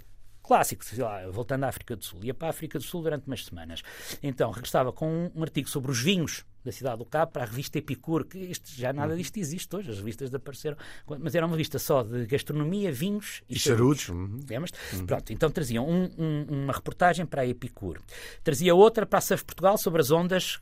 clássico, 0.50 0.84
sei 0.84 1.04
lá, 1.04 1.28
voltando 1.30 1.64
à 1.66 1.68
África 1.68 1.96
do 1.96 2.04
Sul. 2.04 2.22
Ia 2.24 2.34
para 2.34 2.48
a 2.48 2.50
África 2.50 2.80
do 2.80 2.84
Sul 2.84 3.04
durante 3.04 3.28
umas 3.28 3.46
semanas. 3.46 3.84
Então, 4.24 4.50
regressava 4.50 4.92
com 4.92 5.32
um 5.36 5.44
artigo 5.44 5.70
sobre 5.70 5.92
os 5.92 6.02
vinhos 6.02 6.44
da 6.64 6.72
cidade 6.72 6.98
do 6.98 7.06
Cabo 7.06 7.32
para 7.32 7.44
a 7.44 7.46
revista 7.46 7.78
Epicur, 7.78 8.26
que 8.26 8.38
isto, 8.38 8.70
já 8.72 8.92
nada 8.94 9.16
disto 9.16 9.38
existe 9.38 9.74
hoje, 9.76 9.92
as 9.92 9.98
revistas 9.98 10.30
desapareceram, 10.30 10.78
mas 11.20 11.34
era 11.36 11.46
uma 11.46 11.54
revista 11.56 11.80
só 11.80 12.04
de 12.04 12.26
gastronomia, 12.26 12.92
vinhos 12.92 13.42
e, 13.50 13.56
E 13.56 13.60
charutos. 13.60 14.10
uhum. 14.10 14.40
Lembras? 14.50 14.72
Pronto, 15.08 15.32
então 15.34 15.50
traziam 15.50 15.88
um- 15.88 16.10
um- 16.18 16.64
uma 16.64 16.74
reportagem 16.74 17.26
para 17.26 17.42
a 17.44 17.48
Epicur, 17.48 18.00
trazia 18.44 18.74
outra 18.76 19.06
para 19.06 19.20
a 19.20 19.22
Surf 19.22 19.44
Portugal 19.46 19.78
sobre 19.78 20.02
as 20.02 20.12
ondas, 20.12 20.60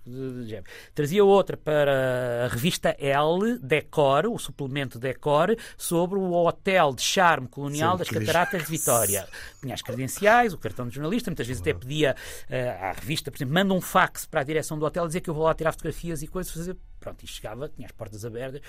trazia 0.93 1.23
outra 1.23 1.57
para 1.57 2.45
a 2.45 2.47
revista 2.47 2.95
L, 2.99 3.57
Decor, 3.59 4.25
o 4.27 4.37
suplemento 4.37 4.99
Decor, 4.99 5.55
sobre 5.77 6.19
o 6.19 6.31
hotel 6.31 6.93
de 6.93 7.01
charme 7.01 7.47
colonial 7.47 7.93
Sim, 7.93 7.97
das 7.99 8.07
diz- 8.07 8.17
Cataratas 8.19 8.63
de 8.63 8.69
Vitória. 8.71 9.27
Tinha 9.61 9.73
as 9.73 9.81
credenciais, 9.81 10.53
o 10.53 10.57
cartão 10.57 10.87
de 10.87 10.95
jornalista, 10.95 11.29
muitas 11.29 11.47
vezes 11.47 11.61
até 11.61 11.73
pedia 11.73 12.15
eh, 12.49 12.69
à 12.69 12.91
revista, 12.93 13.31
por 13.31 13.37
exemplo, 13.37 13.53
manda 13.53 13.73
um 13.73 13.81
fax 13.81 14.25
para 14.25 14.41
a 14.41 14.43
direção 14.43 14.77
do 14.77 14.85
hotel 14.85 15.07
dizer 15.07 15.21
que 15.21 15.29
eu 15.29 15.33
vou 15.33 15.43
lá 15.43 15.53
tirar 15.53 15.71
fotografias 15.97 16.21
e 16.21 16.27
coisas, 16.27 16.53
fazer, 16.53 16.77
pronto, 16.99 17.23
e 17.23 17.27
chegava, 17.27 17.67
tinha 17.69 17.85
as 17.85 17.91
portas 17.91 18.23
abertas. 18.23 18.61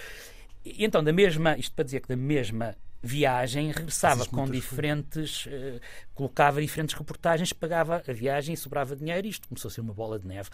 E 0.64 0.84
então, 0.84 1.04
da 1.04 1.12
mesma, 1.12 1.56
isto 1.56 1.74
para 1.74 1.84
dizer 1.84 2.00
que 2.00 2.08
da 2.08 2.16
mesma 2.16 2.74
viagem 3.02 3.70
regressava 3.70 4.26
com 4.26 4.48
diferentes, 4.50 5.46
uh, 5.46 5.80
colocava 6.14 6.60
diferentes 6.60 6.96
reportagens, 6.96 7.52
pagava 7.52 8.02
a 8.06 8.12
viagem 8.12 8.54
e 8.54 8.56
sobrava 8.56 8.96
dinheiro, 8.96 9.26
e 9.26 9.30
isto 9.30 9.46
começou 9.46 9.68
a 9.68 9.72
ser 9.72 9.80
uma 9.82 9.94
bola 9.94 10.18
de 10.18 10.26
neve. 10.26 10.48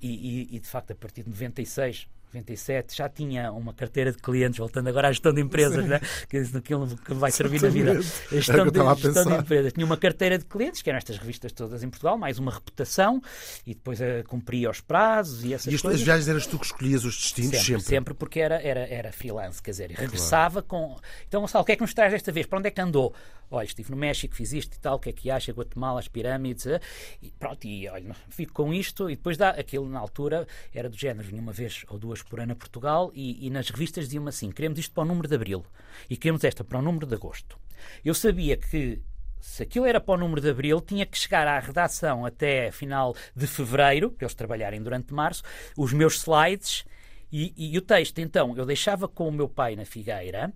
E, 0.00 0.08
e, 0.08 0.56
e 0.56 0.60
de 0.60 0.66
facto, 0.66 0.92
a 0.92 0.94
partir 0.94 1.22
de 1.22 1.30
96, 1.30 2.06
97 2.34 2.96
já 2.96 3.08
tinha 3.08 3.52
uma 3.52 3.72
carteira 3.72 4.12
de 4.12 4.18
clientes, 4.18 4.58
voltando 4.58 4.88
agora 4.88 5.08
à 5.08 5.12
gestão 5.12 5.32
de 5.32 5.40
empresas, 5.40 5.84
né? 5.86 6.00
que 6.28 6.36
é 6.36 6.40
aquilo 6.40 6.86
que 6.96 7.14
vai 7.14 7.30
servir 7.30 7.62
na 7.62 7.68
vida. 7.68 7.92
A 7.92 8.34
gestão, 8.34 8.66
de, 8.66 8.80
a 8.80 8.94
gestão 8.94 9.24
de 9.24 9.34
empresas. 9.34 9.72
Tinha 9.72 9.86
uma 9.86 9.96
carteira 9.96 10.38
de 10.38 10.44
clientes, 10.44 10.82
que 10.82 10.90
eram 10.90 10.98
estas 10.98 11.16
revistas 11.16 11.52
todas 11.52 11.82
em 11.82 11.88
Portugal, 11.88 12.18
mais 12.18 12.38
uma 12.38 12.52
reputação, 12.52 13.22
e 13.66 13.74
depois 13.74 14.00
eh, 14.00 14.22
cumpria 14.24 14.70
os 14.70 14.80
prazos 14.80 15.44
e 15.44 15.54
essas 15.54 15.72
e 15.72 15.78
coisas. 15.78 16.00
E 16.00 16.02
as 16.02 16.06
viagens 16.06 16.28
eras 16.28 16.46
tu 16.46 16.58
que 16.58 16.66
escolhias 16.66 17.04
os 17.04 17.16
destinos 17.16 17.50
sempre? 17.50 17.64
Sempre, 17.64 17.82
sempre 17.82 18.14
porque 18.14 18.40
era, 18.40 18.60
era, 18.60 18.80
era 18.80 19.12
freelance, 19.12 19.62
quer 19.62 19.70
dizer, 19.70 19.90
regressava 19.90 20.62
claro. 20.62 20.88
com. 20.88 21.00
Então, 21.26 21.40
Gonçalo, 21.40 21.62
o 21.62 21.66
que 21.66 21.72
é 21.72 21.76
que 21.76 21.82
nos 21.82 21.94
traz 21.94 22.12
desta 22.12 22.32
vez? 22.32 22.46
Para 22.46 22.58
onde 22.58 22.68
é 22.68 22.70
que 22.70 22.80
andou? 22.80 23.14
Olha, 23.50 23.64
estive 23.64 23.90
no 23.90 23.96
México, 23.96 24.34
fiz 24.34 24.52
isto 24.52 24.76
e 24.76 24.80
tal, 24.80 24.96
o 24.96 24.98
que 24.98 25.10
é 25.10 25.12
que 25.12 25.30
acha? 25.30 25.52
Guatemala, 25.52 26.00
as 26.00 26.08
pirâmides, 26.08 26.66
eh? 26.66 26.80
e 27.22 27.30
pronto, 27.30 27.66
e 27.66 27.88
olha, 27.88 28.14
fico 28.28 28.52
com 28.52 28.72
isto, 28.72 29.08
e 29.10 29.16
depois 29.16 29.36
dá 29.36 29.50
aquilo 29.50 29.88
na 29.88 29.98
altura, 29.98 30.46
era 30.72 30.88
do 30.88 30.96
género, 30.96 31.26
vinha 31.26 31.40
uma 31.40 31.52
vez 31.52 31.84
ou 31.88 31.98
duas 31.98 32.22
por 32.22 32.40
ano 32.40 32.52
a 32.52 32.56
Portugal 32.56 33.10
e, 33.14 33.46
e 33.46 33.50
nas 33.50 33.70
revistas 33.70 34.04
diziam 34.04 34.26
assim: 34.26 34.50
queremos 34.50 34.78
isto 34.78 34.92
para 34.92 35.02
o 35.02 35.06
número 35.06 35.28
de 35.28 35.34
abril 35.34 35.64
e 36.08 36.16
queremos 36.16 36.44
esta 36.44 36.64
para 36.64 36.78
o 36.78 36.82
número 36.82 37.06
de 37.06 37.14
agosto. 37.14 37.58
Eu 38.04 38.14
sabia 38.14 38.56
que 38.56 39.02
se 39.44 39.62
aquilo 39.62 39.84
era 39.84 40.00
para 40.00 40.14
o 40.14 40.16
número 40.16 40.40
de 40.40 40.48
abril, 40.48 40.80
tinha 40.80 41.04
que 41.04 41.18
chegar 41.18 41.46
à 41.46 41.58
redação 41.58 42.24
até 42.24 42.72
final 42.72 43.14
de 43.36 43.46
fevereiro, 43.46 44.10
para 44.10 44.24
eles 44.24 44.34
trabalharem 44.34 44.82
durante 44.82 45.12
março, 45.12 45.42
os 45.76 45.92
meus 45.92 46.16
slides 46.16 46.84
e, 47.30 47.52
e, 47.56 47.76
o 47.76 47.82
texto. 47.82 48.20
Então, 48.20 48.56
eu 48.56 48.64
deixava 48.64 49.06
com 49.06 49.28
o 49.28 49.32
meu 49.32 49.48
pai 49.48 49.76
na 49.76 49.84
Figueira. 49.84 50.52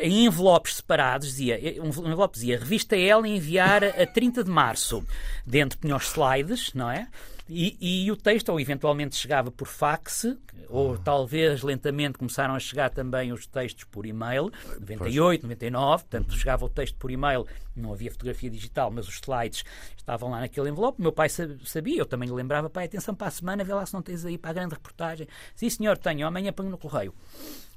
Em 0.00 0.26
envelopes 0.26 0.76
separados, 0.76 1.28
dizia, 1.28 1.58
um 1.82 1.88
envelope 1.88 2.34
dizia 2.34 2.58
revista 2.58 2.96
L 2.96 3.28
enviar 3.28 3.84
a 3.84 4.06
30 4.06 4.44
de 4.44 4.50
março. 4.50 5.04
Dentro 5.46 5.78
tinha 5.78 5.96
os 5.96 6.08
slides, 6.08 6.72
não 6.74 6.90
é? 6.90 7.08
E, 7.48 8.06
e, 8.06 8.10
o 8.10 8.16
texto, 8.16 8.48
ou 8.48 8.58
eventualmente 8.58 9.16
chegava 9.16 9.50
por 9.50 9.68
fax, 9.68 10.26
ou 10.66 10.96
talvez 10.96 11.62
lentamente 11.62 12.16
começaram 12.16 12.54
a 12.54 12.58
chegar 12.58 12.88
também 12.88 13.34
os 13.34 13.46
textos 13.46 13.84
por 13.84 14.06
e-mail, 14.06 14.50
98, 14.80 15.42
99, 15.42 16.04
portanto 16.04 16.34
chegava 16.34 16.64
o 16.64 16.70
texto 16.70 16.96
por 16.96 17.10
e-mail, 17.10 17.46
não 17.76 17.92
havia 17.92 18.10
fotografia 18.10 18.48
digital, 18.48 18.90
mas 18.90 19.06
os 19.06 19.16
slides 19.16 19.62
estavam 19.94 20.30
lá 20.30 20.40
naquele 20.40 20.70
envelope. 20.70 21.02
meu 21.02 21.12
pai 21.12 21.28
sabia, 21.28 21.98
eu 21.98 22.06
também 22.06 22.26
lhe 22.26 22.34
lembrava, 22.34 22.70
pai, 22.70 22.86
atenção 22.86 23.14
para 23.14 23.26
a 23.26 23.30
semana, 23.30 23.62
vê 23.62 23.74
lá 23.74 23.84
se 23.84 23.92
não 23.92 24.00
tens 24.00 24.24
aí 24.24 24.38
para 24.38 24.50
a 24.50 24.54
grande 24.54 24.74
reportagem. 24.74 25.28
Sim, 25.54 25.68
senhor, 25.68 25.98
tenho, 25.98 26.26
amanhã 26.26 26.50
ponho 26.50 26.70
no 26.70 26.78
correio. 26.78 27.12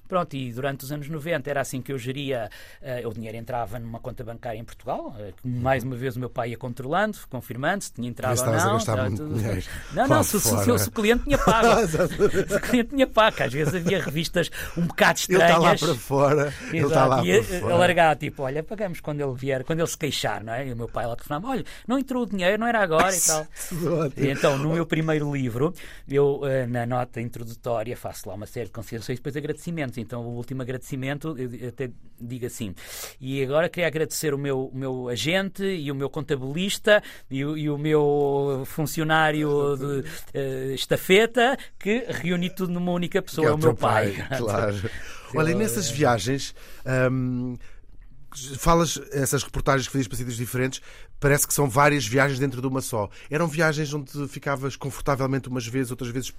Pronto, 0.07 0.35
e 0.35 0.51
durante 0.51 0.83
os 0.83 0.91
anos 0.91 1.09
90 1.09 1.49
era 1.49 1.61
assim 1.61 1.81
que 1.81 1.91
eu 1.91 1.97
geria, 1.97 2.49
uh, 2.81 3.07
o 3.07 3.13
dinheiro 3.13 3.37
entrava 3.37 3.79
numa 3.79 3.99
conta 3.99 4.23
bancária 4.23 4.57
em 4.57 4.63
Portugal, 4.63 5.15
uh, 5.17 5.33
mais 5.47 5.83
uma 5.83 5.95
vez 5.95 6.15
o 6.15 6.19
meu 6.19 6.29
pai 6.29 6.51
ia 6.51 6.57
controlando, 6.57 7.17
confirmando 7.29 7.83
se 7.83 7.93
tinha 7.93 8.07
entrado 8.07 8.39
ou 8.39 8.45
não. 8.45 9.15
tudo... 9.15 9.35
Não, 9.93 10.07
não, 10.07 10.23
se, 10.23 10.39
se, 10.39 10.49
se, 10.49 10.79
se, 10.79 10.89
o 10.89 10.91
cliente 10.91 11.23
tinha 11.23 11.37
pago. 11.37 11.67
se 11.87 12.55
o 12.55 12.59
cliente 12.61 12.89
tinha 12.89 13.07
pago, 13.07 13.43
às 13.43 13.53
vezes 13.53 13.75
havia 13.75 14.01
revistas 14.01 14.49
um 14.77 14.85
bocado 14.85 15.19
estranhas. 15.19 15.49
Ele 15.49 15.53
está 15.53 15.69
lá 15.69 15.75
para 15.77 15.95
fora. 15.95 16.53
Ele 16.71 16.85
está 16.85 17.05
lá 17.05 17.25
e 17.25 17.43
para 17.43 17.59
fora. 17.59 17.73
alargar, 17.73 18.15
tipo, 18.17 18.43
olha, 18.43 18.63
pagamos 18.63 18.99
quando 18.99 19.21
ele 19.21 19.33
vier, 19.33 19.63
quando 19.63 19.79
ele 19.79 19.87
se 19.87 19.97
queixar, 19.97 20.43
não 20.43 20.53
é? 20.53 20.67
E 20.67 20.73
o 20.73 20.75
meu 20.75 20.87
pai 20.87 21.05
lá 21.05 21.15
telefonava, 21.15 21.47
olha, 21.47 21.65
não 21.87 21.97
entrou 21.97 22.23
o 22.23 22.25
dinheiro, 22.25 22.57
não 22.57 22.67
era 22.67 22.81
agora 22.81 23.15
e 23.15 23.19
tal. 23.19 23.47
e 24.15 24.27
então, 24.29 24.57
no 24.57 24.73
meu 24.73 24.85
primeiro 24.85 25.33
livro, 25.33 25.73
eu, 26.07 26.41
uh, 26.41 26.67
na 26.67 26.85
nota 26.85 27.21
introdutória, 27.21 27.95
faço 27.95 28.29
lá 28.29 28.35
uma 28.35 28.45
série 28.45 28.65
de 28.65 28.71
considerações 28.71 29.17
e 29.17 29.19
depois 29.19 29.35
agradecimentos. 29.35 29.96
Então, 30.01 30.21
o 30.21 30.35
último 30.35 30.61
agradecimento, 30.61 31.35
eu 31.37 31.69
até 31.69 31.89
digo 32.19 32.45
assim. 32.45 32.73
E 33.19 33.43
agora 33.43 33.69
queria 33.69 33.87
agradecer 33.87 34.33
o 34.33 34.37
meu, 34.37 34.65
o 34.65 34.75
meu 34.75 35.09
agente 35.09 35.63
e 35.63 35.91
o 35.91 35.95
meu 35.95 36.09
contabilista 36.09 37.01
e 37.29 37.43
o, 37.43 37.57
e 37.57 37.69
o 37.69 37.77
meu 37.77 38.63
funcionário 38.65 39.75
de 39.77 39.85
uh, 39.85 40.73
estafeta 40.73 41.57
que 41.79 42.05
reuni 42.09 42.49
tudo 42.49 42.71
numa 42.73 42.91
única 42.91 43.21
pessoa, 43.21 43.47
é 43.47 43.51
o, 43.51 43.55
o 43.55 43.57
meu 43.57 43.75
pai. 43.75 44.11
pai. 44.11 44.27
Claro. 44.37 44.89
Olha, 45.35 45.51
e 45.51 45.55
nessas 45.55 45.89
viagens. 45.89 46.55
Um, 47.11 47.57
falas 48.57 48.99
essas 49.11 49.43
reportagens 49.43 49.87
que 49.87 49.93
fazias 49.93 50.07
para 50.07 50.17
sítios 50.17 50.37
diferentes, 50.37 50.81
parece 51.19 51.47
que 51.47 51.53
são 51.53 51.69
várias 51.69 52.05
viagens 52.05 52.39
dentro 52.39 52.61
de 52.61 52.67
uma 52.67 52.81
só. 52.81 53.09
Eram 53.29 53.47
viagens 53.47 53.93
onde 53.93 54.27
ficavas 54.27 54.75
confortavelmente 54.75 55.47
umas 55.49 55.65
vezes, 55.67 55.91
outras 55.91 56.09
vezes 56.09 56.33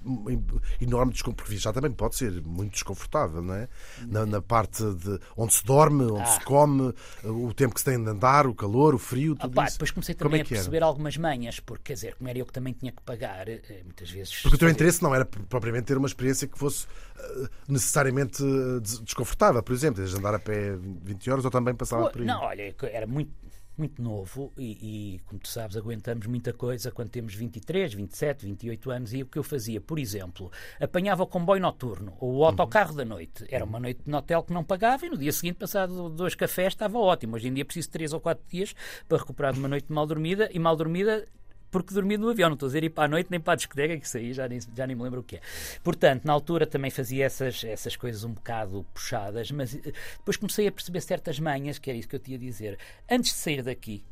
enorme 0.79 1.11
desconforto. 1.11 1.51
Já 1.57 1.73
também 1.73 1.91
pode 1.91 2.15
ser 2.15 2.41
muito 2.41 2.73
desconfortável, 2.73 3.41
não 3.41 3.53
é? 3.53 3.67
Na, 4.07 4.25
na 4.25 4.41
parte 4.41 4.83
de 4.83 5.19
onde 5.35 5.53
se 5.53 5.63
dorme, 5.63 6.03
onde 6.03 6.21
ah. 6.21 6.25
se 6.25 6.41
come, 6.41 6.93
o 7.23 7.53
tempo 7.53 7.73
que 7.73 7.81
se 7.81 7.85
tem 7.85 8.01
de 8.01 8.09
andar, 8.09 8.47
o 8.47 8.53
calor, 8.53 8.95
o 8.95 8.99
frio, 8.99 9.35
tudo 9.35 9.51
Opa, 9.51 9.65
isso. 9.65 9.73
Depois 9.73 9.91
comecei 9.91 10.15
também 10.15 10.39
é 10.39 10.43
a 10.43 10.45
perceber 10.45 10.77
era? 10.77 10.85
algumas 10.85 11.17
manhas, 11.17 11.59
porque 11.59 11.83
quer 11.85 11.93
dizer, 11.93 12.15
como 12.15 12.29
era 12.29 12.39
eu 12.39 12.45
que 12.45 12.53
também 12.53 12.73
tinha 12.73 12.91
que 12.91 13.01
pagar, 13.01 13.47
eh, 13.47 13.61
muitas 13.83 14.09
vezes. 14.09 14.41
Porque 14.41 14.55
o 14.55 14.59
teu 14.59 14.69
interesse 14.69 15.01
não 15.01 15.13
era 15.13 15.25
propriamente 15.25 15.85
ter 15.85 15.97
uma 15.97 16.07
experiência 16.07 16.47
que 16.47 16.57
fosse 16.57 16.87
eh, 17.17 17.47
necessariamente 17.67 18.43
eh, 18.43 18.79
desconfortável, 19.03 19.61
por 19.61 19.73
exemplo, 19.73 20.03
de 20.03 20.15
andar 20.15 20.33
a 20.33 20.39
pé 20.39 20.75
20 21.03 21.31
horas 21.31 21.45
ou 21.45 21.51
também 21.51 21.75
passava 21.75 22.09
por 22.09 22.21
aí. 22.21 22.27
Não, 22.27 22.41
olha, 22.41 22.75
era 22.91 23.07
muito 23.07 23.31
muito 23.79 24.01
novo 24.01 24.51
e, 24.57 25.15
e, 25.15 25.19
como 25.25 25.39
tu 25.39 25.47
sabes, 25.47 25.77
aguentamos 25.77 26.27
muita 26.27 26.53
coisa 26.53 26.91
quando 26.91 27.09
temos 27.09 27.33
23, 27.33 27.93
27, 27.93 28.45
28 28.45 28.91
anos. 28.91 29.13
E 29.13 29.23
o 29.23 29.25
que 29.25 29.39
eu 29.39 29.43
fazia, 29.43 29.81
por 29.81 29.97
exemplo, 29.97 30.51
apanhava 30.79 31.23
o 31.23 31.27
comboio 31.27 31.61
noturno 31.61 32.15
ou 32.19 32.37
o 32.37 32.45
autocarro 32.45 32.91
uhum. 32.91 32.97
da 32.97 33.05
noite. 33.05 33.45
Era 33.49 33.65
uma 33.65 33.79
noite 33.79 34.01
no 34.05 34.17
hotel 34.17 34.43
que 34.43 34.53
não 34.53 34.63
pagava 34.63 35.05
e 35.05 35.09
no 35.09 35.17
dia 35.17 35.31
seguinte, 35.31 35.55
passado 35.55 36.09
dois 36.09 36.35
cafés, 36.35 36.73
estava 36.73 36.97
ótimo. 36.97 37.35
Hoje 37.35 37.47
em 37.47 37.53
dia 37.53 37.65
preciso 37.65 37.89
3 37.89 38.13
ou 38.13 38.19
4 38.19 38.43
dias 38.49 38.75
para 39.07 39.17
recuperar 39.17 39.53
de 39.53 39.59
uma 39.59 39.67
noite 39.67 39.91
mal 39.91 40.05
dormida 40.05 40.49
e 40.51 40.59
mal 40.59 40.75
dormida 40.75 41.25
porque 41.71 41.93
dormi 41.93 42.17
no 42.17 42.29
avião, 42.29 42.49
não 42.49 42.55
estou 42.55 42.67
a 42.67 42.69
dizer 42.69 42.83
ir 42.83 42.89
para 42.89 43.05
a 43.05 43.07
noite 43.07 43.27
nem 43.29 43.39
para 43.39 43.53
a 43.53 43.55
discoteca, 43.55 43.97
que 43.97 44.05
isso 44.05 44.17
aí 44.17 44.33
já 44.33 44.47
nem, 44.47 44.59
já 44.75 44.87
nem 44.87 44.95
me 44.95 45.03
lembro 45.03 45.21
o 45.21 45.23
que 45.23 45.37
é. 45.37 45.41
Portanto, 45.83 46.25
na 46.25 46.33
altura 46.33 46.65
também 46.65 46.91
fazia 46.91 47.25
essas, 47.25 47.63
essas 47.63 47.95
coisas 47.95 48.23
um 48.23 48.33
bocado 48.33 48.85
puxadas, 48.93 49.51
mas 49.51 49.75
eh, 49.75 49.93
depois 50.17 50.37
comecei 50.37 50.67
a 50.67 50.71
perceber 50.71 51.01
certas 51.01 51.39
manhas, 51.39 51.77
que 51.77 51.89
era 51.89 51.97
isso 51.97 52.07
que 52.07 52.15
eu 52.15 52.19
tinha 52.19 52.37
a 52.37 52.39
dizer. 52.39 52.77
Antes 53.09 53.31
de 53.31 53.37
sair 53.37 53.63
daqui, 53.63 54.03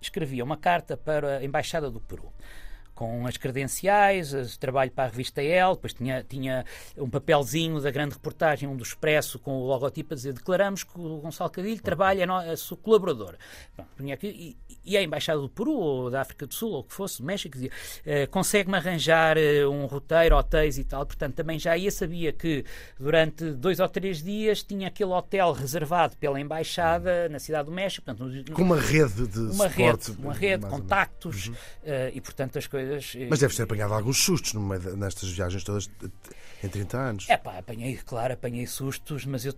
escrevia 0.00 0.44
uma 0.44 0.56
carta 0.56 0.96
para 0.96 1.38
a 1.38 1.44
Embaixada 1.44 1.90
do 1.90 2.00
Peru 2.00 2.32
com 2.94 3.26
as 3.26 3.36
credenciais, 3.36 4.56
trabalho 4.56 4.90
para 4.90 5.04
a 5.04 5.06
revista 5.08 5.42
El, 5.42 5.74
depois 5.74 5.92
tinha, 5.92 6.22
tinha 6.22 6.64
um 6.96 7.10
papelzinho 7.10 7.80
da 7.80 7.90
grande 7.90 8.14
reportagem, 8.14 8.68
um 8.68 8.76
do 8.76 8.84
Expresso, 8.84 9.38
com 9.38 9.58
o 9.58 9.66
logotipo 9.66 10.14
a 10.14 10.16
dizer 10.16 10.32
declaramos 10.32 10.84
que 10.84 10.98
o 10.98 11.18
Gonçalo 11.18 11.50
Cadilho 11.50 11.82
trabalha, 11.82 12.24
é, 12.24 12.52
é 12.52 12.56
seu 12.56 12.76
colaborador. 12.76 13.34
Bom, 13.76 14.12
aqui, 14.12 14.56
e, 14.84 14.96
a 14.96 15.02
Embaixada 15.02 15.40
do 15.40 15.48
Peru, 15.48 15.72
ou 15.72 16.10
da 16.10 16.20
África 16.20 16.46
do 16.46 16.54
Sul, 16.54 16.72
ou 16.72 16.80
o 16.80 16.84
que 16.84 16.92
fosse, 16.92 17.20
do 17.20 17.24
México, 17.24 17.54
dizia, 17.54 17.70
uh, 17.70 18.30
consegue-me 18.30 18.76
arranjar 18.76 19.36
uh, 19.36 19.70
um 19.70 19.86
roteiro, 19.86 20.36
hotéis 20.36 20.78
e 20.78 20.84
tal. 20.84 21.06
Portanto, 21.06 21.34
também 21.34 21.58
já 21.58 21.76
ia, 21.76 21.90
sabia 21.90 22.32
que 22.32 22.64
durante 22.98 23.52
dois 23.52 23.80
ou 23.80 23.88
três 23.88 24.22
dias 24.22 24.62
tinha 24.62 24.88
aquele 24.88 25.10
hotel 25.10 25.52
reservado 25.52 26.16
pela 26.16 26.40
Embaixada 26.40 27.28
na 27.28 27.38
Cidade 27.38 27.66
do 27.66 27.72
México. 27.72 28.04
Portanto, 28.04 28.52
com 28.52 28.62
uma 28.62 28.80
rede 28.80 29.26
de 29.26 29.38
uma 29.38 29.68
suporte, 29.68 30.10
rede, 30.10 30.22
uma 30.22 30.34
rede, 30.34 30.66
contactos, 30.66 31.48
uhum. 31.48 31.54
uh, 31.54 32.12
e 32.12 32.20
portanto 32.20 32.58
as 32.58 32.66
coisas... 32.66 33.14
Mas 33.28 33.38
deves 33.38 33.56
ter 33.56 33.62
apanhado 33.62 33.94
alguns 33.94 34.22
sustos 34.22 34.54
nestas 34.96 35.30
viagens 35.30 35.64
todas 35.64 35.90
em 36.62 36.68
30 36.68 36.98
anos. 36.98 37.26
É 37.28 37.36
pá, 37.36 37.58
apanhei, 37.58 37.96
claro, 38.04 38.34
apanhei 38.34 38.66
sustos, 38.66 39.24
mas 39.24 39.44
eu 39.44 39.54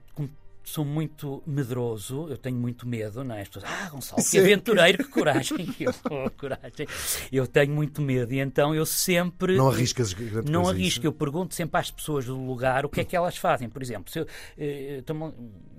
sou 0.67 0.85
muito 0.85 1.43
medroso, 1.47 2.27
eu 2.29 2.37
tenho 2.37 2.57
muito 2.57 2.87
medo, 2.89 3.23
não 3.23 3.35
é? 3.35 3.43
As 3.43 3.49
pessoas, 3.49 3.65
ah, 3.73 3.89
Gonçalo, 3.89 4.23
que 4.23 4.39
aventureiro, 4.39 4.99
que 4.99 5.11
coragem. 5.11 5.75
eu, 5.79 5.95
oh, 6.11 6.31
coragem. 6.31 6.87
Eu 7.31 7.47
tenho 7.47 7.73
muito 7.73 8.03
medo 8.03 8.35
e 8.35 8.41
então 8.41 8.75
eu 8.75 8.85
sempre. 8.85 9.57
Não 9.57 9.69
arriscas 9.69 10.13
grande 10.13 10.51
Não 10.51 10.69
arrisco, 10.69 11.01
isso? 11.01 11.07
eu 11.07 11.13
pergunto 11.13 11.55
sempre 11.55 11.81
às 11.81 11.91
pessoas 11.91 12.27
do 12.27 12.37
lugar 12.37 12.85
o 12.85 12.89
que 12.89 13.01
é 13.01 13.05
que 13.05 13.15
elas 13.15 13.37
fazem. 13.37 13.69
Por 13.69 13.81
exemplo, 13.81 14.11
se 14.11 14.19
eu, 14.19 14.27
eh, 14.59 15.03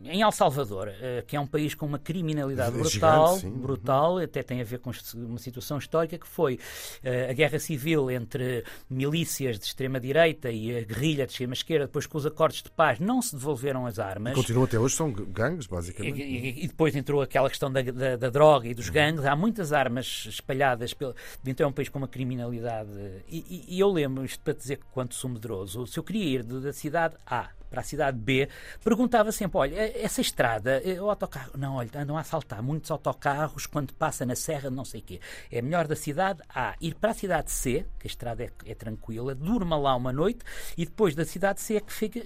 em 0.10 0.22
El 0.22 0.32
Salvador, 0.32 0.90
eh, 0.90 1.24
que 1.26 1.36
é 1.36 1.40
um 1.40 1.48
país 1.48 1.76
com 1.76 1.86
uma 1.86 2.00
criminalidade 2.00 2.76
é 2.76 2.80
brutal, 2.80 3.38
gigante, 3.38 3.58
brutal, 3.58 4.16
uhum. 4.16 4.24
até 4.24 4.44
tem 4.44 4.62
a 4.62 4.64
ver 4.64 4.80
com 4.80 4.92
uma 5.16 5.38
situação 5.38 5.78
histórica 5.78 6.18
que 6.18 6.28
foi 6.28 6.60
eh, 7.04 7.30
a 7.30 7.34
guerra 7.34 7.60
civil 7.60 8.10
entre 8.10 8.64
milícias 8.90 9.60
de 9.60 9.66
extrema-direita 9.66 10.50
e 10.50 10.78
a 10.78 10.82
guerrilha 10.82 11.26
de 11.26 11.32
extrema-esquerda, 11.32 11.86
depois 11.86 12.06
com 12.06 12.18
os 12.18 12.26
acordos 12.26 12.62
de 12.62 12.72
paz 12.72 13.00
não 13.00 13.22
se 13.22 13.36
devolveram 13.36 13.86
as 13.86 14.00
armas. 14.00 14.34
E 14.34 14.36
continua 14.36 14.66
até 14.66 14.80
hoje, 14.80 14.96
são 14.96 15.12
gangues, 15.12 15.68
basicamente. 15.68 16.22
E, 16.22 16.24
e, 16.24 16.64
e 16.66 16.68
depois 16.68 16.96
entrou 16.96 17.22
aquela 17.22 17.50
questão 17.50 17.72
da, 17.72 17.82
da, 17.82 18.16
da, 18.16 18.30
droga 18.30 18.68
e 18.68 18.74
dos 18.74 18.90
gangues. 18.90 19.26
Há 19.26 19.36
muitas 19.36 19.74
armas 19.74 20.26
espalhadas. 20.30 20.94
Pelo, 20.94 21.16
então 21.46 21.66
é 21.66 21.70
um 21.70 21.74
país 21.74 21.90
com 21.90 22.00
uma 22.00 22.08
criminalidade. 22.08 22.90
E, 23.28 23.66
e 23.68 23.80
eu 23.80 23.90
lembro, 23.92 24.24
isto 24.24 24.42
para 24.44 24.54
dizer 24.54 24.78
que 24.78 24.86
quanto 24.92 25.16
sou 25.16 25.30
medroso, 25.30 25.86
se 25.88 25.98
eu 26.00 26.04
queria 26.04 26.24
ir 26.24 26.44
da 26.44 26.74
cidade 26.74 27.16
A 27.26 27.50
para 27.70 27.82
a 27.82 27.84
cidade 27.84 28.18
B, 28.18 28.50
perguntava 28.84 29.32
sempre: 29.32 29.58
olha, 29.58 29.76
essa 30.02 30.22
estrada, 30.22 30.82
o 31.02 31.10
autocarro, 31.10 31.52
não, 31.58 31.76
olha, 31.76 31.90
andam 31.96 32.18
a 32.18 32.22
assaltar 32.22 32.62
muitos 32.64 32.90
autocarros 32.92 33.66
quando 33.66 33.94
passa 33.94 34.26
na 34.26 34.36
serra 34.36 34.70
não 34.70 34.86
sei 34.86 35.02
o 35.02 35.04
quê. 35.04 35.20
É 35.52 35.62
melhor 35.62 35.88
da 35.88 35.96
cidade 35.96 36.42
A 36.50 36.76
ir 36.80 36.96
para 36.96 37.12
a 37.12 37.14
cidade 37.14 37.52
C, 37.52 37.86
que 38.00 38.08
a 38.08 38.10
estrada 38.10 38.44
é, 38.44 38.52
é 38.66 38.76
tranquila, 38.76 39.34
durma 39.36 39.78
lá 39.78 39.96
uma 39.96 40.12
noite 40.12 40.40
e 40.78 40.86
depois 40.86 41.16
da 41.16 41.26
cidade 41.26 41.62
C 41.62 41.76
é 41.76 41.82
que 41.82 41.92
fica, 41.92 42.22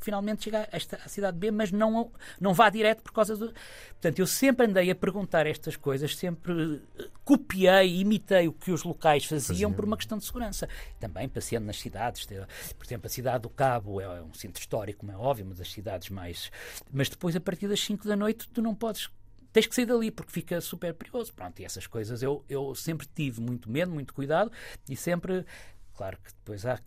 finalmente 0.00 0.44
chega 0.44 0.68
à 0.72 1.08
cidade 1.08 1.38
B, 1.38 1.50
mas 1.50 1.72
não, 1.72 2.10
não 2.40 2.54
vá 2.54 2.68
direto 2.70 3.02
por 3.02 3.12
causa 3.12 3.36
do. 3.36 3.52
Portanto, 3.92 4.18
eu 4.18 4.26
sempre 4.26 4.66
andei 4.66 4.90
a 4.90 4.94
perguntar 4.94 5.46
estas 5.46 5.76
coisas, 5.76 6.16
sempre 6.16 6.82
eh, 6.98 7.08
copiei, 7.24 8.00
imitei 8.00 8.46
o 8.46 8.52
que 8.52 8.70
os 8.70 8.84
locais 8.84 9.24
faziam 9.24 9.72
por 9.72 9.84
uma 9.84 9.96
questão 9.96 10.18
de 10.18 10.24
segurança. 10.24 10.68
Também 11.00 11.28
passeando 11.28 11.66
nas 11.66 11.78
cidades, 11.78 12.26
por 12.26 12.86
exemplo, 12.86 13.06
a 13.06 13.10
cidade 13.10 13.42
do 13.42 13.48
Cabo 13.48 14.00
é 14.00 14.22
um 14.22 14.34
centro 14.34 14.60
histórico, 14.60 14.75
como 14.94 15.12
é 15.12 15.16
óbvio, 15.16 15.44
uma 15.44 15.54
das 15.54 15.70
cidades 15.70 16.10
mais. 16.10 16.50
Mas 16.92 17.08
depois, 17.08 17.34
a 17.36 17.40
partir 17.40 17.68
das 17.68 17.80
5 17.80 18.06
da 18.06 18.16
noite, 18.16 18.48
tu 18.48 18.60
não 18.60 18.74
podes 18.74 19.10
tens 19.52 19.66
que 19.66 19.74
sair 19.74 19.86
dali 19.86 20.10
porque 20.10 20.30
fica 20.30 20.60
super 20.60 20.92
perigoso. 20.92 21.32
Pronto, 21.32 21.58
e 21.60 21.64
essas 21.64 21.86
coisas 21.86 22.22
eu, 22.22 22.44
eu 22.46 22.74
sempre 22.74 23.06
tive 23.06 23.40
muito 23.40 23.70
medo, 23.70 23.90
muito 23.90 24.12
cuidado 24.12 24.52
e 24.86 24.94
sempre 24.94 25.46
Claro 25.96 26.18
que 26.22 26.30
depois 26.30 26.66
há, 26.66 26.78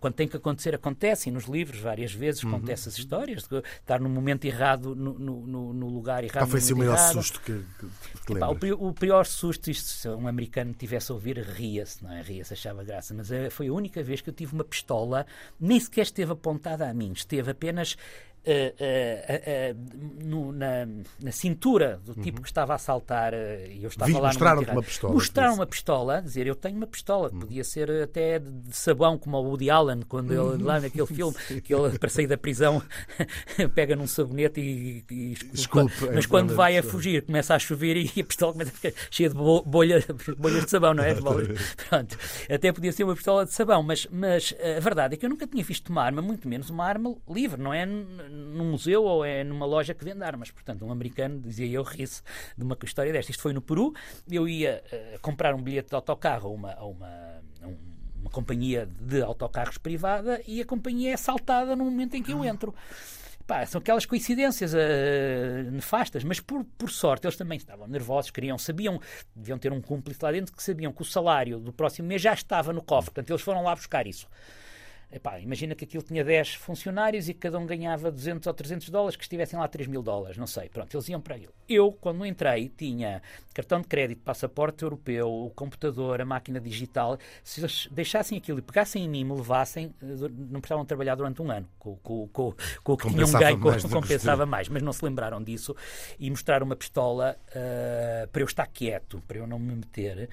quando 0.00 0.14
tem 0.14 0.26
que 0.26 0.36
acontecer, 0.36 0.74
acontece, 0.74 1.28
e 1.28 1.32
nos 1.32 1.44
livros 1.44 1.80
várias 1.80 2.12
vezes 2.12 2.42
uhum. 2.42 2.60
essas 2.68 2.98
histórias, 2.98 3.44
de 3.44 3.62
estar 3.80 4.00
no 4.00 4.08
momento 4.08 4.44
errado, 4.44 4.96
no, 4.96 5.16
no, 5.16 5.72
no 5.72 5.88
lugar 5.88 6.24
errado. 6.24 6.42
Qual 6.42 6.48
foi 6.48 6.58
assim 6.58 6.72
o 6.72 6.78
maior 6.78 6.94
errado. 6.94 7.12
susto 7.12 7.40
que, 7.42 7.64
que, 8.26 8.32
Epá, 8.32 8.48
o, 8.48 8.88
o, 8.88 8.92
pior 8.92 9.24
susto, 9.24 9.70
isto, 9.70 9.88
se 9.88 10.08
um 10.08 10.26
americano 10.26 10.74
tivesse 10.74 11.12
a 11.12 11.14
ouvir, 11.14 11.38
ria-se, 11.38 12.02
não 12.02 12.12
é? 12.12 12.22
Ria-se, 12.22 12.54
achava 12.54 12.82
graça, 12.82 13.14
mas 13.14 13.30
eh, 13.30 13.50
foi 13.50 13.68
a 13.68 13.72
única 13.72 14.02
vez 14.02 14.20
que 14.20 14.30
eu 14.30 14.34
tive 14.34 14.52
uma 14.52 14.64
pistola, 14.64 15.24
nem 15.60 15.78
sequer 15.78 16.02
esteve 16.02 16.32
apontada 16.32 16.88
a 16.90 16.92
mim, 16.92 17.12
esteve 17.12 17.52
apenas 17.52 17.96
no, 20.24 20.52
na, 20.52 20.86
na, 21.20 21.32
cintura 21.32 22.00
do 22.04 22.14
tipo 22.14 22.38
uhum. 22.38 22.42
que 22.42 22.48
estava 22.48 22.72
a 22.72 22.76
assaltar 22.76 23.34
e 23.34 23.80
eu 23.82 23.88
estava 23.88 24.10
Vi, 24.10 24.18
lá 24.18 24.28
mostraram 24.28 24.62
uma 24.62 24.82
pistola. 24.82 25.14
Mostraram 25.14 25.54
uma 25.54 25.66
pistola, 25.66 26.22
dizer, 26.22 26.46
eu 26.46 26.54
tenho 26.54 26.76
uma 26.76 26.86
pistola, 26.86 27.28
que 27.28 27.34
uhum. 27.34 27.40
podia 27.40 27.64
ser 27.64 27.90
até 28.02 28.38
de, 28.38 28.76
sabão, 28.76 29.18
como 29.18 29.36
o 29.36 29.42
Woody 29.42 29.70
Allen, 29.70 30.02
quando 30.02 30.32
ele, 30.32 30.62
lá 30.62 30.78
naquele 30.80 31.06
filme, 31.06 31.34
que 31.62 31.74
ele, 31.74 31.98
para 31.98 32.08
sair 32.08 32.26
da 32.26 32.38
prisão, 32.38 32.82
pega 33.74 33.96
num 33.96 34.06
sabonete 34.06 34.60
e, 34.60 35.04
e 35.10 35.34
Desculpe, 35.52 35.94
mas 36.14 36.24
é 36.24 36.28
quando 36.28 36.54
vai 36.54 36.76
a 36.76 36.82
fugir, 36.82 37.22
começa 37.22 37.54
a 37.54 37.58
chover 37.58 37.96
e 37.96 38.20
a 38.20 38.24
pistola 38.24 38.52
começa 38.52 38.70
a 38.70 38.74
ficar 38.74 38.92
cheia 39.10 39.28
de 39.28 39.34
bolha, 39.34 40.04
bolhas 40.38 40.64
de 40.64 40.70
sabão, 40.70 40.94
não 40.94 41.02
é? 41.02 41.14
Pronto. 41.88 42.18
Até 42.50 42.72
podia 42.72 42.92
ser 42.92 43.04
uma 43.04 43.14
pistola 43.14 43.44
de 43.44 43.52
sabão, 43.52 43.82
mas, 43.82 44.06
mas 44.10 44.54
a 44.76 44.80
verdade 44.80 45.14
é 45.14 45.16
que 45.16 45.26
eu 45.26 45.30
nunca 45.30 45.46
tinha 45.46 45.64
visto 45.64 45.88
uma 45.90 46.02
arma, 46.02 46.22
muito 46.22 46.48
menos 46.48 46.70
uma 46.70 46.84
arma 46.84 47.14
livre, 47.28 47.60
não 47.60 47.72
é? 47.72 47.86
Num 48.36 48.70
museu 48.70 49.04
ou 49.04 49.24
é 49.24 49.42
numa 49.42 49.66
loja 49.66 49.94
que 49.94 50.04
vende 50.04 50.22
armas. 50.22 50.50
Portanto, 50.50 50.84
um 50.84 50.92
americano, 50.92 51.40
dizia 51.40 51.66
eu, 51.66 51.82
ri-se 51.82 52.22
de 52.56 52.64
uma 52.64 52.76
história 52.84 53.12
desta. 53.12 53.30
Isto 53.30 53.42
foi 53.42 53.52
no 53.52 53.60
Peru. 53.60 53.92
Eu 54.30 54.48
ia 54.48 54.82
uh, 54.92 55.20
comprar 55.20 55.54
um 55.54 55.62
bilhete 55.62 55.88
de 55.88 55.94
autocarro 55.94 56.48
a 56.48 56.52
uma, 56.52 56.72
a 56.74 56.84
uma, 56.84 57.42
a 57.62 57.66
uma 58.20 58.30
companhia 58.30 58.88
de 59.00 59.22
autocarros 59.22 59.78
privada 59.78 60.40
e 60.46 60.60
a 60.60 60.64
companhia 60.64 61.10
é 61.10 61.14
assaltada 61.14 61.74
no 61.74 61.84
momento 61.84 62.14
em 62.14 62.22
que 62.22 62.32
eu 62.32 62.44
entro. 62.44 62.74
Pá, 63.46 63.64
são 63.64 63.78
aquelas 63.78 64.04
coincidências 64.04 64.74
uh, 64.74 65.70
nefastas, 65.70 66.24
mas 66.24 66.40
por, 66.40 66.64
por 66.76 66.90
sorte 66.90 67.26
eles 67.26 67.36
também 67.36 67.56
estavam 67.56 67.86
nervosos, 67.86 68.32
queriam, 68.32 68.58
sabiam, 68.58 69.00
deviam 69.36 69.56
ter 69.56 69.72
um 69.72 69.80
cúmplice 69.80 70.18
lá 70.20 70.32
dentro 70.32 70.52
que 70.52 70.60
sabiam 70.60 70.92
que 70.92 71.00
o 71.00 71.04
salário 71.04 71.60
do 71.60 71.72
próximo 71.72 72.08
mês 72.08 72.20
já 72.20 72.32
estava 72.32 72.72
no 72.72 72.82
cofre, 72.82 73.12
portanto 73.12 73.30
eles 73.30 73.42
foram 73.42 73.62
lá 73.62 73.72
buscar 73.72 74.04
isso. 74.04 74.28
Epá, 75.10 75.38
imagina 75.38 75.74
que 75.74 75.84
aquilo 75.84 76.02
tinha 76.02 76.24
10 76.24 76.54
funcionários 76.54 77.28
e 77.28 77.34
cada 77.34 77.58
um 77.58 77.64
ganhava 77.64 78.10
200 78.10 78.44
ou 78.46 78.52
300 78.52 78.90
dólares, 78.90 79.16
que 79.16 79.22
estivessem 79.22 79.56
lá 79.58 79.68
3 79.68 79.86
mil 79.86 80.02
dólares, 80.02 80.36
não 80.36 80.48
sei. 80.48 80.68
Pronto, 80.68 80.92
eles 80.94 81.08
iam 81.08 81.20
para 81.20 81.36
aquilo. 81.36 81.52
Eu, 81.68 81.92
quando 81.92 82.26
entrei, 82.26 82.68
tinha 82.76 83.22
cartão 83.54 83.80
de 83.80 83.86
crédito, 83.86 84.20
passaporte 84.22 84.82
europeu, 84.82 85.28
o 85.28 85.50
computador, 85.50 86.20
a 86.20 86.24
máquina 86.24 86.60
digital. 86.60 87.18
Se 87.44 87.60
eles 87.60 87.88
deixassem 87.90 88.36
aquilo 88.36 88.58
e 88.58 88.62
pegassem 88.62 89.04
em 89.04 89.08
mim, 89.08 89.24
me 89.24 89.34
levassem, 89.34 89.94
eh, 90.02 90.06
não 90.50 90.60
precisavam 90.60 90.84
trabalhar 90.84 91.14
durante 91.14 91.40
um 91.40 91.50
ano 91.52 91.68
com, 91.78 91.96
com, 91.96 92.28
com, 92.28 92.54
com 92.82 92.92
o 92.92 92.96
que 92.96 93.08
tinham 93.08 93.30
ganho, 93.30 93.58
mais 93.58 93.84
compensava 93.84 94.44
mais. 94.44 94.68
Mas 94.68 94.82
não 94.82 94.92
se 94.92 95.04
lembraram 95.04 95.42
disso 95.42 95.74
e 96.18 96.28
mostraram 96.28 96.66
uma 96.66 96.76
pistola 96.76 97.36
uh, 97.48 98.28
para 98.28 98.42
eu 98.42 98.46
estar 98.46 98.66
quieto, 98.66 99.22
para 99.26 99.38
eu 99.38 99.46
não 99.46 99.58
me 99.58 99.76
meter 99.76 100.28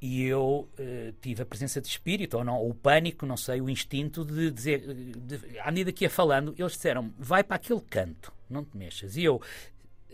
e 0.00 0.24
eu 0.24 0.68
uh, 0.78 1.12
tive 1.20 1.42
a 1.42 1.46
presença 1.46 1.80
de 1.80 1.88
espírito, 1.88 2.36
ou 2.36 2.44
não, 2.44 2.58
ou 2.58 2.70
o 2.70 2.74
pânico, 2.74 3.24
não 3.24 3.36
sei, 3.36 3.60
o 3.60 3.70
instinto 3.70 4.24
de 4.24 4.50
dizer, 4.50 4.80
de, 4.82 5.58
à 5.60 5.70
medida 5.70 5.92
que 5.92 6.04
ia 6.04 6.10
falando, 6.10 6.54
eles 6.58 6.72
disseram 6.72 7.12
vai 7.18 7.42
para 7.42 7.56
aquele 7.56 7.80
canto, 7.80 8.32
não 8.48 8.64
te 8.64 8.76
mexas. 8.76 9.16
E 9.16 9.24
eu, 9.24 9.40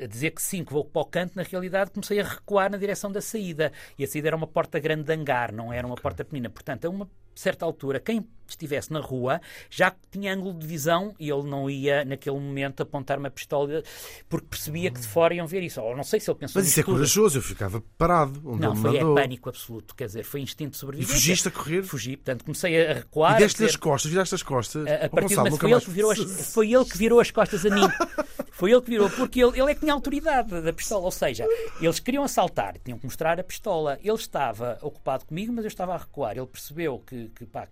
a 0.00 0.06
dizer 0.06 0.30
que 0.30 0.40
sim, 0.40 0.64
que 0.64 0.72
vou 0.72 0.84
para 0.84 1.02
o 1.02 1.04
canto, 1.04 1.34
na 1.34 1.42
realidade 1.42 1.90
comecei 1.90 2.20
a 2.20 2.24
recuar 2.24 2.70
na 2.70 2.78
direção 2.78 3.10
da 3.10 3.20
saída. 3.20 3.72
E 3.98 4.04
a 4.04 4.06
saída 4.06 4.28
era 4.28 4.36
uma 4.36 4.46
porta 4.46 4.78
grande 4.78 5.04
de 5.04 5.12
hangar, 5.12 5.52
não 5.52 5.72
era 5.72 5.86
uma 5.86 5.94
okay. 5.94 6.02
porta 6.02 6.24
pequena. 6.24 6.48
Portanto, 6.48 6.84
a 6.84 6.90
uma 6.90 7.10
certa 7.40 7.64
altura, 7.64 8.00
quem 8.00 8.26
estivesse 8.52 8.92
na 8.92 9.00
rua 9.00 9.40
já 9.70 9.94
tinha 10.10 10.34
ângulo 10.34 10.58
de 10.58 10.66
visão 10.66 11.14
e 11.18 11.30
ele 11.30 11.42
não 11.44 11.68
ia, 11.68 12.04
naquele 12.04 12.38
momento, 12.38 12.82
apontar 12.82 13.18
uma 13.18 13.30
pistola 13.30 13.82
porque 14.28 14.46
percebia 14.46 14.90
que 14.90 15.00
de 15.00 15.06
fora 15.06 15.34
iam 15.34 15.46
ver 15.46 15.62
isso. 15.62 15.80
Ou 15.80 15.96
não 15.96 16.04
sei 16.04 16.20
se 16.20 16.30
ele 16.30 16.38
pensou 16.38 16.60
Mas 16.60 16.70
isso 16.70 16.80
é 16.80 16.82
corajoso, 16.82 17.38
eu 17.38 17.42
ficava 17.42 17.82
parado. 17.96 18.40
Onde 18.44 18.60
não, 18.60 18.76
foi 18.76 18.96
é 18.96 19.00
pânico 19.00 19.48
absoluto, 19.48 19.94
quer 19.94 20.06
dizer, 20.06 20.24
foi 20.24 20.40
instinto 20.40 20.72
de 20.72 20.76
sobrevivência. 20.76 21.14
E 21.14 21.20
fugiste 21.20 21.48
a 21.48 21.50
correr? 21.50 21.82
Fugi, 21.82 22.16
portanto, 22.16 22.44
comecei 22.44 22.86
a 22.86 22.94
recuar. 22.94 23.36
E 23.36 23.38
deste-lhe 23.38 23.68
as 23.68 23.76
costas, 23.76 24.10
viraste 24.10 24.34
as 24.34 24.42
costas. 24.42 24.86
A, 24.86 25.06
a 25.06 25.08
partir 25.08 25.34
Gonçalo, 25.34 25.56
foi, 25.56 25.70
ele 25.72 25.80
que 25.80 25.90
virou 25.90 26.10
as, 26.10 26.18
foi 26.52 26.72
ele 26.72 26.84
que 26.84 26.98
virou 26.98 27.20
as 27.20 27.30
costas 27.30 27.66
a 27.66 27.70
mim. 27.70 27.82
Foi 28.62 28.70
ele 28.70 28.80
que 28.80 28.90
virou, 28.90 29.10
porque 29.10 29.42
ele, 29.42 29.60
ele 29.60 29.72
é 29.72 29.74
que 29.74 29.80
tinha 29.80 29.92
autoridade 29.92 30.60
da 30.60 30.72
pistola. 30.72 31.04
Ou 31.06 31.10
seja, 31.10 31.44
eles 31.80 31.98
queriam 31.98 32.22
assaltar, 32.22 32.76
tinham 32.84 32.96
que 32.96 33.04
mostrar 33.04 33.40
a 33.40 33.42
pistola. 33.42 33.98
Ele 34.00 34.14
estava 34.14 34.78
ocupado 34.80 35.24
comigo, 35.24 35.52
mas 35.52 35.64
eu 35.64 35.68
estava 35.68 35.94
a 35.94 35.96
recuar. 35.96 36.36
Ele 36.36 36.46
percebeu 36.46 37.00
que, 37.00 37.21
que, 37.28 37.46
pá, 37.46 37.68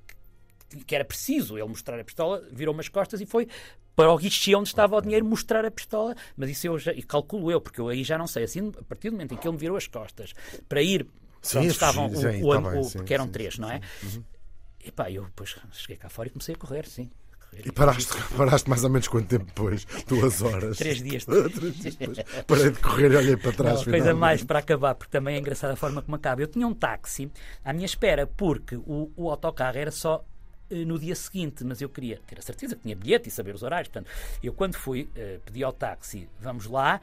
que 0.86 0.94
era 0.94 1.04
preciso 1.04 1.58
ele 1.58 1.68
mostrar 1.68 1.98
a 1.98 2.04
pistola, 2.04 2.46
virou 2.50 2.72
umas 2.74 2.88
costas 2.88 3.20
e 3.20 3.26
foi 3.26 3.48
para 3.96 4.12
o 4.12 4.16
guichê 4.16 4.54
onde 4.54 4.68
estava 4.68 4.96
o 4.96 5.00
dinheiro 5.00 5.24
mostrar 5.26 5.64
a 5.64 5.70
pistola. 5.70 6.14
Mas 6.36 6.50
isso 6.50 6.66
eu 6.66 6.78
já, 6.78 6.92
e 6.92 7.02
calculo 7.02 7.50
eu, 7.50 7.60
porque 7.60 7.80
eu 7.80 7.88
aí 7.88 8.04
já 8.04 8.16
não 8.16 8.26
sei. 8.26 8.44
Assim, 8.44 8.72
a 8.78 8.82
partir 8.84 9.10
do 9.10 9.12
momento 9.12 9.34
em 9.34 9.36
que 9.36 9.46
ele 9.46 9.52
me 9.52 9.58
virou 9.58 9.76
as 9.76 9.86
costas 9.86 10.32
para 10.68 10.82
ir 10.82 11.06
sim, 11.42 11.58
onde 11.58 11.68
estavam, 11.68 12.06
o, 12.06 12.16
sim, 12.16 12.42
o, 12.42 12.52
tá 12.52 12.70
bem, 12.70 12.80
o, 12.80 12.84
sim, 12.84 12.98
porque 12.98 13.14
eram 13.14 13.28
três, 13.28 13.58
não 13.58 13.70
é? 13.70 13.80
Uhum. 14.02 14.24
E 14.82 14.90
pá, 14.90 15.10
eu 15.10 15.24
depois 15.24 15.56
cheguei 15.72 15.96
cá 15.96 16.08
fora 16.08 16.28
e 16.28 16.30
comecei 16.30 16.54
a 16.54 16.58
correr, 16.58 16.86
sim. 16.86 17.10
E 17.52 17.72
paraste, 17.72 18.12
paraste 18.36 18.68
mais 18.68 18.84
ou 18.84 18.90
menos 18.90 19.08
quanto 19.08 19.26
tempo 19.26 19.44
depois? 19.44 19.86
Duas 20.06 20.40
horas? 20.42 20.78
Três 20.78 21.02
dias. 21.02 21.24
Três 21.26 21.76
dias 21.76 21.96
depois. 21.96 22.18
Parei 22.46 22.70
de 22.70 22.78
correr 22.78 23.12
e 23.12 23.16
olhei 23.16 23.36
para 23.36 23.52
trás. 23.52 23.84
Não, 23.84 23.92
coisa 23.92 24.14
mais 24.14 24.42
para 24.42 24.58
acabar, 24.60 24.94
porque 24.94 25.10
também 25.10 25.36
é 25.36 25.38
engraçada 25.38 25.72
a 25.72 25.76
forma 25.76 26.02
como 26.02 26.16
acaba. 26.16 26.40
Eu 26.40 26.46
tinha 26.46 26.66
um 26.66 26.74
táxi 26.74 27.30
à 27.64 27.72
minha 27.72 27.86
espera, 27.86 28.26
porque 28.26 28.76
o, 28.76 29.10
o 29.16 29.30
autocarro 29.30 29.76
era 29.76 29.90
só 29.90 30.24
eh, 30.70 30.84
no 30.84 30.98
dia 30.98 31.14
seguinte, 31.14 31.64
mas 31.64 31.80
eu 31.80 31.88
queria 31.88 32.20
ter 32.26 32.38
a 32.38 32.42
certeza 32.42 32.76
que 32.76 32.82
tinha 32.82 32.94
bilhete 32.94 33.28
e 33.28 33.32
saber 33.32 33.54
os 33.54 33.62
horários. 33.62 33.88
Portanto, 33.88 34.10
eu 34.42 34.52
quando 34.52 34.76
fui, 34.76 35.02
uh, 35.02 35.40
pedi 35.44 35.64
ao 35.64 35.72
táxi, 35.72 36.28
vamos 36.40 36.66
lá, 36.66 37.00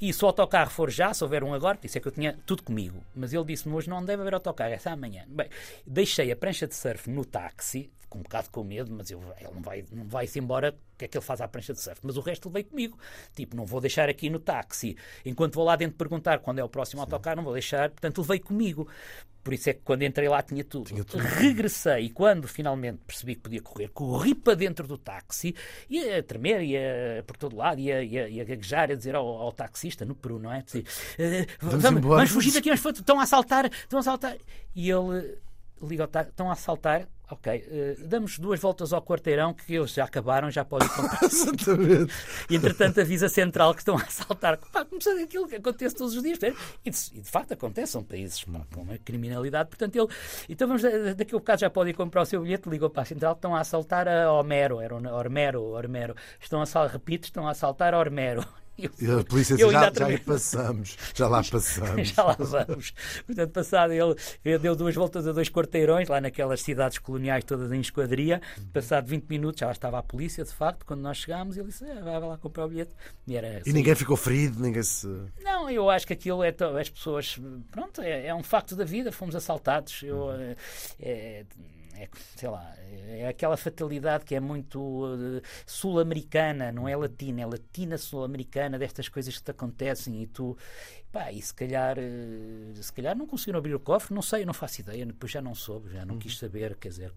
e 0.00 0.12
se 0.12 0.22
o 0.24 0.26
autocarro 0.26 0.70
for 0.70 0.90
já, 0.90 1.14
se 1.14 1.22
houver 1.22 1.44
um 1.44 1.54
agora, 1.54 1.78
disse 1.80 1.98
é 1.98 2.00
que 2.00 2.08
eu 2.08 2.12
tinha 2.12 2.36
tudo 2.44 2.62
comigo. 2.62 3.02
Mas 3.14 3.32
ele 3.32 3.44
disse-me 3.44 3.74
hoje 3.74 3.88
não 3.88 4.04
deve 4.04 4.22
haver 4.22 4.34
autocarro, 4.34 4.72
é 4.72 4.78
só 4.78 4.90
amanhã. 4.90 5.24
Bem, 5.28 5.48
deixei 5.86 6.30
a 6.32 6.36
prancha 6.36 6.66
de 6.66 6.74
surf 6.74 7.08
no 7.08 7.24
táxi, 7.24 7.90
com 8.14 8.20
um 8.20 8.22
bocado 8.22 8.48
com 8.50 8.62
medo, 8.62 8.92
mas 8.92 9.10
eu, 9.10 9.20
ele 9.40 9.50
não 9.52 9.60
vai, 9.60 9.84
não 9.90 10.06
vai-se 10.06 10.38
embora, 10.38 10.70
o 10.70 10.96
que 10.96 11.04
é 11.04 11.08
que 11.08 11.18
ele 11.18 11.24
faz 11.24 11.40
à 11.40 11.48
prancha 11.48 11.72
de 11.72 11.80
surf? 11.80 12.00
Mas 12.04 12.16
o 12.16 12.20
resto 12.20 12.48
ele 12.48 12.52
veio 12.52 12.66
comigo. 12.66 12.98
Tipo, 13.34 13.56
não 13.56 13.66
vou 13.66 13.80
deixar 13.80 14.08
aqui 14.08 14.30
no 14.30 14.38
táxi. 14.38 14.96
Enquanto 15.26 15.56
vou 15.56 15.64
lá 15.64 15.74
dentro 15.74 15.96
perguntar 15.96 16.38
quando 16.38 16.60
é 16.60 16.64
o 16.64 16.68
próximo 16.68 17.00
Sim. 17.00 17.06
autocarro, 17.06 17.36
não 17.36 17.44
vou 17.44 17.52
deixar. 17.52 17.90
Portanto, 17.90 18.20
ele 18.20 18.28
veio 18.28 18.40
comigo. 18.40 18.88
Por 19.42 19.52
isso 19.52 19.68
é 19.68 19.74
que 19.74 19.80
quando 19.84 20.02
entrei 20.02 20.28
lá 20.28 20.40
tinha 20.40 20.64
tudo. 20.64 20.86
tinha 20.86 21.04
tudo. 21.04 21.22
Regressei 21.22 22.04
e 22.04 22.10
quando 22.10 22.46
finalmente 22.46 23.00
percebi 23.06 23.34
que 23.34 23.42
podia 23.42 23.60
correr, 23.60 23.88
corri 23.88 24.34
para 24.34 24.54
dentro 24.54 24.86
do 24.86 24.96
táxi, 24.96 25.54
ia 25.90 26.20
a 26.20 26.22
tremer, 26.22 26.62
ia 26.62 27.22
por 27.26 27.36
todo 27.36 27.56
lado, 27.56 27.78
ia, 27.78 28.02
ia, 28.02 28.28
ia 28.28 28.44
gaguejar, 28.44 28.90
a 28.90 28.94
dizer 28.94 29.14
ao, 29.14 29.26
ao 29.26 29.52
taxista, 29.52 30.04
no 30.04 30.14
Peru, 30.14 30.38
não 30.38 30.50
é? 30.50 30.62
Dizer, 30.62 30.80
uh, 30.80 31.46
vamos, 31.60 31.82
vamos, 31.82 32.00
vamos, 32.02 32.30
fugir 32.30 32.54
daqui, 32.54 32.70
estão 32.70 33.20
a 33.20 33.24
assaltar, 33.24 33.66
estão 33.66 33.98
a 33.98 34.00
assaltar. 34.00 34.38
E 34.74 34.90
ele 34.90 35.36
liga 35.88 36.04
ao 36.04 36.08
táxi, 36.08 36.30
estão 36.30 36.48
a 36.48 36.52
assaltar, 36.52 37.08
Ok, 37.30 37.48
uh, 37.48 38.06
damos 38.06 38.38
duas 38.38 38.60
voltas 38.60 38.92
ao 38.92 39.00
quarteirão 39.00 39.54
que 39.54 39.74
eles 39.74 39.94
já 39.94 40.04
acabaram, 40.04 40.50
já 40.50 40.62
podem 40.62 40.86
comprar. 40.94 41.22
Exatamente. 41.22 42.12
E 42.50 42.56
entretanto 42.56 43.00
avisa 43.00 43.30
central 43.30 43.72
que 43.72 43.80
estão 43.80 43.96
a 43.96 44.02
assaltar. 44.02 44.58
Pá, 44.70 44.84
começando 44.84 45.22
aquilo 45.22 45.48
que 45.48 45.56
acontece 45.56 45.96
todos 45.96 46.14
os 46.14 46.22
dias. 46.22 46.38
E 46.84 46.90
de, 46.90 46.98
e 47.14 47.20
de 47.22 47.30
facto 47.30 47.52
acontece, 47.52 47.92
são 47.92 48.04
países 48.04 48.44
pá, 48.44 48.60
com 48.74 48.82
uma 48.82 48.98
criminalidade. 48.98 49.70
Portanto, 49.70 49.96
ele. 49.96 50.08
Então 50.50 50.68
vamos, 50.68 50.82
daqui 51.16 51.34
a 51.34 51.38
bocado 51.38 51.62
já 51.62 51.70
podem 51.70 51.94
comprar 51.94 52.22
o 52.22 52.26
seu 52.26 52.42
bilhete, 52.42 52.68
ligou 52.68 52.90
para 52.90 53.02
a 53.02 53.06
central 53.06 53.32
estão 53.32 53.56
a 53.56 53.60
assaltar 53.60 54.06
a 54.06 54.30
Homero, 54.30 54.80
era 54.80 54.94
Ormero, 54.94 55.62
Ormero. 55.62 56.14
Estão 56.38 56.60
a 56.60 56.64
assaltar, 56.64 56.92
repito, 56.92 57.24
estão 57.24 57.48
a 57.48 57.52
assaltar 57.52 57.94
a 57.94 57.98
E 58.76 58.86
a 58.86 59.24
polícia 59.24 59.56
disse, 59.56 59.70
já, 59.70 59.92
já 59.92 60.06
aí 60.06 60.18
passamos, 60.18 60.96
já 61.14 61.28
lá 61.28 61.42
passamos. 61.48 62.08
já 62.08 62.24
lá 62.24 62.36
vamos. 62.38 62.92
Portanto, 63.26 63.52
passado 63.52 63.92
ele, 63.92 64.14
ele 64.44 64.58
deu 64.58 64.74
duas 64.74 64.94
voltas 64.94 65.26
a 65.26 65.32
dois 65.32 65.48
quarteirões, 65.48 66.08
lá 66.08 66.20
naquelas 66.20 66.60
cidades 66.60 66.98
coloniais 66.98 67.44
todas 67.44 67.70
em 67.72 67.80
esquadria. 67.80 68.40
Passado 68.72 69.06
20 69.06 69.28
minutos 69.28 69.60
já 69.60 69.66
lá 69.66 69.72
estava 69.72 69.98
a 69.98 70.02
polícia, 70.02 70.44
de 70.44 70.52
facto, 70.52 70.84
quando 70.84 71.00
nós 71.00 71.18
chegámos, 71.18 71.56
ele 71.56 71.68
disse, 71.68 71.84
ah, 71.84 72.00
vai 72.00 72.20
lá 72.20 72.36
comprar 72.36 72.66
o 72.66 72.68
bilhete. 72.68 72.94
E, 73.26 73.36
era, 73.36 73.62
e 73.64 73.72
ninguém 73.72 73.94
ficou 73.94 74.16
ferido, 74.16 74.60
ninguém 74.60 74.82
se... 74.82 75.06
Não, 75.42 75.70
eu 75.70 75.88
acho 75.88 76.06
que 76.06 76.12
aquilo 76.12 76.42
é, 76.42 76.54
as 76.80 76.90
pessoas, 76.90 77.38
pronto, 77.70 78.00
é, 78.00 78.26
é 78.26 78.34
um 78.34 78.42
facto 78.42 78.74
da 78.74 78.84
vida, 78.84 79.12
fomos 79.12 79.36
assaltados. 79.36 80.02
Eu, 80.02 80.30
é, 81.00 81.44
é 81.96 82.04
é, 82.04 82.08
sei 82.36 82.48
lá, 82.48 82.74
é 83.08 83.28
aquela 83.28 83.56
fatalidade 83.56 84.24
que 84.24 84.34
é 84.34 84.40
muito 84.40 84.78
uh, 84.80 85.42
sul-americana, 85.66 86.70
não 86.70 86.88
é 86.88 86.96
latina, 86.96 87.40
é 87.40 87.46
latina 87.46 87.96
sul-americana 87.96 88.78
destas 88.78 89.08
coisas 89.08 89.36
que 89.36 89.42
te 89.42 89.50
acontecem 89.50 90.22
e 90.22 90.26
tu, 90.26 90.56
pá, 91.10 91.32
e 91.32 91.40
se 91.40 91.54
calhar, 91.54 91.96
uh, 91.98 92.82
se 92.82 92.92
calhar 92.92 93.16
não 93.16 93.26
conseguiram 93.26 93.58
abrir 93.58 93.74
o 93.74 93.80
cofre, 93.80 94.14
não 94.14 94.22
sei, 94.22 94.44
não 94.44 94.54
faço 94.54 94.82
ideia, 94.82 95.06
depois 95.06 95.32
já 95.32 95.40
não 95.40 95.54
soube, 95.54 95.92
já 95.92 96.04
não 96.04 96.14
uhum. 96.14 96.20
quis 96.20 96.38
saber, 96.38 96.76
quer 96.76 96.88
dizer, 96.88 97.12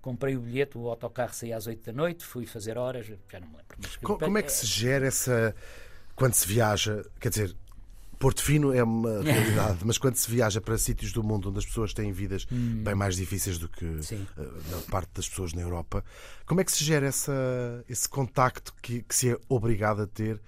comprei 0.00 0.36
o 0.36 0.40
bilhete, 0.40 0.76
o 0.76 0.88
autocarro 0.88 1.34
saía 1.34 1.56
às 1.56 1.66
8 1.66 1.84
da 1.86 1.92
noite, 1.92 2.24
fui 2.24 2.46
fazer 2.46 2.76
horas, 2.76 3.06
já 3.06 3.40
não 3.40 3.48
me 3.48 3.56
lembro. 3.56 3.76
Mas, 3.80 3.96
como, 3.96 4.18
como 4.18 4.38
é 4.38 4.42
que 4.42 4.52
se 4.52 4.66
gera 4.66 5.06
essa, 5.06 5.54
quando 6.14 6.34
se 6.34 6.46
viaja, 6.46 7.04
quer 7.18 7.30
dizer, 7.30 7.56
Porto 8.18 8.42
Fino 8.42 8.72
é 8.72 8.82
uma 8.82 9.20
realidade, 9.22 9.78
mas 9.84 9.98
quando 9.98 10.16
se 10.16 10.30
viaja 10.30 10.60
para 10.60 10.76
sítios 10.78 11.12
do 11.12 11.22
mundo 11.22 11.50
onde 11.50 11.58
as 11.58 11.66
pessoas 11.66 11.92
têm 11.92 12.12
vidas 12.12 12.46
hum. 12.50 12.82
bem 12.82 12.94
mais 12.94 13.16
difíceis 13.16 13.58
do 13.58 13.68
que 13.68 13.84
uh, 13.84 14.00
na 14.70 14.78
parte 14.90 15.10
das 15.14 15.28
pessoas 15.28 15.52
na 15.52 15.62
Europa, 15.62 16.04
como 16.46 16.60
é 16.60 16.64
que 16.64 16.72
se 16.72 16.84
gera 16.84 17.06
essa, 17.06 17.32
esse 17.88 18.08
contacto 18.08 18.74
que, 18.82 19.02
que 19.02 19.14
se 19.14 19.30
é 19.30 19.38
obrigado 19.48 20.02
a 20.02 20.06
ter 20.06 20.40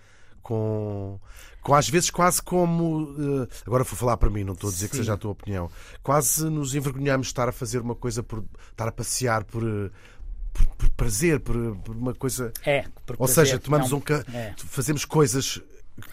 com, 0.42 1.20
com 1.60 1.74
às 1.74 1.88
vezes 1.88 2.10
quase 2.10 2.40
como 2.40 3.02
uh, 3.02 3.48
agora 3.66 3.84
vou 3.84 3.96
falar 3.96 4.16
para 4.16 4.30
mim, 4.30 4.44
não 4.44 4.54
estou 4.54 4.70
a 4.70 4.72
dizer 4.72 4.86
Sim. 4.86 4.90
que 4.90 4.96
seja 4.96 5.14
a 5.14 5.16
tua 5.16 5.32
opinião, 5.32 5.70
quase 6.02 6.48
nos 6.48 6.74
envergonhamos 6.74 7.26
de 7.26 7.32
estar 7.32 7.48
a 7.48 7.52
fazer 7.52 7.80
uma 7.80 7.94
coisa 7.94 8.22
por 8.22 8.44
estar 8.70 8.88
a 8.88 8.92
passear 8.92 9.44
por, 9.44 9.62
uh, 9.62 9.90
por, 10.52 10.66
por 10.76 10.90
prazer, 10.90 11.40
por, 11.40 11.76
por, 11.76 11.94
uma 11.94 12.14
coisa. 12.14 12.52
É, 12.64 12.84
Ou 13.08 13.16
prazer, 13.16 13.46
seja, 13.46 13.58
tomamos 13.58 13.90
não, 13.90 13.98
um 13.98 14.02
é. 14.34 14.54
fazemos 14.56 15.04
coisas 15.04 15.60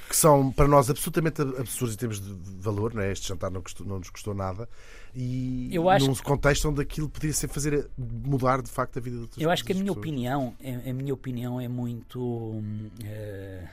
que 0.10 0.15
são 0.15 0.52
para 0.52 0.67
nós 0.67 0.89
absolutamente 0.89 1.41
absurdos 1.41 1.95
em 1.95 1.98
termos 1.98 2.19
de 2.19 2.34
valor, 2.60 2.93
não 2.93 3.02
é? 3.02 3.12
este 3.12 3.28
jantar 3.28 3.52
não, 3.52 3.62
custou, 3.62 3.86
não 3.86 4.00
nos 4.00 4.10
custou 4.10 4.34
nada, 4.34 4.67
e 5.13 5.69
eu 5.71 5.89
acho 5.89 6.08
num 6.08 6.15
contexto 6.15 6.67
onde 6.67 6.82
aquilo 6.82 7.08
poderia 7.08 7.34
ser 7.34 7.48
fazer 7.48 7.89
mudar 7.98 8.62
de 8.62 8.69
facto 8.69 8.98
a 8.98 9.02
vida 9.02 9.15
de 9.15 9.21
outras 9.21 9.41
Eu 9.41 9.50
acho 9.50 9.63
que 9.63 9.71
a 9.71 9.76
minha 9.76 9.91
opinião, 9.91 10.54
a 10.62 10.93
minha 10.93 11.13
opinião 11.13 11.60
é 11.62 11.69
muito 11.69 12.19
uh, 12.19 12.62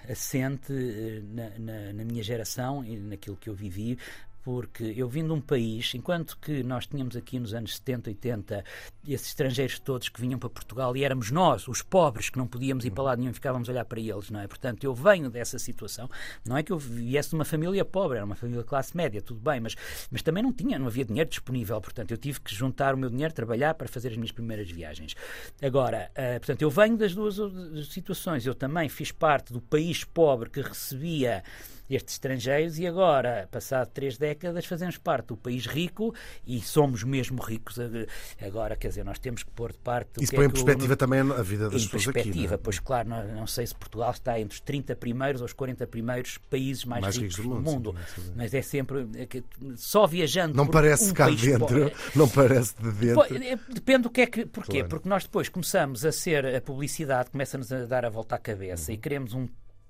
assente 0.08 0.72
eh, 0.72 1.20
na, 1.32 1.50
na, 1.58 1.92
na, 1.94 2.04
minha 2.04 2.22
geração 2.22 2.84
e 2.84 2.96
naquilo 2.96 3.36
que 3.36 3.48
eu 3.48 3.54
vivi, 3.54 3.98
porque 4.42 4.92
eu 4.96 5.08
vim 5.08 5.24
de 5.24 5.32
um 5.32 5.40
país, 5.40 5.94
enquanto 5.94 6.36
que 6.38 6.62
nós 6.62 6.86
tínhamos 6.86 7.16
aqui 7.16 7.38
nos 7.38 7.54
anos 7.54 7.76
70, 7.76 8.10
80, 8.10 8.64
esses 9.06 9.28
estrangeiros 9.28 9.78
todos 9.78 10.08
que 10.08 10.20
vinham 10.20 10.38
para 10.38 10.50
Portugal 10.50 10.96
e 10.96 11.04
éramos 11.04 11.30
nós, 11.30 11.68
os 11.68 11.82
pobres, 11.82 12.28
que 12.28 12.38
não 12.38 12.46
podíamos 12.46 12.84
ir 12.84 12.90
para 12.90 13.04
lá 13.04 13.16
nenhum 13.16 13.30
e 13.30 13.34
ficávamos 13.34 13.68
a 13.68 13.72
olhar 13.72 13.84
para 13.84 14.00
eles, 14.00 14.30
não 14.30 14.40
é? 14.40 14.46
Portanto, 14.46 14.84
eu 14.84 14.94
venho 14.94 15.30
dessa 15.30 15.58
situação. 15.58 16.10
Não 16.44 16.56
é 16.56 16.62
que 16.62 16.72
eu 16.72 16.78
viesse 16.78 17.30
de 17.30 17.34
uma 17.34 17.44
família 17.44 17.84
pobre, 17.84 18.16
era 18.16 18.26
uma 18.26 18.34
família 18.34 18.64
classe 18.64 18.96
média, 18.96 19.22
tudo 19.22 19.40
bem, 19.40 19.60
mas, 19.60 19.76
mas 20.10 20.22
também 20.22 20.42
não 20.42 20.52
tinha, 20.52 20.78
não 20.78 20.86
havia 20.86 21.04
dinheiro 21.04 21.30
disponível, 21.30 21.80
portanto, 21.80 22.10
eu 22.10 22.18
tive 22.18 22.40
que 22.40 22.54
juntar 22.54 22.94
o 22.94 22.98
meu 22.98 23.10
dinheiro, 23.10 23.32
trabalhar 23.32 23.74
para 23.74 23.88
fazer 23.88 24.08
as 24.08 24.16
minhas 24.16 24.32
primeiras 24.32 24.70
viagens. 24.70 25.14
Agora, 25.62 26.10
uh, 26.12 26.40
portanto, 26.40 26.62
eu 26.62 26.70
venho 26.70 26.96
das 26.96 27.14
duas 27.14 27.36
situações. 27.88 28.46
Eu 28.46 28.54
também 28.54 28.88
fiz 28.88 29.12
parte 29.12 29.52
do 29.52 29.60
país 29.60 30.04
pobre 30.04 30.50
que 30.50 30.60
recebia 30.60 31.42
estes 31.94 32.14
estrangeiros 32.14 32.78
e 32.78 32.86
agora, 32.86 33.48
passado 33.50 33.88
três 33.88 34.16
décadas, 34.16 34.64
fazemos 34.64 34.96
parte 34.96 35.26
do 35.28 35.36
país 35.36 35.66
rico 35.66 36.14
e 36.46 36.60
somos 36.60 37.02
mesmo 37.04 37.42
ricos. 37.42 37.76
Agora, 38.40 38.76
quer 38.76 38.88
dizer, 38.88 39.04
nós 39.04 39.18
temos 39.18 39.42
que 39.42 39.50
pôr 39.50 39.72
de 39.72 39.78
parte. 39.78 40.22
Isso 40.22 40.34
põe 40.34 40.44
é 40.44 40.48
em 40.48 40.50
perspectiva 40.50 40.94
o... 40.94 40.96
também 40.96 41.20
a 41.20 41.42
vida 41.42 41.68
das 41.68 41.82
em 41.82 41.84
pessoas 41.86 42.08
aqui. 42.08 42.20
Em 42.20 42.22
perspectiva, 42.22 42.54
é? 42.54 42.58
pois 42.58 42.78
claro, 42.78 43.08
não, 43.08 43.26
não, 43.34 43.46
sei 43.46 43.66
se 43.66 43.74
Portugal 43.74 44.10
está 44.10 44.38
entre 44.38 44.54
os 44.54 44.60
30 44.60 44.96
primeiros 44.96 45.40
ou 45.40 45.46
os 45.46 45.52
40 45.52 45.86
primeiros 45.86 46.38
países 46.38 46.84
mais, 46.84 47.02
mais 47.02 47.16
ricos, 47.16 47.36
ricos, 47.36 47.50
do 47.50 47.60
mundo. 47.60 47.94
Sim, 48.14 48.32
mas 48.36 48.54
é 48.54 48.62
sempre 48.62 49.08
é 49.16 49.42
só 49.76 50.06
viajando. 50.06 50.56
Não 50.56 50.66
parece 50.66 51.10
um 51.10 51.14
cá 51.14 51.28
dentro, 51.28 51.92
não 52.14 52.28
parece 52.28 52.74
de 52.80 52.92
dentro. 52.92 53.22
É, 53.42 53.58
depende 53.68 54.02
do 54.02 54.10
que 54.10 54.20
é 54.20 54.26
que. 54.26 54.46
Porquê? 54.46 54.78
Claro. 54.78 54.88
Porque 54.88 55.08
nós 55.08 55.24
depois 55.24 55.48
começamos 55.48 56.04
a 56.04 56.12
ser 56.12 56.46
a 56.46 56.60
publicidade, 56.60 57.30
começa-nos 57.30 57.72
a 57.72 57.84
dar 57.84 58.04
a 58.04 58.10
volta 58.10 58.36
à 58.36 58.38
cabeça 58.38 58.90
uhum. 58.90 58.94
e 58.94 58.98
queremos 58.98 59.34
um 59.34 59.46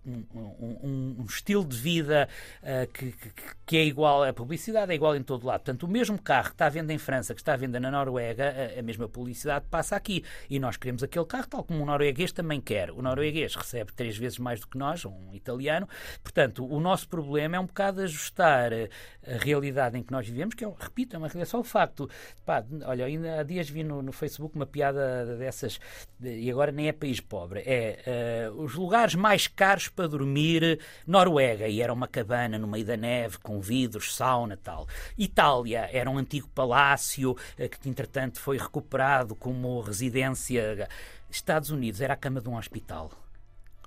um, 0.07 0.25
um, 0.35 1.17
um, 1.21 1.25
estilo 1.25 1.65
de 1.65 1.77
vida 1.77 2.29
uh, 2.63 2.91
que, 2.93 3.13
que, 3.13 3.31
que, 3.65 3.77
é 3.77 3.85
igual, 3.85 4.25
a 4.25 4.33
publicidade 4.33 4.91
é 4.93 4.95
igual 4.95 5.15
em 5.15 5.23
todo 5.23 5.47
lado. 5.47 5.61
Portanto, 5.61 5.85
o 5.85 5.89
mesmo 5.89 6.21
carro 6.21 6.49
que 6.49 6.55
está 6.55 6.67
à 6.67 6.69
venda 6.69 6.93
em 6.93 6.99
França, 6.99 7.35
que 7.35 7.41
está 7.41 7.55
à 7.55 7.57
venda 7.57 7.79
na 7.79 7.91
Noruega, 7.91 8.53
a, 8.77 8.81
a, 8.81 8.83
mesma 8.83 9.09
publicidade 9.09 9.65
passa 9.71 9.97
aqui. 9.97 10.25
E 10.51 10.59
nós 10.59 10.77
queremos 10.77 11.03
aquele 11.03 11.25
carro, 11.25 11.47
tal 11.47 11.65
como 11.65 11.83
o 11.83 11.87
norueguês 11.87 12.33
também 12.33 12.61
quer. 12.61 12.91
O 12.91 13.01
norueguês 13.01 13.55
recebe 13.55 13.93
três 13.93 14.17
vezes 14.17 14.39
mais 14.39 14.61
do 14.61 14.67
que 14.67 14.77
nós, 14.77 15.05
um 15.05 15.33
italiano. 15.33 15.89
Portanto, 16.23 16.67
o 16.67 16.81
nosso 16.81 17.09
problema 17.09 17.57
é 17.57 17.61
um 17.61 17.67
bocado 17.67 18.01
ajustar 18.03 18.73
a 18.73 19.37
realidade 19.39 19.97
em 19.99 20.03
que 20.03 20.13
nós 20.13 20.27
vivemos, 20.27 20.55
que, 20.55 20.65
é, 20.65 20.73
repito, 20.79 21.15
é 21.15 21.19
uma 21.19 21.29
realidade. 21.29 21.51
Só 21.51 21.61
o 21.61 21.65
facto, 21.65 22.11
pá, 22.45 22.65
olha, 22.85 23.05
ainda 23.05 23.41
há 23.41 23.43
dias 23.43 23.69
vi 23.69 23.85
no, 23.85 24.03
no 24.03 24.13
Facebook 24.13 24.57
uma 24.57 24.67
piada 24.67 25.37
dessas, 25.37 25.79
e 26.21 26.51
agora 26.51 26.73
nem 26.73 26.89
é 26.89 26.93
país 26.93 27.21
pobre, 27.21 27.61
é 27.61 28.51
uh, 28.51 28.63
os 28.63 28.75
lugares 28.75 29.15
mais 29.15 29.47
caros 29.47 29.89
para 29.95 30.09
dormir 30.09 30.81
Noruega, 31.07 31.69
e 31.69 31.81
era 31.81 31.93
uma 31.93 32.09
cabana 32.09 32.59
no 32.59 32.67
meio 32.67 32.85
da 32.85 32.97
neve, 32.97 33.39
com 33.39 33.61
vidros, 33.61 34.15
sauna 34.15 34.57
tal. 34.57 34.87
Itália 35.17 35.89
era 35.93 36.11
um 36.11 36.19
antigo 36.19 36.49
palácio 36.55 37.37
eh, 37.59 37.69
que, 37.69 37.89
entretanto, 37.89 38.41
foi 38.41 38.59
recuperado 38.59 39.35
como 39.35 39.81
residência. 39.81 40.89
Estados 41.31 41.71
Unidos 41.71 42.01
era 42.01 42.15
a 42.15 42.17
cama 42.17 42.41
de 42.41 42.49
um 42.49 42.57
hospital. 42.57 43.11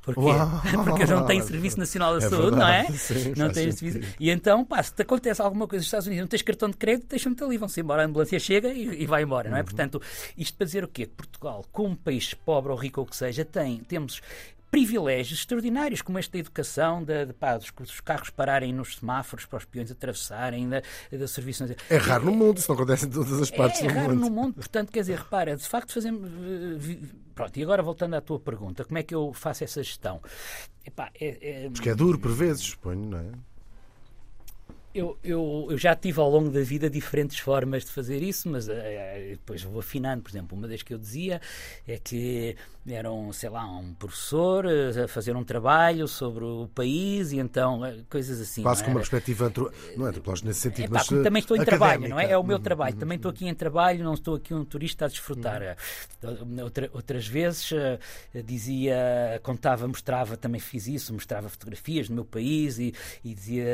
Porquê? 0.06 0.22
Uau, 0.22 0.62
Porque 0.86 1.06
não 1.06 1.26
tem 1.26 1.42
Serviço 1.46 1.80
Nacional 1.80 2.20
da 2.20 2.26
é 2.26 2.30
Saúde, 2.30 2.52
verdade, 2.52 2.60
não 2.60 2.68
é? 2.68 2.84
Sim, 2.98 3.34
não 3.36 3.52
tem 3.52 3.72
serviço. 3.72 4.16
E 4.20 4.30
então, 4.30 4.64
pá, 4.64 4.82
se 4.82 4.94
te 4.94 5.02
acontece 5.02 5.42
alguma 5.42 5.68
coisa 5.68 5.82
nos 5.82 5.88
Estados 5.88 6.06
Unidos, 6.06 6.22
não 6.22 6.28
tens 6.28 6.44
cartão 6.44 6.70
de 6.70 6.78
crédito, 6.78 7.08
deixam-te 7.10 7.44
ali, 7.44 7.58
vão-se 7.58 7.82
embora, 7.82 8.04
a 8.04 8.06
ambulância 8.06 8.40
chega 8.40 8.70
e, 8.70 9.02
e 9.02 9.06
vai 9.08 9.24
embora, 9.24 9.50
não 9.50 9.58
é? 9.58 9.62
Uhum. 9.62 9.66
Portanto, 9.66 10.02
isto 10.38 10.56
para 10.56 10.66
dizer 10.66 10.84
o 10.84 10.88
quê? 10.88 11.08
Que 11.08 11.14
Portugal, 11.14 11.66
como 11.72 11.98
país 11.98 12.34
pobre 12.36 12.72
ou 12.72 12.78
rico 12.78 13.02
ou 13.02 13.08
que 13.08 13.16
seja, 13.16 13.44
tem, 13.44 13.80
temos 13.80 14.22
privilégios 14.76 15.40
extraordinários, 15.40 16.02
como 16.02 16.20
este 16.20 16.34
da 16.34 16.40
educação, 16.40 17.02
de, 17.02 17.28
de, 17.28 17.34
pá, 17.34 17.56
dos, 17.56 17.72
dos, 17.72 18.02
carros 18.02 18.30
pararem 18.30 18.74
nos 18.74 18.98
semáforos 18.98 19.46
para 19.46 19.60
os 19.60 19.64
peões 19.64 19.90
atravessarem, 19.90 20.68
da, 20.68 20.82
da 21.18 21.28
serviço. 21.30 21.64
É 21.90 21.96
raro 21.96 22.26
no 22.26 22.34
mundo, 22.34 22.58
isso 22.58 22.68
não 22.68 22.76
acontece 22.76 23.06
em 23.06 23.10
todas 23.10 23.42
as 23.42 23.50
partes 23.50 23.80
é, 23.80 23.84
do 23.84 23.88
mundo. 23.88 23.98
É 23.98 24.02
raro 24.02 24.16
no 24.16 24.30
mundo, 24.30 24.56
portanto, 24.56 24.92
quer 24.92 25.00
dizer, 25.00 25.18
repara, 25.18 25.56
de 25.56 25.66
facto 25.66 25.94
fazemos. 25.94 26.30
Eh, 26.30 26.98
pronto, 27.34 27.58
e 27.58 27.64
agora 27.64 27.82
voltando 27.82 28.16
à 28.16 28.22
tua 28.22 28.38
pergunta, 28.38 28.84
como 28.84 28.98
é 28.98 29.04
que 29.04 29.16
eu 29.16 29.32
faço 29.32 29.64
essa 29.64 29.82
gestão? 29.82 30.22
Epá, 30.86 31.10
é, 31.22 31.66
é... 31.66 31.70
Porque 31.70 31.90
é 31.90 31.96
duro 31.96 32.20
por 32.20 32.34
vezes, 32.34 32.64
suponho, 32.64 33.06
não 33.12 33.20
é? 33.20 33.32
Eu, 34.96 35.20
eu, 35.22 35.68
eu, 35.72 35.78
já 35.78 35.94
tive 35.94 36.22
ao 36.22 36.30
longo 36.30 36.50
da 36.50 36.62
vida 36.62 36.90
diferentes 36.90 37.38
formas 37.38 37.84
de 37.84 37.92
fazer 37.92 38.24
isso, 38.24 38.48
mas 38.48 38.70
uh, 38.70 38.72
depois 39.30 39.62
vou 39.62 39.82
afinando. 39.82 40.24
Por 40.24 40.30
exemplo, 40.30 40.58
uma 40.58 40.70
das 40.70 40.82
que 40.84 40.94
eu 40.94 40.98
dizia 40.98 41.42
é 41.86 41.98
que 41.98 42.56
era 42.88 43.12
um, 43.12 43.34
sei 43.34 43.50
lá, 43.50 43.66
um 43.66 43.94
professor 43.94 44.66
uh, 44.66 45.04
a 45.04 45.08
fazer 45.10 45.36
um 45.36 45.44
trabalho 45.44 46.08
sobre 46.08 46.46
o 46.46 46.70
país 46.74 47.34
e 47.34 47.40
então 47.40 47.82
coisas 48.10 48.40
assim. 48.40 48.62
Quase 48.62 48.86
com 48.86 48.92
uma 48.92 49.02
perspectiva, 49.02 49.48
antro... 49.48 49.70
não 49.98 50.06
é 50.06 50.10
antropológica 50.12 50.48
nesse 50.48 50.62
sentido, 50.62 50.86
é, 50.86 50.88
pá, 50.88 50.94
mas 50.94 51.08
também 51.08 51.40
estou 51.42 51.58
em 51.58 51.66
trabalho, 51.66 52.08
não 52.08 52.18
é? 52.18 52.32
É 52.32 52.38
o 52.38 52.44
meu 52.44 52.56
uhum, 52.56 52.64
trabalho. 52.64 52.94
Uhum, 52.94 53.00
também 53.00 53.18
estou 53.18 53.32
uhum. 53.32 53.36
aqui 53.36 53.48
em 53.50 53.54
trabalho, 53.54 54.02
não 54.02 54.14
estou 54.14 54.36
aqui 54.36 54.54
um 54.54 54.64
turista 54.64 55.04
a 55.04 55.08
desfrutar. 55.10 55.76
Outra, 56.64 56.90
outras 56.94 57.28
vezes 57.28 57.70
dizia, 58.46 59.42
contava, 59.44 59.86
mostrava, 59.90 60.38
também 60.38 60.62
fiz 60.62 60.88
isso, 60.88 61.14
mostrava 61.14 61.50
fotografias 61.50 62.08
do 62.08 62.16
meu 62.16 62.24
país 62.24 62.80
e, 62.80 62.94
e 63.26 63.36
dizia, 63.36 63.66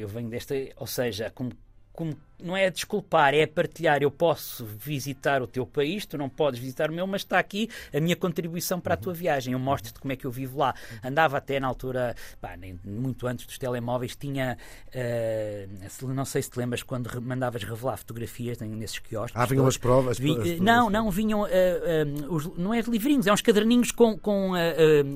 eu 0.00 0.15
venho 0.16 0.28
desta, 0.28 0.54
ou 0.76 0.86
seja, 0.86 1.30
como, 1.30 1.52
como 1.92 2.16
não 2.42 2.56
é 2.56 2.70
desculpar, 2.70 3.34
é 3.34 3.46
partilhar. 3.46 4.02
Eu 4.02 4.10
posso 4.10 4.64
visitar 4.64 5.42
o 5.42 5.46
teu 5.46 5.66
país, 5.66 6.06
tu 6.06 6.18
não 6.18 6.28
podes 6.28 6.60
visitar 6.60 6.90
o 6.90 6.92
meu, 6.92 7.06
mas 7.06 7.22
está 7.22 7.38
aqui 7.38 7.68
a 7.92 8.00
minha 8.00 8.16
contribuição 8.16 8.80
para 8.80 8.94
a 8.94 8.96
tua 8.96 9.12
viagem. 9.12 9.52
Eu 9.52 9.58
mostro-te 9.58 9.98
como 9.98 10.12
é 10.12 10.16
que 10.16 10.26
eu 10.26 10.30
vivo 10.30 10.58
lá. 10.58 10.74
Andava 11.02 11.38
até 11.38 11.58
na 11.58 11.66
altura, 11.66 12.14
pá, 12.40 12.56
muito 12.84 13.26
antes 13.26 13.46
dos 13.46 13.58
telemóveis, 13.58 14.14
tinha, 14.16 14.56
uh, 14.94 16.08
não 16.08 16.24
sei 16.24 16.42
se 16.42 16.50
te 16.50 16.58
lembras, 16.58 16.82
quando 16.82 17.20
mandavas 17.22 17.62
revelar 17.62 17.96
fotografias 17.96 18.58
nesses 18.60 18.98
quiosques. 18.98 19.40
Ah, 19.40 19.46
vinham 19.46 19.66
as 19.66 19.76
provas? 19.76 20.18
Vi, 20.18 20.34
provas 20.34 20.60
não, 20.60 20.90
não, 20.90 21.10
vinham, 21.10 21.42
uh, 21.42 21.46
uh, 21.46 22.34
os, 22.34 22.46
não 22.56 22.72
é 22.72 22.80
livrinhos, 22.80 23.26
é 23.26 23.32
uns 23.32 23.40
caderninhos 23.40 23.90
com, 23.90 24.18
com 24.18 24.52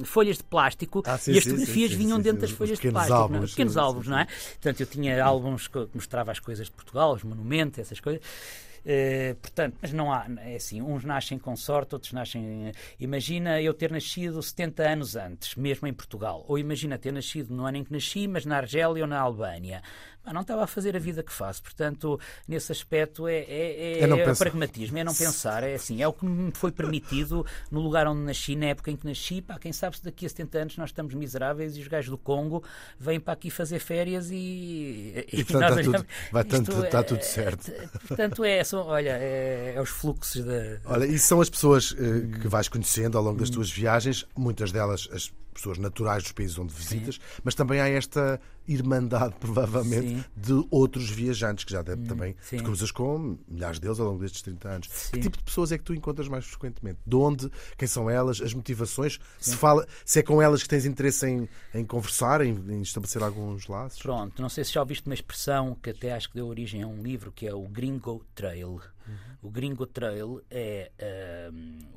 folhas 0.04 0.38
de 0.38 0.44
plástico 0.44 1.02
ah, 1.06 1.18
sim, 1.18 1.32
e 1.32 1.38
as 1.38 1.44
sim, 1.44 1.50
fotografias 1.50 1.90
sim, 1.90 1.96
vinham 1.96 2.20
dentro 2.20 2.40
das 2.40 2.50
folhas 2.50 2.78
de 2.78 2.90
plástico. 2.90 3.16
Álbuns, 3.16 3.40
não? 3.40 3.48
Pequenos 3.48 3.76
álbuns, 3.76 4.06
não 4.06 4.18
é? 4.18 4.26
Portanto, 4.26 4.80
eu 4.80 4.86
tinha 4.86 5.24
álbuns 5.24 5.68
que 5.68 5.88
mostrava 5.94 6.32
as 6.32 6.38
coisas 6.38 6.66
de 6.66 6.72
Portugal 6.72 7.09
os 7.12 7.24
monumentos, 7.24 7.78
essas 7.78 8.00
coisas. 8.00 8.22
Uh, 8.80 9.34
portanto, 9.36 9.76
mas 9.80 9.92
não 9.92 10.12
há, 10.12 10.26
é 10.38 10.56
assim, 10.56 10.80
uns 10.80 11.04
nascem 11.04 11.38
com 11.38 11.54
sorte, 11.56 11.94
outros 11.94 12.12
nascem. 12.12 12.72
Imagina 12.98 13.60
eu 13.60 13.74
ter 13.74 13.90
nascido 13.90 14.42
70 14.42 14.82
anos 14.82 15.16
antes, 15.16 15.54
mesmo 15.54 15.86
em 15.86 15.92
Portugal. 15.92 16.44
Ou 16.48 16.58
imagina 16.58 16.98
ter 16.98 17.12
nascido 17.12 17.54
no 17.54 17.66
ano 17.66 17.78
em 17.78 17.84
que 17.84 17.92
nasci, 17.92 18.26
mas 18.26 18.44
na 18.44 18.56
Argélia 18.56 19.02
ou 19.02 19.08
na 19.08 19.20
Albânia 19.20 19.82
não 20.32 20.42
estava 20.42 20.64
a 20.64 20.66
fazer 20.66 20.96
a 20.96 20.98
vida 20.98 21.22
que 21.22 21.32
faço. 21.32 21.62
Portanto, 21.62 22.20
nesse 22.46 22.70
aspecto 22.70 23.26
é, 23.26 23.38
é, 23.38 24.00
é, 24.00 24.00
é, 24.00 24.04
é 24.04 24.34
pragmatismo, 24.34 24.98
é 24.98 25.04
não 25.04 25.14
pensar. 25.14 25.62
É 25.64 25.74
assim, 25.74 26.02
é 26.02 26.08
o 26.08 26.12
que 26.12 26.24
me 26.24 26.52
foi 26.52 26.70
permitido 26.70 27.44
no 27.70 27.80
lugar 27.80 28.06
onde 28.06 28.20
nasci, 28.20 28.54
na 28.54 28.66
época 28.66 28.90
em 28.90 28.96
que 28.96 29.06
nasci. 29.06 29.40
Pá, 29.40 29.58
quem 29.58 29.72
sabe 29.72 29.96
se 29.96 30.04
daqui 30.04 30.26
a 30.26 30.28
70 30.28 30.58
anos 30.58 30.76
nós 30.76 30.90
estamos 30.90 31.14
miseráveis 31.14 31.76
e 31.76 31.80
os 31.80 31.88
gajos 31.88 32.10
do 32.10 32.18
Congo 32.18 32.62
vêm 32.98 33.18
para 33.18 33.32
aqui 33.32 33.50
fazer 33.50 33.78
férias 33.78 34.30
e. 34.30 34.36
E, 34.36 35.40
e 35.40 35.44
portanto, 35.44 35.80
está, 35.80 35.98
tudo, 35.98 36.06
vai 36.30 36.44
tanto, 36.44 36.84
está 36.84 37.02
tudo 37.02 37.22
certo. 37.22 37.72
Portanto, 38.06 38.44
é, 38.44 38.62
são, 38.70 38.86
olha, 38.86 39.18
é, 39.20 39.74
é, 39.74 39.80
os 39.80 39.88
fluxos 39.90 40.44
da. 40.44 40.80
Olha, 40.84 41.04
e 41.04 41.18
são 41.18 41.40
as 41.40 41.50
pessoas 41.50 41.90
uh, 41.90 41.96
que 42.40 42.46
vais 42.46 42.68
conhecendo 42.68 43.18
ao 43.18 43.24
longo 43.24 43.38
das 43.38 43.50
tuas 43.50 43.70
viagens, 43.70 44.24
muitas 44.36 44.70
delas 44.70 45.08
as 45.12 45.32
pessoas 45.60 45.78
naturais 45.78 46.22
dos 46.22 46.32
países 46.32 46.58
onde 46.58 46.72
visitas, 46.72 47.16
Sim. 47.16 47.20
mas 47.44 47.54
também 47.54 47.80
há 47.80 47.88
esta 47.88 48.40
irmandade, 48.66 49.34
provavelmente, 49.40 50.08
Sim. 50.08 50.24
de 50.36 50.66
outros 50.70 51.10
viajantes 51.10 51.64
que 51.64 51.72
já 51.72 51.82
deve, 51.82 52.02
hum, 52.02 52.06
também 52.06 52.36
Sim. 52.40 52.58
te 52.58 52.62
cruzas 52.62 52.90
com 52.90 53.38
milhares 53.48 53.78
deles 53.78 53.98
ao 54.00 54.06
longo 54.06 54.20
destes 54.20 54.42
30 54.42 54.68
anos. 54.68 54.88
Sim. 54.90 55.12
Que 55.12 55.20
tipo 55.20 55.36
de 55.36 55.44
pessoas 55.44 55.72
é 55.72 55.78
que 55.78 55.84
tu 55.84 55.94
encontras 55.94 56.28
mais 56.28 56.44
frequentemente? 56.46 56.98
De 57.06 57.16
onde? 57.16 57.50
Quem 57.76 57.86
são 57.86 58.08
elas? 58.08 58.40
As 58.40 58.54
motivações? 58.54 59.18
Se, 59.38 59.56
fala, 59.56 59.86
se 60.04 60.20
é 60.20 60.22
com 60.22 60.40
elas 60.40 60.62
que 60.62 60.68
tens 60.68 60.86
interesse 60.86 61.26
em, 61.26 61.48
em 61.74 61.84
conversar, 61.84 62.40
em, 62.40 62.54
em, 62.68 62.82
estabelecer 62.82 63.22
alguns 63.22 63.66
laços? 63.66 64.00
Pronto, 64.00 64.40
não 64.40 64.48
sei 64.48 64.64
se 64.64 64.72
já 64.72 64.80
ouviste 64.80 65.06
uma 65.06 65.14
expressão 65.14 65.76
que 65.82 65.90
até 65.90 66.12
acho 66.12 66.28
que 66.28 66.36
deu 66.36 66.46
origem 66.46 66.82
a 66.82 66.86
um 66.86 67.02
livro 67.02 67.32
que 67.32 67.46
é 67.46 67.54
o 67.54 67.66
Gringo 67.68 68.24
Trail. 68.34 68.70
Uhum. 68.70 69.14
O 69.42 69.50
Gringo 69.50 69.86
Trail 69.86 70.40
é 70.50 70.90
uh, 71.50 71.54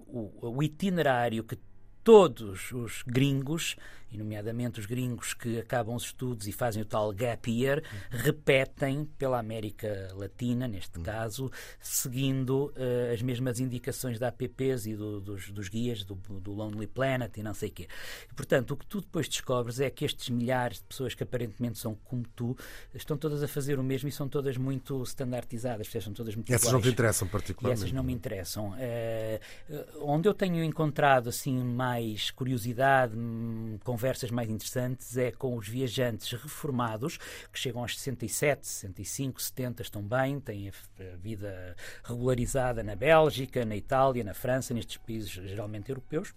o, 0.07 0.57
o 0.57 0.64
itinerário 0.64 1.43
que 1.43 1.57
todos 2.04 2.72
os 2.72 3.04
gringos 3.06 3.76
e 4.14 4.18
nomeadamente 4.18 4.80
os 4.80 4.86
gringos 4.86 5.34
que 5.34 5.59
acabam 5.59 5.95
os 5.95 6.03
estudos 6.03 6.47
e 6.47 6.51
fazem 6.51 6.82
o 6.82 6.86
tal 6.86 7.11
gap 7.11 7.49
year, 7.49 7.84
repetem 8.09 9.05
pela 9.18 9.39
América 9.39 10.14
Latina, 10.16 10.68
neste 10.68 10.99
hum. 10.99 11.03
caso, 11.03 11.51
seguindo 11.80 12.72
uh, 12.78 13.14
as 13.14 13.22
mesmas 13.22 13.59
indicações 13.59 14.20
da 14.20 14.28
APPs 14.28 14.86
e 14.86 14.95
do, 14.95 15.20
dos, 15.20 15.49
dos, 15.49 15.68
guias 15.68 16.03
do, 16.03 16.16
do, 16.16 16.53
Lonely 16.53 16.88
Planet 16.88 17.36
e 17.38 17.43
não 17.43 17.53
sei 17.53 17.70
o 17.70 17.72
quê. 17.72 17.88
E, 18.30 18.34
portanto, 18.34 18.72
o 18.72 18.78
que 18.78 18.86
tu 18.86 19.01
depois 19.01 19.28
descobres 19.28 19.80
é 19.80 19.89
que 19.89 20.05
estes 20.05 20.30
milhares 20.30 20.78
de 20.78 20.84
pessoas 20.84 21.16
que 21.16 21.24
aparentemente 21.24 21.80
são 21.80 21.95
como 21.95 22.24
tu, 22.36 22.55
estão 22.93 23.18
todas 23.18 23.41
a 23.41 23.47
fazer 23.47 23.80
o 23.80 23.84
mesmo 23.84 24.07
e 24.07 24.11
são 24.11 24.30
todas 24.30 24.57
muito 24.57 25.01
standardizadas, 25.03 25.88
são 25.88 26.14
todas 26.14 26.36
muito 26.36 26.51
Essas 26.51 26.68
iguais. 26.68 26.74
não 26.74 26.82
te 26.82 26.93
interessam 26.93 27.28
particularmente? 27.28 27.82
E 27.82 27.84
essas 27.84 27.95
não 27.95 28.03
me 28.03 28.14
interessam. 28.14 28.72
Uh, 28.72 30.01
onde 30.01 30.28
eu 30.28 30.34
tenho 30.34 30.64
encontrado 30.64 31.30
assim 31.30 31.64
mais 31.64 32.30
curiosidade, 32.32 33.16
hum, 33.16 33.78
conversas 34.04 34.32
mais 34.32 34.49
interessantes 34.49 35.16
é 35.16 35.32
com 35.32 35.56
os 35.56 35.66
viajantes 35.66 36.30
reformados, 36.34 37.18
que 37.54 37.58
chegam 37.58 37.82
aos 37.82 37.97
67, 37.97 38.68
65, 38.68 39.41
70, 39.41 39.82
estão 39.82 40.01
bem, 40.01 40.41
têm 40.41 40.68
a 40.68 41.16
vida 41.16 41.74
regularizada 42.04 42.84
na 42.84 42.97
Bélgica, 42.97 43.64
na 43.64 43.78
Itália, 43.78 44.22
na 44.22 44.34
França, 44.34 44.74
nestes 44.74 44.97
países 44.97 45.30
geralmente 45.30 45.88
europeus 45.88 46.34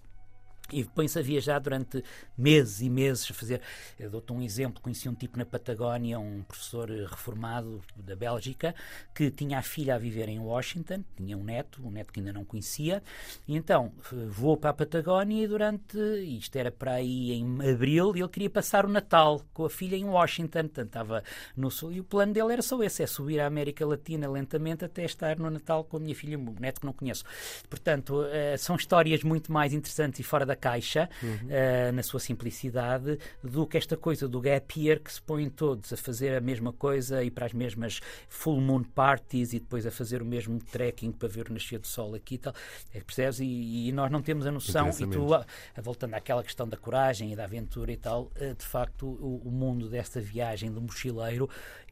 e 0.72 0.84
põe-se 0.84 1.18
a 1.18 1.22
viajar 1.22 1.58
durante 1.58 2.02
meses 2.36 2.80
e 2.80 2.90
meses 2.90 3.26
fazer. 3.28 3.60
Eu 3.98 4.10
dou-te 4.10 4.32
um 4.32 4.42
exemplo: 4.42 4.82
conheci 4.82 5.08
um 5.08 5.14
tipo 5.14 5.38
na 5.38 5.44
Patagónia, 5.44 6.18
um 6.18 6.42
professor 6.42 6.88
reformado 6.88 7.82
da 7.96 8.16
Bélgica, 8.16 8.74
que 9.14 9.30
tinha 9.30 9.58
a 9.58 9.62
filha 9.62 9.94
a 9.94 9.98
viver 9.98 10.28
em 10.28 10.38
Washington, 10.38 11.04
tinha 11.16 11.36
um 11.36 11.44
neto, 11.44 11.86
um 11.86 11.90
neto 11.90 12.12
que 12.12 12.20
ainda 12.20 12.32
não 12.32 12.44
conhecia, 12.44 13.02
e 13.46 13.56
então 13.56 13.92
voou 14.28 14.56
para 14.56 14.70
a 14.70 14.74
Patagónia 14.74 15.44
e 15.44 15.46
durante. 15.46 15.96
Isto 15.96 16.56
era 16.56 16.70
para 16.70 16.94
aí 16.94 17.32
em 17.32 17.70
abril, 17.70 18.14
ele 18.16 18.28
queria 18.28 18.50
passar 18.50 18.84
o 18.84 18.88
Natal 18.88 19.42
com 19.52 19.64
a 19.64 19.70
filha 19.70 19.96
em 19.96 20.04
Washington, 20.04 20.62
portanto 20.62 20.86
estava 20.86 21.22
no 21.56 21.70
sul, 21.70 21.92
e 21.92 22.00
o 22.00 22.04
plano 22.04 22.32
dele 22.32 22.52
era 22.52 22.62
só 22.62 22.82
esse: 22.82 23.02
é 23.02 23.06
subir 23.06 23.40
à 23.40 23.46
América 23.46 23.86
Latina 23.86 24.28
lentamente 24.28 24.84
até 24.84 25.04
estar 25.04 25.38
no 25.38 25.50
Natal 25.50 25.84
com 25.84 25.96
a 25.96 26.00
minha 26.00 26.14
filha, 26.14 26.38
um 26.38 26.54
neto 26.58 26.80
que 26.80 26.86
não 26.86 26.92
conheço. 26.92 27.24
Portanto, 27.68 28.24
eh, 28.30 28.56
são 28.56 28.76
histórias 28.76 29.22
muito 29.22 29.52
mais 29.52 29.72
interessantes 29.72 30.20
e 30.20 30.22
fora 30.22 30.44
da 30.44 30.55
caixa, 30.56 31.08
uhum. 31.22 31.30
uh, 31.30 31.92
na 31.92 32.02
sua 32.02 32.20
simplicidade, 32.20 33.18
do 33.42 33.66
que 33.66 33.76
esta 33.76 33.96
coisa 33.96 34.26
do 34.26 34.40
gap 34.40 34.80
year 34.80 35.00
que 35.00 35.12
se 35.12 35.20
põem 35.22 35.48
todos 35.48 35.92
a 35.92 35.96
fazer 35.96 36.34
a 36.36 36.40
mesma 36.40 36.72
coisa 36.72 37.22
e 37.22 37.30
para 37.30 37.46
as 37.46 37.52
mesmas 37.52 38.00
full 38.28 38.60
moon 38.60 38.82
parties 38.82 39.52
e 39.52 39.60
depois 39.60 39.86
a 39.86 39.90
fazer 39.90 40.22
o 40.22 40.24
mesmo 40.24 40.58
trekking 40.58 41.12
para 41.12 41.28
ver 41.28 41.48
o 41.50 41.52
nascer 41.52 41.78
do 41.78 41.86
sol 41.86 42.14
aqui 42.14 42.36
e 42.36 42.38
tal. 42.38 42.54
É, 42.94 43.00
percebes? 43.00 43.40
E, 43.40 43.88
e, 43.88 43.92
nós 43.92 44.10
não 44.10 44.22
temos 44.22 44.46
a 44.46 44.50
noção, 44.50 44.88
e 44.88 45.06
tu, 45.06 45.34
a, 45.34 45.44
voltando 45.80 46.14
àquela 46.14 46.42
questão 46.42 46.68
da 46.68 46.76
coragem 46.76 47.32
e 47.32 47.36
da 47.36 47.44
aventura 47.44 47.92
e 47.92 47.96
tal, 47.96 48.32
uh, 48.40 48.54
de 48.54 48.64
facto, 48.64 49.06
o, 49.06 49.42
o 49.44 49.50
mundo 49.50 49.88
desta 49.88 50.20
viagem 50.20 50.72
do 50.72 50.80
mochileiro 50.80 51.48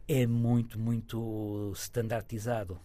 é 0.08 0.26
muito, 0.26 0.78
muito 0.78 1.72
standardizado. 1.74 2.78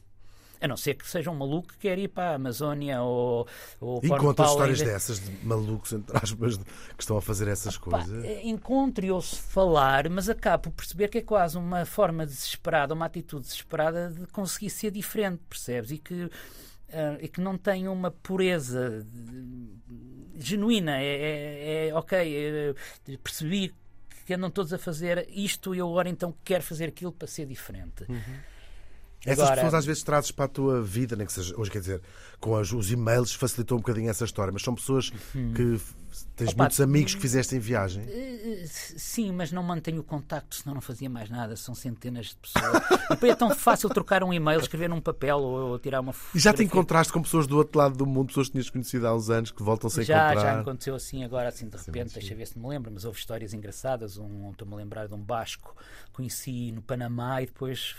A 0.61 0.67
não 0.67 0.75
ser 0.75 0.95
que 0.95 1.07
seja 1.07 1.31
um 1.31 1.35
maluco 1.35 1.69
que 1.69 1.77
quer 1.77 1.97
ir 1.97 2.09
para 2.09 2.31
a 2.31 2.35
Amazónia 2.35 3.01
ou, 3.01 3.47
ou 3.79 4.01
Encontra 4.03 4.45
histórias 4.45 4.81
dessas 4.81 5.19
de 5.19 5.31
malucos, 5.45 5.93
entre 5.93 6.17
aspas, 6.17 6.57
que 6.57 7.01
estão 7.01 7.17
a 7.17 7.21
fazer 7.21 7.47
essas 7.47 7.77
coisas? 7.77 8.23
Eh, 8.25 8.41
encontro 8.47 9.05
e 9.05 9.11
ouço 9.11 9.37
falar, 9.37 10.09
mas 10.09 10.27
acabo 10.27 10.63
por 10.63 10.71
perceber 10.71 11.07
que 11.07 11.19
é 11.19 11.21
quase 11.21 11.57
uma 11.57 11.85
forma 11.85 12.25
desesperada, 12.25 12.93
uma 12.93 13.05
atitude 13.05 13.43
desesperada 13.43 14.09
de 14.09 14.27
conseguir 14.27 14.69
ser 14.69 14.91
diferente, 14.91 15.41
percebes? 15.49 15.91
E 15.91 15.97
que, 15.97 16.25
uh, 16.25 16.31
e 17.21 17.27
que 17.29 17.39
não 17.39 17.57
tem 17.57 17.87
uma 17.87 18.11
pureza 18.11 19.05
genuína. 20.39 20.97
É, 20.97 21.05
é, 21.05 21.87
é 21.87 21.93
ok, 21.93 22.17
é, 22.17 22.73
percebi 23.23 23.73
que 24.25 24.33
andam 24.33 24.51
todos 24.51 24.71
a 24.73 24.77
fazer 24.77 25.27
isto 25.31 25.73
e 25.73 25.79
eu 25.79 25.89
agora 25.89 26.09
então 26.09 26.33
quero 26.43 26.63
fazer 26.63 26.85
aquilo 26.85 27.11
para 27.11 27.27
ser 27.27 27.45
diferente. 27.45 28.05
Uhum. 28.07 28.39
Essas 29.25 29.39
Agora, 29.39 29.55
pessoas 29.55 29.73
às 29.73 29.85
vezes 29.85 30.03
trazes 30.03 30.31
para 30.31 30.45
a 30.45 30.47
tua 30.47 30.81
vida, 30.81 31.15
nem 31.15 31.27
que 31.27 31.33
seja, 31.33 31.53
hoje 31.57 31.69
quer 31.69 31.79
dizer, 31.79 32.01
com 32.39 32.55
as, 32.55 32.71
os 32.71 32.89
e-mails 32.89 33.33
facilitou 33.33 33.77
um 33.77 33.81
bocadinho 33.81 34.09
essa 34.09 34.23
história, 34.23 34.51
mas 34.51 34.61
são 34.61 34.73
pessoas 34.73 35.11
hum. 35.35 35.53
que 35.53 35.77
tens 36.37 36.51
Opa, 36.51 36.63
muitos 36.63 36.79
amigos 36.79 37.15
que 37.15 37.21
fizeste 37.21 37.53
em 37.53 37.59
viagem. 37.59 38.03
Eh, 38.07 38.63
eh, 38.63 38.65
sim, 38.65 39.33
mas 39.33 39.51
não 39.51 39.61
mantenho 39.61 39.99
o 39.99 40.03
contacto, 40.03 40.55
senão 40.55 40.73
não 40.73 40.81
fazia 40.81 41.09
mais 41.09 41.29
nada, 41.29 41.57
são 41.57 41.75
centenas 41.75 42.27
de 42.27 42.35
pessoas. 42.37 42.81
Depois 43.09 43.31
é 43.33 43.35
tão 43.35 43.49
fácil 43.53 43.89
trocar 43.89 44.23
um 44.23 44.33
e-mail, 44.33 44.61
escrever 44.61 44.87
num 44.87 45.01
papel 45.01 45.37
ou, 45.37 45.71
ou 45.71 45.79
tirar 45.79 45.99
uma 45.99 46.13
fotografia. 46.13 46.39
E 46.39 46.41
já 46.41 46.53
te 46.53 46.63
encontraste 46.63 47.11
com 47.11 47.21
pessoas 47.21 47.45
do 47.45 47.57
outro 47.57 47.77
lado 47.77 47.97
do 47.97 48.05
mundo, 48.05 48.27
pessoas 48.27 48.47
que 48.47 48.53
tinhas 48.53 48.69
conhecido 48.69 49.05
há 49.05 49.13
uns 49.13 49.29
anos, 49.29 49.51
que 49.51 49.61
voltam 49.61 49.89
sem 49.89 50.05
já, 50.05 50.31
encontrar? 50.31 50.53
Já, 50.53 50.61
aconteceu 50.61 50.95
assim 50.95 51.25
agora, 51.25 51.49
assim 51.49 51.67
de 51.67 51.75
repente, 51.75 52.13
deixa 52.13 52.33
ver 52.33 52.47
se 52.47 52.57
me 52.57 52.65
lembro, 52.69 52.89
mas 52.89 53.03
houve 53.03 53.19
histórias 53.19 53.53
engraçadas. 53.53 54.17
Um, 54.17 54.51
Estou-me 54.51 54.73
a 54.75 54.77
lembrar 54.77 55.07
de 55.07 55.13
um 55.13 55.21
basco, 55.21 55.75
conheci 56.13 56.71
no 56.71 56.81
Panamá 56.81 57.41
e 57.41 57.47
depois 57.47 57.95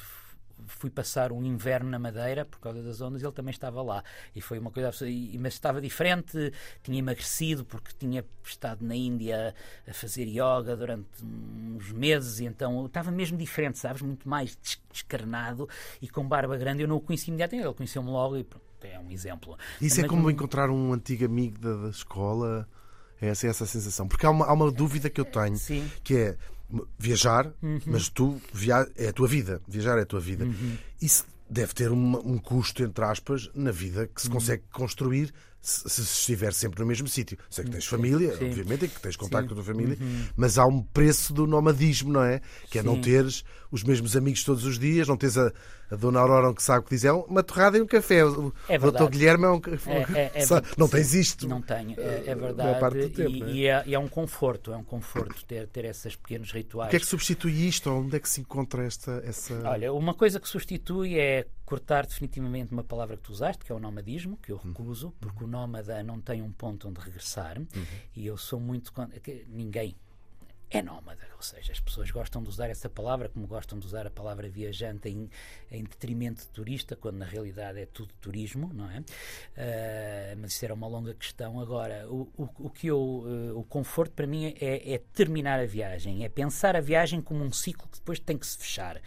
fui 0.67 0.91
passar 0.91 1.33
um 1.33 1.45
inverno 1.45 1.91
na 1.91 1.99
Madeira 1.99 2.45
por 2.45 2.59
causa 2.61 2.83
das 2.83 3.01
ondas, 3.01 3.23
ele 3.23 3.33
também 3.33 3.51
estava 3.51 3.83
lá. 3.83 4.03
E 4.35 4.41
foi 4.41 4.59
uma 4.59 4.71
coisa 4.71 4.91
mas 5.39 5.55
estava 5.55 5.81
diferente, 5.81 6.53
tinha 6.83 6.99
emagrecido 6.99 7.65
porque 7.65 7.91
tinha 7.99 8.25
estado 8.45 8.85
na 8.85 8.95
Índia 8.95 9.55
a 9.89 9.93
fazer 9.93 10.25
yoga 10.25 10.77
durante 10.77 11.09
uns 11.23 11.93
meses 11.93 12.41
e 12.41 12.47
então 12.47 12.87
estava 12.87 13.11
mesmo 13.11 13.37
diferente, 13.39 13.79
sabes, 13.79 14.03
muito 14.03 14.29
mais 14.29 14.59
descarnado 14.91 15.69
e 16.01 16.09
com 16.09 16.27
barba 16.27 16.57
grande. 16.57 16.83
Eu 16.83 16.89
não 16.89 16.97
o 16.97 17.01
conheci 17.01 17.29
imediatamente, 17.29 17.67
ele 17.67 17.75
conheceu-me 17.75 18.11
logo 18.11 18.37
e 18.37 18.45
pronto, 18.45 18.65
é 18.83 18.99
um 18.99 19.11
exemplo. 19.11 19.57
Isso 19.81 20.01
é 20.01 20.09
como 20.09 20.31
encontrar 20.31 20.71
um 20.71 20.93
antigo 20.93 21.25
amigo 21.25 21.59
da, 21.59 21.77
da 21.77 21.89
escola. 21.91 22.69
É 23.21 23.29
essa, 23.29 23.47
é 23.47 23.51
essa 23.51 23.65
a 23.65 23.67
sensação. 23.67 24.09
Porque 24.09 24.25
há 24.25 24.31
uma, 24.31 24.47
há 24.47 24.53
uma 24.53 24.71
dúvida 24.71 25.11
que 25.11 25.21
eu 25.21 25.27
tenho, 25.27 25.57
Sim. 25.57 25.91
que 26.03 26.17
é 26.17 26.37
viajar, 26.99 27.53
uhum. 27.63 27.81
mas 27.87 28.09
tu 28.09 28.41
via... 28.53 28.87
é 28.97 29.09
a 29.09 29.13
tua 29.13 29.29
vida. 29.29 29.61
Viajar 29.69 29.99
é 29.99 30.03
a 30.03 30.07
tua 30.07 30.21
vida. 30.21 30.45
Uhum. 30.45 30.77
Isso 31.01 31.25
deve 31.49 31.75
ter 31.75 31.91
um, 31.91 32.17
um, 32.17 32.39
custo, 32.39 32.83
entre 32.83 33.05
aspas, 33.05 33.51
na 33.55 33.73
vida 33.73 34.07
que 34.07 34.21
se 34.21 34.29
uhum. 34.29 34.35
consegue 34.35 34.63
construir 34.71 35.33
se, 35.61 35.91
se 35.91 36.03
estiver 36.03 36.55
sempre 36.55 36.81
no 36.81 36.87
mesmo 36.87 37.07
sítio. 37.09 37.37
Sei 37.51 37.65
que 37.65 37.71
tens 37.71 37.87
família, 37.87 38.37
Sim. 38.37 38.47
obviamente, 38.47 38.85
e 38.87 38.89
que 38.89 39.01
tens 39.01 39.17
contato 39.17 39.47
com 39.47 39.53
a 39.53 39.57
tua 39.57 39.65
família, 39.65 39.97
uhum. 40.01 40.25
mas 40.37 40.57
há 40.57 40.65
um 40.65 40.81
preço 40.81 41.35
do 41.35 41.47
nomadismo, 41.47 42.13
não 42.13 42.23
é? 42.23 42.41
Que 42.71 42.79
é 42.79 42.83
Sim. 42.83 42.89
não 42.89 43.01
teres 43.01 43.45
os 43.71 43.83
mesmos 43.83 44.17
amigos 44.17 44.43
todos 44.43 44.65
os 44.65 44.79
dias, 44.79 45.07
não 45.07 45.17
tens 45.17 45.37
a, 45.37 45.53
a 45.91 45.97
Dona 45.97 46.21
Aurora 46.21 46.55
que 46.55 46.63
sabe 46.63 46.81
o 46.81 46.83
que 46.85 46.91
diz, 46.91 47.05
é 47.05 47.13
uma 47.13 47.43
torrada 47.43 47.77
e 47.77 47.83
um 47.83 47.87
café. 47.87 48.25
O 48.25 48.53
é 48.69 48.79
Doutor 48.79 49.11
Guilherme 49.11 49.45
é 49.45 49.49
um 49.49 49.61
é, 49.87 50.21
é, 50.21 50.43
é, 50.43 50.47
Não 50.79 50.89
tens 50.89 51.15
isto. 51.15 51.49
Não 51.49 51.61
tenho, 51.61 51.99
é, 51.99 52.25
é 52.27 52.35
verdade. 52.35 53.09
Tempo, 53.11 53.31
e, 53.31 53.43
é? 53.43 53.51
E, 53.51 53.67
é, 53.67 53.83
e, 53.87 53.95
é, 53.95 53.99
um 53.99 54.09
conforto, 54.09 54.73
é 54.73 54.77
um 54.77 54.85
conforto 54.85 55.45
ter, 55.45 55.67
ter 55.69 55.85
esses 55.85 56.15
pequenos 56.15 56.53
rituais. 56.53 56.89
O 56.89 56.91
que 56.91 56.97
é 56.97 57.01
que 57.01 57.07
substitui 57.07 57.67
isto? 57.67 57.91
Onde 57.91 58.17
é 58.17 58.21
que 58.21 58.29
se 58.29 58.41
encontra 58.41 58.85
esta. 58.85 59.23
Essa... 59.25 59.55
Olha, 59.69 59.93
uma 59.93 60.15
coisa 60.15 60.39
que 60.39 60.49
substitui 60.49 61.19
é 61.19 61.47
cortar 61.65 62.07
definitivamente 62.07 62.73
uma 62.73 62.85
palavra 62.85 63.17
que 63.17 63.23
tu 63.23 63.33
usaste, 63.33 63.65
que 63.65 63.73
é 63.73 63.75
o 63.75 63.79
nomadismo, 63.79 64.37
que 64.37 64.53
eu 64.53 64.57
uhum. 64.57 64.71
recuso, 64.71 65.15
porque 65.21 65.45
o 65.45 65.47
nómada 65.47 66.03
não 66.03 66.21
tem 66.21 66.43
um 66.43 66.51
ponto 66.51 66.89
onde 66.89 67.01
regressar, 67.01 67.59
uhum. 67.59 67.85
e 68.15 68.27
eu 68.27 68.37
sou 68.37 68.61
muito. 68.61 68.93
Ninguém 69.49 69.97
é 70.71 70.81
nómada. 70.81 71.31
Ou 71.37 71.43
seja, 71.43 71.73
as 71.73 71.81
pessoas 71.81 72.11
gostam 72.11 72.43
de 72.43 72.51
usar 72.51 72.69
essa 72.69 72.89
palavra 72.89 73.29
como 73.29 73.47
gostam 73.47 73.79
de 73.79 73.87
usar 73.87 74.07
a 74.07 74.11
palavra 74.11 74.47
viajante 74.47 75.09
em, 75.09 75.31
em 75.71 75.83
detrimento 75.83 76.43
de 76.43 76.49
turista, 76.49 76.95
quando 76.95 77.17
na 77.17 77.25
realidade 77.25 77.81
é 77.81 77.87
tudo 77.87 78.13
turismo, 78.21 78.71
não 78.73 78.91
é? 78.91 78.99
Uh, 78.99 80.39
mas 80.39 80.53
isso 80.53 80.65
era 80.65 80.75
uma 80.75 80.87
longa 80.87 81.15
questão. 81.15 81.59
Agora, 81.59 82.07
o, 82.09 82.29
o, 82.37 82.49
o 82.67 82.71
que 82.71 82.89
eu, 82.89 82.99
uh, 82.99 83.59
o 83.59 83.65
conforto 83.65 84.13
para 84.13 84.27
mim 84.27 84.55
é, 84.61 84.95
é, 84.95 84.99
terminar 85.15 85.59
a 85.59 85.65
viagem, 85.65 86.25
é 86.25 86.29
pensar 86.29 86.77
a 86.77 86.81
viagem 86.81 87.23
como 87.23 87.43
um 87.43 87.51
ciclo 87.51 87.89
que 87.89 87.99
depois 87.99 88.21
tem 88.21 88.37
que 88.37 88.47
se 88.47 88.59
fechar. 88.59 89.01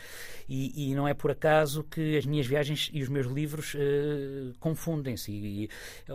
E, 0.49 0.89
e 0.89 0.95
não 0.95 1.07
é 1.07 1.13
por 1.13 1.29
acaso 1.29 1.83
que 1.83 2.17
as 2.17 2.25
minhas 2.25 2.47
viagens 2.47 2.89
e 2.91 3.03
os 3.03 3.09
meus 3.09 3.27
livros 3.27 3.75
uh, 3.75 4.57
confundem-se. 4.59 5.69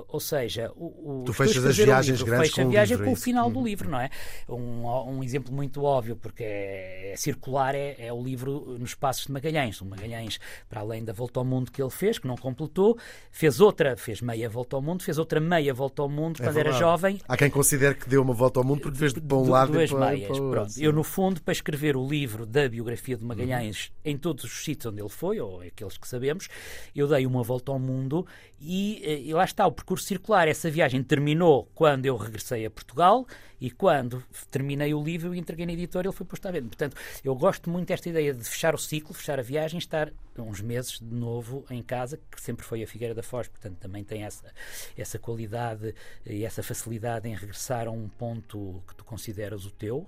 Ou 0.09 0.20
seja, 0.20 0.72
o, 0.74 1.20
o, 1.20 1.24
tu 1.24 1.32
fechas 1.32 1.64
as 1.64 1.76
viagens 1.76 2.18
livro, 2.18 2.26
grandes 2.26 2.53
com 2.53 2.61
a 2.61 2.64
viagem 2.64 2.96
livro, 2.96 3.05
com 3.05 3.11
é 3.11 3.14
o 3.14 3.16
final 3.16 3.49
do 3.49 3.62
livro, 3.62 3.88
não 3.88 4.01
é? 4.01 4.11
Um, 4.49 4.84
um 4.86 5.22
exemplo 5.22 5.38
muito 5.51 5.82
óbvio 5.82 6.16
porque 6.16 6.43
é, 6.43 7.12
é 7.12 7.16
circular, 7.16 7.74
é, 7.74 7.97
é, 7.99 8.12
o 8.12 8.22
livro 8.22 8.76
nos 8.78 8.95
Passos 8.95 9.26
de 9.26 9.32
Magalhães. 9.32 9.80
O 9.80 9.84
Magalhães, 9.84 10.39
para 10.68 10.80
além 10.80 11.05
da 11.05 11.12
volta 11.12 11.41
ao 11.41 11.45
mundo 11.45 11.70
que 11.70 11.80
ele 11.82 11.91
fez, 11.91 12.18
que 12.18 12.26
não 12.26 12.36
completou, 12.36 12.99
fez 13.30 13.61
outra, 13.61 13.97
fez 13.97 14.20
meia 14.20 14.49
volta 14.49 14.76
ao 14.76 14.82
mundo, 14.82 15.03
fez 15.03 15.18
outra 15.18 15.41
meia 15.41 15.72
volta 15.72 16.03
ao 16.03 16.09
mundo 16.09 16.41
é 16.41 16.45
quando 16.45 16.57
era 16.57 16.72
jovem. 16.72 17.20
Há 17.28 17.36
quem 17.36 17.51
considere 17.51 17.95
que 17.95 18.09
deu 18.09 18.22
uma 18.22 18.34
volta 18.34 18.61
ao 18.61 18.64
mundo 18.64 18.80
porque 18.80 18.99
fez 18.99 19.14
de 19.14 19.20
para 19.20 19.36
um 19.36 19.49
lado 19.49 19.72
duas 19.72 19.91
e 19.91 19.95
para, 19.95 20.11
meias. 20.11 20.28
Para 20.28 20.51
Pronto. 20.51 20.72
Eu, 20.78 20.93
no 20.93 21.05
fundo, 21.05 21.43
para 21.43 21.53
escrever 21.53 21.97
o 21.97 22.07
livro 22.07 22.45
da 22.45 22.68
biografia 22.68 23.16
de 23.16 23.24
Magalhães 23.24 23.86
uhum. 24.05 24.12
em 24.12 24.16
todos 24.16 24.45
os 24.45 24.64
sítios 24.64 24.93
onde 24.93 25.01
ele 25.01 25.09
foi, 25.09 25.41
ou 25.41 25.61
aqueles 25.61 25.97
que 25.97 26.09
sabemos, 26.09 26.49
eu 26.95 27.07
dei 27.07 27.26
uma 27.26 27.43
volta 27.43 27.72
ao 27.72 27.78
mundo 27.78 28.26
e, 28.61 29.03
eh, 29.05 29.20
e 29.20 29.34
lá 29.34 29.45
está, 29.45 29.66
o 29.66 29.72
percurso 29.72 30.07
circular. 30.07 30.49
Essa 30.49 30.70
viagem 30.70 31.03
terminou 31.03 31.70
quando 31.74 32.07
eu 32.07 32.16
regressei 32.16 32.66
a 32.66 32.70
Portugal 32.70 33.26
e 33.61 33.70
quando 33.70 34.22
terminei 34.50 34.94
o 34.94 35.02
livro 35.02 35.34
e 35.34 35.38
entreguei 35.38 35.66
na 35.66 35.72
editora, 35.72 36.09
ele 36.09 36.14
foi 36.14 36.26
posto 36.26 36.46
à 36.46 36.50
venda. 36.50 36.68
Portanto, 36.68 36.96
eu 37.24 37.34
gosto 37.34 37.70
muito 37.70 37.88
desta 37.88 38.09
ideia 38.09 38.32
de 38.32 38.44
fechar 38.44 38.74
o 38.74 38.78
ciclo, 38.78 39.14
fechar 39.14 39.38
a 39.38 39.42
viagem, 39.42 39.78
estar 39.78 40.12
uns 40.36 40.61
meses 40.61 41.00
de 41.00 41.14
novo 41.14 41.64
em 41.68 41.82
casa, 41.82 42.18
que 42.30 42.40
sempre 42.40 42.64
foi 42.64 42.82
a 42.82 42.86
Figueira 42.86 43.14
da 43.14 43.22
Foz, 43.22 43.48
portanto 43.48 43.76
também 43.78 44.04
tem 44.04 44.22
essa, 44.22 44.52
essa 44.96 45.18
qualidade 45.18 45.94
e 46.24 46.44
essa 46.44 46.62
facilidade 46.62 47.28
em 47.28 47.34
regressar 47.34 47.88
a 47.88 47.90
um 47.90 48.09
ponto 48.09 48.82
que 48.86 48.94
tu 48.94 49.04
consideras 49.04 49.64
o 49.64 49.70
teu. 49.70 50.06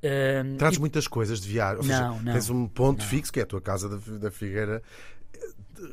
Um, 0.00 0.56
Trazes 0.56 0.78
e... 0.78 0.80
muitas 0.80 1.08
coisas 1.08 1.40
de 1.40 1.48
viagem. 1.48 1.78
Ou 1.78 1.84
não, 1.84 2.12
seja, 2.12 2.24
não, 2.24 2.32
tens 2.32 2.50
um 2.50 2.68
ponto 2.68 3.00
não. 3.00 3.06
fixo, 3.06 3.32
que 3.32 3.40
é 3.40 3.42
a 3.42 3.46
tua 3.46 3.60
casa 3.60 3.88
da, 3.88 4.18
da 4.18 4.30
Figueira 4.30 4.82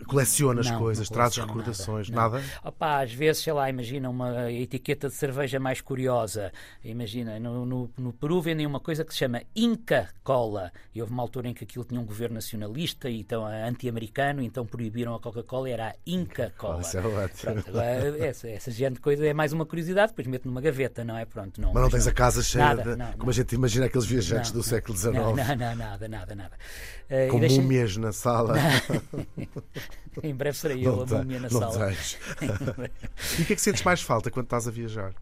colecionas 0.07 0.69
não, 0.69 0.79
coisas, 0.79 1.09
não 1.09 1.13
trazes 1.13 1.37
recordações, 1.37 2.09
nada? 2.09 2.37
nada? 2.37 2.45
Opa, 2.63 3.01
às 3.01 3.13
vezes, 3.13 3.43
sei 3.43 3.53
lá, 3.53 3.69
imagina 3.69 4.09
uma 4.09 4.51
etiqueta 4.51 5.07
de 5.07 5.15
cerveja 5.15 5.59
mais 5.59 5.81
curiosa. 5.81 6.51
Imagina, 6.83 7.39
no, 7.39 7.65
no, 7.65 7.89
no 7.97 8.13
Peru 8.13 8.41
vendem 8.41 8.65
uma 8.65 8.79
coisa 8.79 9.03
que 9.03 9.13
se 9.13 9.19
chama 9.19 9.41
Inca 9.55 10.09
Cola. 10.23 10.71
E 10.93 11.01
houve 11.01 11.13
uma 11.13 11.23
altura 11.23 11.47
em 11.47 11.53
que 11.53 11.63
aquilo 11.63 11.85
tinha 11.85 11.99
um 11.99 12.05
governo 12.05 12.35
nacionalista 12.35 13.09
e 13.09 13.19
então 13.19 13.45
anti-americano, 13.45 14.41
então 14.41 14.65
proibiram 14.65 15.15
a 15.15 15.19
Coca-Cola, 15.19 15.69
era 15.69 15.89
a 15.89 15.95
Inca 16.05 16.53
Cola. 16.57 16.81
É. 16.81 17.27
Pronto, 17.27 17.69
agora, 17.69 18.25
essa, 18.25 18.49
essa 18.49 18.71
gente 18.71 18.95
de 18.95 18.99
coisa 18.99 19.25
é 19.25 19.33
mais 19.33 19.53
uma 19.53 19.65
curiosidade, 19.65 20.11
depois 20.11 20.27
meto 20.27 20.47
numa 20.47 20.61
gaveta, 20.61 21.03
não 21.03 21.17
é? 21.17 21.25
Pronto, 21.25 21.59
não, 21.61 21.73
mas 21.73 21.83
não 21.83 21.89
tens 21.89 22.05
não, 22.05 22.11
a 22.11 22.15
casa 22.15 22.41
cheia 22.41 22.65
nada, 22.65 22.83
de. 22.83 22.95
Não, 22.95 23.13
como 23.13 23.29
a 23.29 23.33
gente 23.33 23.53
imagina 23.55 23.85
aqueles 23.85 24.05
viajantes 24.05 24.51
do 24.51 24.63
século 24.63 24.97
XIX. 24.97 25.13
Não, 25.13 25.35
não, 25.35 25.55
não, 25.55 25.75
nada, 25.75 26.07
nada, 26.07 26.35
nada. 26.35 26.57
Uh, 27.09 27.31
Com 27.31 27.39
deixa... 27.39 27.61
múmias 27.61 27.97
na 27.97 28.11
sala. 28.11 28.55
em 30.23 30.35
breve 30.35 30.57
serei 30.57 30.85
eu 30.85 31.03
a 31.03 31.05
múmia 31.05 31.39
na 31.39 31.49
sala. 31.49 31.91
e 33.39 33.41
o 33.41 33.45
que 33.45 33.53
é 33.53 33.55
que 33.55 33.61
sentes 33.61 33.83
mais 33.83 34.01
falta 34.01 34.31
quando 34.31 34.45
estás 34.45 34.67
a 34.67 34.71
viajar? 34.71 35.13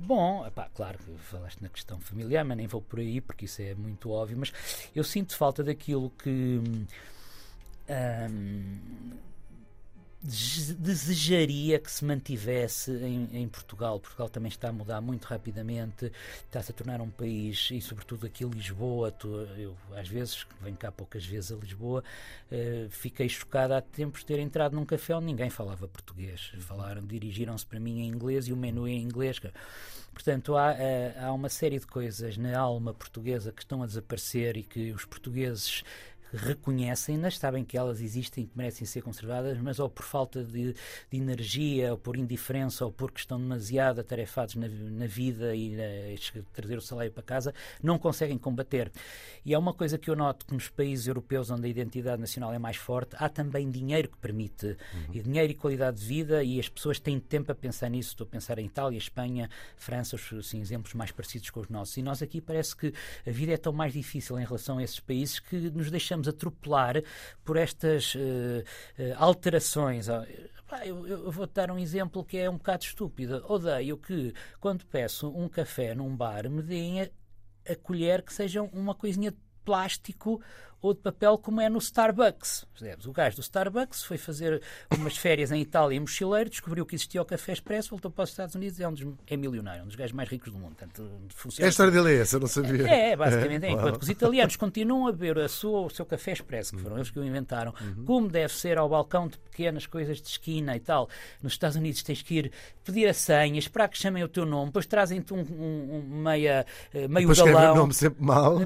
Bom, 0.00 0.46
epá, 0.46 0.68
claro 0.74 0.98
que 0.98 1.16
falaste 1.18 1.60
na 1.62 1.68
questão 1.68 2.00
familiar, 2.00 2.44
mas 2.44 2.56
nem 2.56 2.66
vou 2.66 2.82
por 2.82 2.98
aí 2.98 3.20
porque 3.20 3.44
isso 3.44 3.62
é 3.62 3.74
muito 3.74 4.10
óbvio, 4.10 4.36
mas 4.38 4.52
eu 4.94 5.04
sinto 5.04 5.36
falta 5.36 5.62
daquilo 5.62 6.10
que. 6.10 6.60
Hum, 7.88 9.16
desejaria 10.20 11.78
que 11.78 11.90
se 11.90 12.04
mantivesse 12.04 12.90
em, 12.90 13.28
em, 13.32 13.48
Portugal. 13.48 14.00
Portugal 14.00 14.28
também 14.28 14.48
está 14.48 14.68
a 14.68 14.72
mudar 14.72 15.00
muito 15.00 15.26
rapidamente, 15.26 16.10
está-se 16.44 16.72
a 16.72 16.74
tornar 16.74 17.00
um 17.00 17.08
país, 17.08 17.68
e 17.70 17.80
sobretudo 17.80 18.26
aqui 18.26 18.44
Lisboa, 18.44 19.12
tu, 19.12 19.28
eu 19.56 19.76
às 19.94 20.08
vezes, 20.08 20.44
venho 20.60 20.76
cá 20.76 20.90
poucas 20.90 21.24
vezes 21.24 21.52
a 21.52 21.56
Lisboa, 21.56 22.02
uh, 22.50 22.90
fiquei 22.90 23.28
chocada 23.28 23.78
há 23.78 23.80
tempos 23.80 24.20
de 24.20 24.26
ter 24.26 24.40
entrado 24.40 24.74
num 24.74 24.84
café 24.84 25.14
onde 25.14 25.26
ninguém 25.26 25.50
falava 25.50 25.86
português. 25.86 26.52
Falaram, 26.60 27.06
dirigiram-se 27.06 27.64
para 27.64 27.78
mim 27.78 28.00
em 28.00 28.08
inglês 28.08 28.48
e 28.48 28.52
o 28.52 28.56
menu 28.56 28.88
é 28.88 28.90
em 28.90 29.02
inglês. 29.02 29.40
Portanto, 30.12 30.56
há, 30.56 30.72
uh, 30.72 31.26
há 31.26 31.32
uma 31.32 31.48
série 31.48 31.78
de 31.78 31.86
coisas 31.86 32.36
na 32.36 32.58
alma 32.58 32.92
portuguesa 32.92 33.52
que 33.52 33.62
estão 33.62 33.84
a 33.84 33.86
desaparecer 33.86 34.56
e 34.56 34.64
que 34.64 34.90
os 34.90 35.04
portugueses 35.04 35.84
reconhecem-nas, 36.32 37.38
sabem 37.38 37.64
que 37.64 37.76
elas 37.76 38.00
existem 38.00 38.44
e 38.44 38.46
que 38.46 38.56
merecem 38.56 38.86
ser 38.86 39.02
conservadas, 39.02 39.58
mas 39.58 39.78
ou 39.78 39.88
por 39.88 40.04
falta 40.04 40.42
de, 40.44 40.74
de, 41.10 41.16
energia, 41.16 41.92
ou 41.92 41.98
por 41.98 42.16
indiferença, 42.16 42.84
ou 42.84 42.92
porque 42.92 43.20
estão 43.20 43.38
demasiado 43.38 44.00
atarefados 44.00 44.54
na, 44.54 44.68
na 44.68 45.06
vida 45.06 45.54
e 45.54 45.76
na, 45.76 46.42
trazer 46.52 46.76
o 46.76 46.80
salário 46.80 47.12
para 47.12 47.22
casa, 47.22 47.54
não 47.82 47.98
conseguem 47.98 48.38
combater. 48.38 48.90
E 49.44 49.54
é 49.54 49.58
uma 49.58 49.72
coisa 49.72 49.98
que 49.98 50.10
eu 50.10 50.16
noto 50.16 50.46
que 50.46 50.54
nos 50.54 50.68
países 50.68 51.06
europeus 51.06 51.50
onde 51.50 51.66
a 51.66 51.68
identidade 51.68 52.20
nacional 52.20 52.52
é 52.52 52.58
mais 52.58 52.76
forte, 52.76 53.16
há 53.18 53.28
também 53.28 53.70
dinheiro 53.70 54.08
que 54.08 54.18
permite, 54.18 54.66
uhum. 54.66 55.14
e 55.14 55.22
dinheiro 55.22 55.52
e 55.52 55.54
qualidade 55.54 56.00
de 56.00 56.06
vida, 56.06 56.42
e 56.42 56.58
as 56.58 56.68
pessoas 56.68 56.98
têm 56.98 57.18
tempo 57.18 57.50
a 57.52 57.54
pensar 57.54 57.88
nisso. 57.88 58.10
Estou 58.10 58.26
a 58.26 58.30
pensar 58.30 58.58
em 58.58 58.66
Itália, 58.66 58.98
Espanha, 58.98 59.48
França, 59.76 60.16
os 60.16 60.32
assim, 60.32 60.60
exemplos 60.60 60.94
mais 60.94 61.10
parecidos 61.10 61.50
com 61.50 61.60
os 61.60 61.68
nossos. 61.68 61.96
E 61.96 62.02
nós 62.02 62.22
aqui 62.22 62.40
parece 62.40 62.76
que 62.76 62.92
a 63.26 63.30
vida 63.30 63.52
é 63.52 63.56
tão 63.56 63.72
mais 63.72 63.92
difícil 63.92 64.38
em 64.38 64.44
relação 64.44 64.78
a 64.78 64.82
esses 64.82 65.00
países 65.00 65.38
que 65.38 65.56
nos 65.70 65.90
deixamos 65.90 66.17
deixamos 66.18 66.28
atropelar 66.28 67.02
por 67.44 67.56
estas 67.56 68.14
uh, 68.14 68.18
alterações. 69.16 70.08
Eu, 70.84 71.06
eu 71.06 71.30
vou-te 71.30 71.54
dar 71.54 71.70
um 71.70 71.78
exemplo 71.78 72.24
que 72.24 72.36
é 72.36 72.50
um 72.50 72.56
bocado 72.56 72.84
estúpido. 72.84 73.44
Odeio 73.48 73.96
que, 73.96 74.34
quando 74.60 74.84
peço 74.86 75.28
um 75.30 75.48
café 75.48 75.94
num 75.94 76.14
bar, 76.14 76.48
me 76.50 76.62
deem 76.62 77.02
a, 77.02 77.08
a 77.68 77.76
colher 77.76 78.22
que 78.22 78.32
seja 78.32 78.62
uma 78.62 78.94
coisinha 78.94 79.30
de 79.30 79.38
plástico 79.64 80.42
ou 80.80 80.94
de 80.94 81.00
papel, 81.00 81.36
como 81.38 81.60
é 81.60 81.68
no 81.68 81.78
Starbucks. 81.78 82.66
O 83.06 83.12
gajo 83.12 83.36
do 83.36 83.42
Starbucks 83.42 84.04
foi 84.04 84.16
fazer 84.16 84.62
umas 84.96 85.16
férias 85.18 85.50
em 85.50 85.60
Itália 85.60 85.96
em 85.96 86.00
mochileiro, 86.00 86.48
descobriu 86.48 86.86
que 86.86 86.94
existia 86.94 87.20
o 87.20 87.24
café 87.24 87.52
expresso, 87.52 87.90
voltou 87.90 88.10
para 88.10 88.24
os 88.24 88.30
Estados 88.30 88.54
Unidos 88.54 88.78
e 88.78 88.82
é, 88.82 88.88
um 88.88 88.92
dos, 88.92 89.06
é 89.26 89.36
milionário, 89.36 89.82
um 89.82 89.86
dos 89.86 89.96
gajos 89.96 90.12
mais 90.12 90.28
ricos 90.28 90.52
do 90.52 90.58
mundo. 90.58 90.76
Portanto, 90.76 91.10
funciona 91.34 91.66
a 91.66 91.70
história 91.70 91.92
dele 91.92 92.16
é 92.16 92.20
essa, 92.20 92.36
eu 92.36 92.40
não 92.40 92.46
sabia. 92.46 92.88
É, 92.88 93.10
é 93.10 93.16
basicamente 93.16 93.66
é. 93.66 93.70
Enquanto 93.78 93.98
que 93.98 94.04
os 94.04 94.10
italianos 94.10 94.56
continuam 94.56 95.08
a 95.08 95.12
beber 95.12 95.38
a 95.38 95.48
sua, 95.48 95.80
o 95.80 95.90
seu 95.90 96.06
café 96.06 96.32
expresso, 96.32 96.76
que 96.76 96.82
foram 96.82 96.96
eles 96.96 97.10
que 97.10 97.18
o 97.18 97.24
inventaram, 97.24 97.74
uhum. 97.80 98.04
como 98.04 98.28
deve 98.28 98.52
ser 98.52 98.78
ao 98.78 98.88
balcão 98.88 99.28
de 99.28 99.38
pequenas 99.38 99.86
coisas 99.86 100.20
de 100.20 100.28
esquina 100.28 100.76
e 100.76 100.80
tal. 100.80 101.08
Nos 101.42 101.52
Estados 101.52 101.76
Unidos 101.76 102.02
tens 102.02 102.22
que 102.22 102.34
ir 102.34 102.52
pedir 102.84 103.06
a 103.06 103.14
senha, 103.14 103.58
esperar 103.58 103.88
que 103.88 103.98
chamem 103.98 104.24
o 104.24 104.28
teu 104.28 104.46
nome, 104.46 104.66
depois 104.66 104.86
trazem-te 104.86 105.34
um, 105.34 105.40
um, 105.40 105.96
um 105.96 106.22
meia, 106.22 106.64
uh, 106.94 107.08
meio 107.08 107.28
depois 107.28 107.38
galão. 107.38 107.72
o 107.72 107.76
nome 107.76 107.94
sempre 107.94 108.22
mal. 108.24 108.58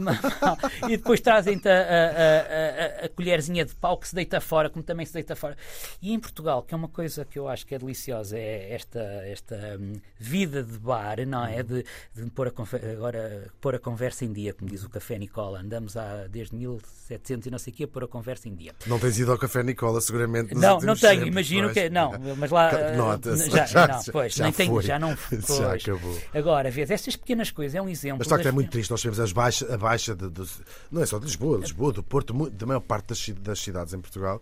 e 0.89 0.97
depois 0.97 1.21
trazem-te 1.21 1.69
a, 1.69 1.73
a, 1.73 2.01
a 2.03 3.03
a, 3.03 3.07
a, 3.07 3.09
colherzinha 3.09 3.64
de 3.64 3.74
pau 3.74 3.96
que 3.96 4.09
se 4.09 4.14
deita 4.14 4.40
fora, 4.40 4.68
como 4.68 4.82
também 4.82 5.07
se 5.07 5.12
deita 5.12 5.34
fora. 5.36 5.57
E 6.00 6.12
em 6.12 6.18
Portugal, 6.18 6.62
que 6.62 6.74
é 6.74 6.76
uma 6.76 6.88
coisa 6.88 7.24
que 7.24 7.38
eu 7.38 7.48
acho 7.48 7.66
que 7.66 7.74
é 7.74 7.78
deliciosa, 7.78 8.38
é 8.38 8.72
esta, 8.72 9.00
esta 9.00 9.78
hum, 9.80 9.94
vida 10.18 10.62
de 10.62 10.78
bar, 10.78 11.26
não 11.26 11.44
é? 11.44 11.62
De, 11.62 11.84
de 12.14 12.30
pôr 12.30 12.48
a, 12.48 12.92
agora 12.92 13.50
pôr 13.61 13.74
a 13.74 13.78
conversa 13.78 14.24
em 14.24 14.32
dia, 14.32 14.53
como 14.53 14.70
diz 14.70 14.84
o 14.84 14.90
Café 14.90 15.18
Nicola. 15.18 15.61
Andamos 15.61 15.96
há, 15.96 16.26
desde 16.28 16.57
1700 16.57 17.46
e 17.46 17.50
não 17.50 17.59
sei 17.59 17.72
o 17.72 17.76
quê 17.76 17.84
a 17.84 17.88
pôr 17.88 18.05
a 18.05 18.09
conversa 18.09 18.48
em 18.48 18.55
dia. 18.55 18.72
Não 18.86 18.98
tens 18.98 19.18
ido 19.18 19.32
ao 19.32 19.38
Café 19.38 19.62
Nicola, 19.62 20.00
seguramente. 20.00 20.55
Não, 20.55 20.78
não 20.80 20.96
tenho, 20.96 21.26
imagino 21.26 21.68
pois. 21.68 21.74
que. 21.74 21.90
Não, 21.90 22.12
mas 22.36 22.50
lá. 22.50 22.92
Nota 22.96 23.36
já, 23.36 23.66
já, 23.66 23.88
não, 23.88 24.03
pois, 24.12 24.34
já 24.34 24.44
nem 24.44 24.53
foi. 24.53 24.66
tenho, 24.66 24.82
já 24.82 24.98
não 24.98 25.16
pois. 25.16 25.46
Já 25.62 25.74
acabou. 25.74 26.18
Agora, 26.34 26.70
vês, 26.70 26.90
estas 26.90 27.16
pequenas 27.16 27.50
coisas 27.50 27.74
é 27.74 27.82
um 27.82 27.88
exemplo. 27.88 28.18
Mas 28.18 28.26
de 28.26 28.30
facto 28.30 28.46
é 28.46 28.53
muito 28.53 28.70
triste. 28.70 28.90
Nós 28.90 29.00
tivemos 29.00 29.20
as 29.20 29.32
baixa, 29.32 29.72
a 29.72 29.76
baixa 29.76 30.14
de, 30.14 30.28
de, 30.30 30.42
não 30.90 31.03
é 31.03 31.07
só 31.07 31.18
de 31.18 31.26
Lisboa, 31.26 31.59
Lisboa, 31.59 31.91
do 31.93 32.03
Porto, 32.03 32.51
da 32.51 32.66
maior 32.66 32.80
parte 32.80 33.09
das, 33.09 33.28
das 33.40 33.61
cidades 33.61 33.95
em 33.95 34.01
Portugal 34.01 34.40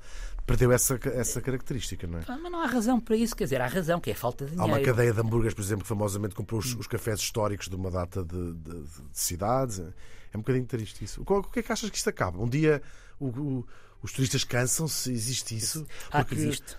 perdeu 0.51 0.73
essa, 0.73 0.99
essa 1.15 1.41
característica, 1.41 2.09
não 2.09 2.19
é? 2.19 2.23
Ah, 2.27 2.37
mas 2.43 2.51
não 2.51 2.61
há 2.61 2.67
razão 2.67 2.99
para 2.99 3.15
isso, 3.15 3.37
quer 3.37 3.45
dizer, 3.45 3.61
há 3.61 3.69
razão, 3.69 4.01
que 4.01 4.11
é 4.11 4.15
falta 4.15 4.45
de 4.45 4.51
dinheiro. 4.51 4.75
Há 4.75 4.79
uma 4.79 4.85
cadeia 4.85 5.13
de 5.13 5.21
hambúrgueres, 5.21 5.55
por 5.55 5.63
exemplo, 5.63 5.83
que 5.85 5.89
famosamente 5.89 6.35
comprou 6.35 6.59
os, 6.59 6.75
os 6.75 6.89
cafés 6.89 7.21
históricos 7.21 7.69
de 7.69 7.77
uma 7.77 7.89
data 7.89 8.25
de, 8.25 8.55
de, 8.55 8.83
de, 8.83 9.03
cidades. 9.13 9.79
É 9.79 10.37
um 10.37 10.41
bocadinho 10.41 10.67
triste 10.67 11.05
isso. 11.05 11.23
O 11.25 11.43
que 11.45 11.61
é 11.61 11.63
que 11.63 11.71
achas 11.71 11.89
que 11.89 11.97
isto 11.97 12.09
acaba? 12.11 12.43
Um 12.43 12.49
dia 12.49 12.83
o, 13.21 13.27
o, 13.27 13.67
os 14.03 14.13
turistas 14.13 14.43
cansam-se? 14.43 15.13
Existe 15.13 15.57
isso? 15.57 15.87
Ah, 16.11 16.25
Porque... 16.25 16.35
existe. 16.35 16.77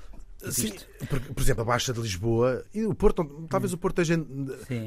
Sim, 0.49 0.73
por, 1.07 1.19
por, 1.21 1.43
exemplo, 1.43 1.61
a 1.61 1.65
Baixa 1.65 1.93
de 1.93 2.01
Lisboa 2.01 2.65
e 2.73 2.83
o 2.83 2.95
Porto, 2.95 3.23
talvez 3.47 3.73
o 3.73 3.77
Porto 3.77 4.01
esteja, 4.01 4.25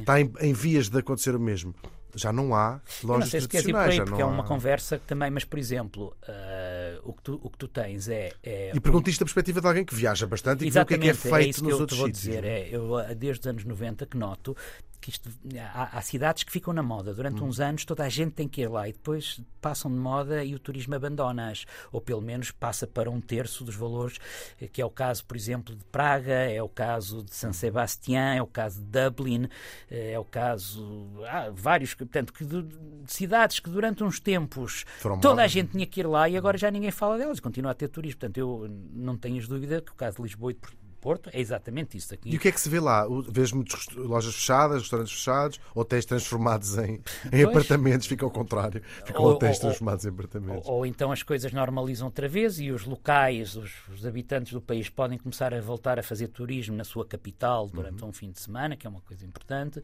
está 0.00 0.20
em, 0.20 0.32
em, 0.40 0.52
vias 0.52 0.88
de 0.88 0.98
acontecer 0.98 1.32
o 1.36 1.38
mesmo 1.38 1.72
já 2.14 2.32
não 2.32 2.54
há 2.54 2.80
lojas 3.02 3.32
não 3.32 3.48
tradicionais. 3.48 3.90
Aí, 3.90 3.96
já 3.96 4.04
porque 4.04 4.22
é 4.22 4.24
uma 4.24 4.44
conversa 4.44 5.00
também, 5.06 5.30
mas 5.30 5.44
por 5.44 5.58
exemplo, 5.58 6.16
uh, 6.28 7.00
o, 7.02 7.12
que 7.12 7.22
tu, 7.22 7.40
o 7.42 7.50
que 7.50 7.58
tu 7.58 7.68
tens 7.68 8.08
é. 8.08 8.32
é 8.42 8.72
e 8.74 8.80
pergunto 8.80 9.10
isto 9.10 9.20
da 9.20 9.26
perspectiva 9.26 9.60
de 9.60 9.66
alguém 9.66 9.84
que 9.84 9.94
viaja 9.94 10.26
bastante 10.26 10.64
e 10.64 10.68
que 10.68 10.72
vê 10.72 10.80
o 10.80 10.86
que 10.86 10.94
é, 10.94 10.98
que 10.98 11.08
é 11.08 11.14
feito 11.14 11.36
é 11.36 11.48
isso 11.48 11.64
nos 11.64 11.74
que 11.74 11.80
outros 11.80 11.98
eu 11.98 12.06
sítios. 12.06 12.22
Dizer, 12.22 12.44
é, 12.44 12.68
eu, 12.70 12.90
desde 13.16 13.40
os 13.40 13.46
anos 13.46 13.64
90 13.64 14.06
que 14.06 14.16
noto 14.16 14.56
que 15.04 15.10
isto, 15.10 15.28
há, 15.74 15.98
há, 15.98 16.00
cidades 16.00 16.44
que 16.44 16.50
ficam 16.50 16.72
na 16.72 16.82
moda. 16.82 17.12
Durante 17.12 17.42
hum. 17.42 17.46
uns 17.46 17.60
anos 17.60 17.84
toda 17.84 18.04
a 18.04 18.08
gente 18.08 18.32
tem 18.32 18.48
que 18.48 18.62
ir 18.62 18.68
lá 18.68 18.88
e 18.88 18.92
depois 18.92 19.38
passam 19.60 19.90
de 19.90 19.98
moda 19.98 20.42
e 20.42 20.54
o 20.54 20.58
turismo 20.58 20.94
abandona-as. 20.94 21.66
Ou 21.92 22.00
pelo 22.00 22.22
menos 22.22 22.50
passa 22.50 22.86
para 22.86 23.10
um 23.10 23.20
terço 23.20 23.64
dos 23.64 23.74
valores, 23.76 24.18
eh, 24.58 24.66
que 24.66 24.80
é 24.80 24.84
o 24.84 24.88
caso, 24.88 25.22
por 25.26 25.36
exemplo, 25.36 25.76
de 25.76 25.84
Praga, 25.84 26.32
é 26.32 26.62
o 26.62 26.70
caso 26.70 27.22
de 27.22 27.34
San 27.34 27.52
Sebastián, 27.52 28.34
é 28.34 28.40
o 28.40 28.46
caso 28.46 28.80
de 28.80 28.86
Dublin, 28.86 29.46
eh, 29.90 30.12
é 30.12 30.18
o 30.18 30.24
caso. 30.24 31.06
Há 31.28 31.50
vários, 31.50 31.92
portanto, 31.92 32.32
que 32.32 32.42
de, 32.42 32.62
de 32.62 33.12
cidades 33.12 33.60
que 33.60 33.68
durante 33.68 34.02
uns 34.02 34.18
tempos 34.18 34.86
Foram 35.00 35.20
toda 35.20 35.42
a 35.42 35.46
gente 35.46 35.72
tinha 35.72 35.86
que 35.86 36.00
ir 36.00 36.06
lá 36.06 36.30
e 36.30 36.36
agora 36.36 36.56
já 36.56 36.70
ninguém 36.70 36.90
fala 36.90 37.18
delas, 37.18 37.40
continua 37.40 37.72
a 37.72 37.74
ter 37.74 37.88
turismo. 37.88 38.20
Portanto, 38.20 38.38
eu 38.38 38.66
não 38.90 39.18
tenho 39.18 39.46
dúvida 39.46 39.82
que 39.82 39.92
o 39.92 39.94
caso 39.94 40.16
de 40.16 40.22
Lisboa 40.22 40.52
e 40.52 40.54
de 40.54 40.60
Porto 41.04 41.28
é 41.34 41.38
exatamente 41.38 41.98
isso 41.98 42.14
aqui. 42.14 42.30
E 42.30 42.36
o 42.38 42.40
que 42.40 42.48
é 42.48 42.50
que 42.50 42.58
se 42.58 42.66
vê 42.66 42.80
lá? 42.80 43.06
Vês 43.28 43.52
muitas 43.52 43.86
lojas 43.94 44.34
fechadas, 44.34 44.80
restaurantes 44.80 45.12
fechados, 45.12 45.60
hotéis 45.74 46.06
transformados 46.06 46.78
em, 46.78 46.98
em 47.30 47.44
apartamentos, 47.44 48.06
fica 48.06 48.24
ao 48.24 48.30
contrário, 48.30 48.82
ficam 49.04 49.22
ou, 49.22 49.32
hotéis 49.32 49.56
ou, 49.56 49.60
transformados 49.64 50.06
ou, 50.06 50.10
em 50.10 50.14
apartamentos. 50.14 50.66
Ou, 50.66 50.86
então 50.86 51.12
as 51.12 51.22
coisas 51.22 51.52
normalizam 51.52 52.06
outra 52.06 52.26
vez 52.26 52.58
e 52.58 52.70
os 52.70 52.86
locais, 52.86 53.54
os, 53.54 53.70
os, 53.90 54.06
habitantes 54.06 54.54
do 54.54 54.62
país 54.62 54.88
podem 54.88 55.18
começar 55.18 55.52
a 55.52 55.60
voltar 55.60 55.98
a 55.98 56.02
fazer 56.02 56.28
turismo 56.28 56.74
na 56.74 56.84
sua 56.84 57.04
capital 57.04 57.68
durante 57.68 58.02
uhum. 58.02 58.08
um 58.08 58.12
fim 58.12 58.30
de 58.30 58.40
semana, 58.40 58.74
que 58.74 58.86
é 58.86 58.90
uma 58.90 59.02
coisa 59.02 59.26
importante. 59.26 59.82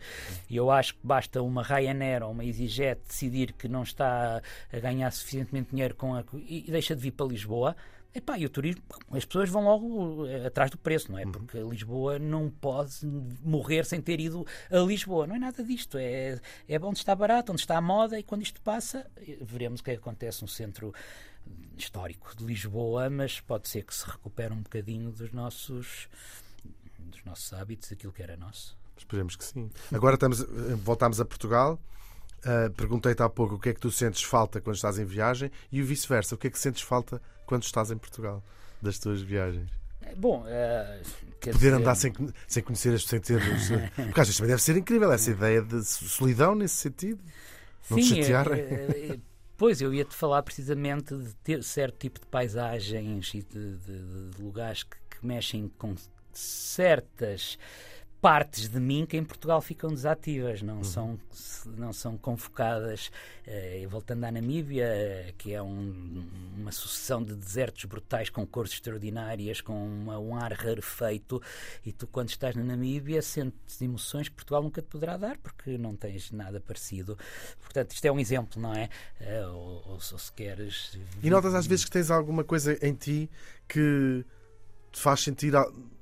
E 0.48 0.56
eu 0.56 0.70
acho 0.70 0.94
que 0.94 1.00
basta 1.04 1.42
uma 1.42 1.62
Ryanair 1.62 2.22
ou 2.22 2.30
uma 2.30 2.46
EasyJet 2.46 2.98
decidir 3.06 3.52
que 3.52 3.68
não 3.68 3.82
está 3.82 4.40
a 4.72 4.78
ganhar 4.78 5.10
suficientemente 5.10 5.68
dinheiro 5.72 5.94
com 5.94 6.14
a, 6.14 6.24
e 6.32 6.64
deixa 6.66 6.96
de 6.96 7.02
vir 7.02 7.10
para 7.10 7.26
Lisboa 7.26 7.76
Epá, 8.12 8.36
e 8.38 8.44
o 8.44 8.50
turismo, 8.50 8.82
as 9.12 9.24
pessoas 9.24 9.48
vão 9.48 9.62
logo 9.62 10.26
eh, 10.26 10.46
atrás 10.46 10.70
do 10.70 10.78
preço, 10.78 11.12
não 11.12 11.18
é? 11.18 11.24
Uhum. 11.24 11.32
Porque 11.32 11.58
Lisboa 11.58 12.18
não 12.18 12.50
pode 12.50 13.06
morrer 13.42 13.84
sem 13.84 14.00
ter 14.00 14.18
ido 14.18 14.44
a 14.70 14.78
Lisboa. 14.78 15.26
Não 15.26 15.36
é 15.36 15.38
nada 15.38 15.62
disto. 15.62 15.96
É, 15.96 16.40
é 16.68 16.78
onde 16.80 16.98
está 16.98 17.14
barato, 17.14 17.52
onde 17.52 17.60
está 17.60 17.76
a 17.76 17.80
moda, 17.80 18.18
e 18.18 18.22
quando 18.22 18.42
isto 18.42 18.60
passa, 18.62 19.06
eh, 19.16 19.38
veremos 19.40 19.80
o 19.80 19.84
que 19.84 19.92
é 19.92 19.94
que 19.94 20.00
acontece 20.00 20.42
no 20.42 20.48
centro 20.48 20.92
histórico 21.76 22.36
de 22.36 22.44
Lisboa, 22.44 23.08
mas 23.08 23.40
pode 23.40 23.68
ser 23.68 23.84
que 23.84 23.94
se 23.94 24.04
recupere 24.06 24.52
um 24.52 24.62
bocadinho 24.62 25.10
dos 25.10 25.32
nossos, 25.32 26.08
dos 26.98 27.24
nossos 27.24 27.52
hábitos, 27.52 27.90
aquilo 27.92 28.12
que 28.12 28.22
era 28.22 28.36
nosso. 28.36 28.76
Esperemos 28.96 29.36
que 29.36 29.44
sim. 29.44 29.70
Agora 29.92 30.14
estamos, 30.14 30.40
eh, 30.40 30.46
voltamos 30.82 31.20
a 31.20 31.24
Portugal. 31.24 31.80
Uh, 32.40 32.70
Perguntei-te 32.72 33.22
há 33.22 33.28
pouco 33.28 33.56
o 33.56 33.58
que 33.58 33.68
é 33.68 33.74
que 33.74 33.80
tu 33.80 33.90
sentes 33.90 34.22
falta 34.22 34.62
quando 34.62 34.76
estás 34.76 34.98
em 34.98 35.04
viagem 35.04 35.50
e 35.70 35.82
o 35.82 35.84
vice-versa. 35.84 36.34
O 36.34 36.38
que 36.38 36.46
é 36.46 36.50
que 36.50 36.58
sentes 36.58 36.82
falta 36.82 37.20
quando 37.50 37.64
estás 37.64 37.90
em 37.90 37.98
Portugal 37.98 38.44
das 38.80 38.96
tuas 39.00 39.20
viagens? 39.20 39.68
Bom, 40.16 40.44
uh, 40.44 41.04
poder 41.40 41.52
dizer... 41.52 41.74
andar 41.74 41.96
sem, 41.96 42.12
sem 42.46 42.62
conhecer 42.62 42.94
as 42.94 43.04
sem 43.04 43.20
ter. 43.20 43.40
Porque 43.96 44.20
às 44.20 44.28
vezes 44.28 44.36
também 44.36 44.50
deve 44.50 44.62
ser 44.62 44.76
incrível 44.76 45.12
essa 45.12 45.32
ideia 45.32 45.60
de 45.60 45.84
solidão 45.84 46.54
nesse 46.54 46.76
sentido. 46.76 47.20
Não 47.90 47.98
Sim, 47.98 48.04
te 48.04 48.22
chatearem. 48.22 48.60
É, 48.60 48.64
é, 49.14 49.18
pois, 49.56 49.80
eu 49.80 49.92
ia-te 49.92 50.14
falar 50.14 50.44
precisamente 50.44 51.16
de 51.16 51.34
ter 51.36 51.64
certo 51.64 51.98
tipo 51.98 52.20
de 52.20 52.26
paisagens 52.26 53.34
e 53.34 53.42
de, 53.42 53.76
de, 53.78 54.30
de 54.30 54.42
lugares 54.42 54.84
que, 54.84 54.96
que 55.10 55.26
mexem 55.26 55.68
com 55.76 55.96
certas 56.32 57.58
partes 58.20 58.68
de 58.68 58.78
mim 58.78 59.06
que 59.06 59.16
em 59.16 59.24
Portugal 59.24 59.60
ficam 59.62 59.90
desativas, 59.90 60.60
não, 60.60 60.78
uhum. 60.78 60.84
são, 60.84 61.18
não 61.76 61.92
são 61.92 62.18
convocadas. 62.18 63.10
Uh, 63.46 63.88
voltando 63.88 64.24
à 64.24 64.30
Namíbia, 64.30 64.86
uh, 64.86 65.32
que 65.36 65.54
é 65.54 65.62
um, 65.62 66.24
uma 66.56 66.70
sucessão 66.70 67.22
de 67.22 67.34
desertos 67.34 67.84
brutais 67.86 68.28
com 68.28 68.46
cores 68.46 68.72
extraordinárias, 68.72 69.60
com 69.60 69.72
uma, 69.72 70.18
um 70.18 70.36
ar 70.36 70.52
rarefeito, 70.52 71.42
e 71.84 71.92
tu, 71.92 72.06
quando 72.06 72.28
estás 72.28 72.54
na 72.54 72.62
Namíbia, 72.62 73.22
sentes 73.22 73.80
emoções 73.80 74.28
que 74.28 74.34
Portugal 74.34 74.62
nunca 74.62 74.82
te 74.82 74.88
poderá 74.88 75.16
dar, 75.16 75.38
porque 75.38 75.78
não 75.78 75.96
tens 75.96 76.30
nada 76.30 76.60
parecido. 76.60 77.18
Portanto, 77.60 77.92
isto 77.92 78.04
é 78.04 78.12
um 78.12 78.20
exemplo, 78.20 78.60
não 78.60 78.74
é? 78.74 78.88
Uh, 79.20 79.48
ou, 79.48 79.82
ou, 79.86 79.92
ou 79.92 80.00
se 80.00 80.32
queres. 80.32 80.98
E 81.22 81.30
notas 81.30 81.54
às 81.54 81.66
vezes 81.66 81.84
que 81.84 81.90
tens 81.90 82.10
alguma 82.10 82.44
coisa 82.44 82.78
em 82.86 82.94
ti 82.94 83.30
que 83.66 84.24
te 84.92 85.00
faz 85.00 85.20
sentir 85.20 85.54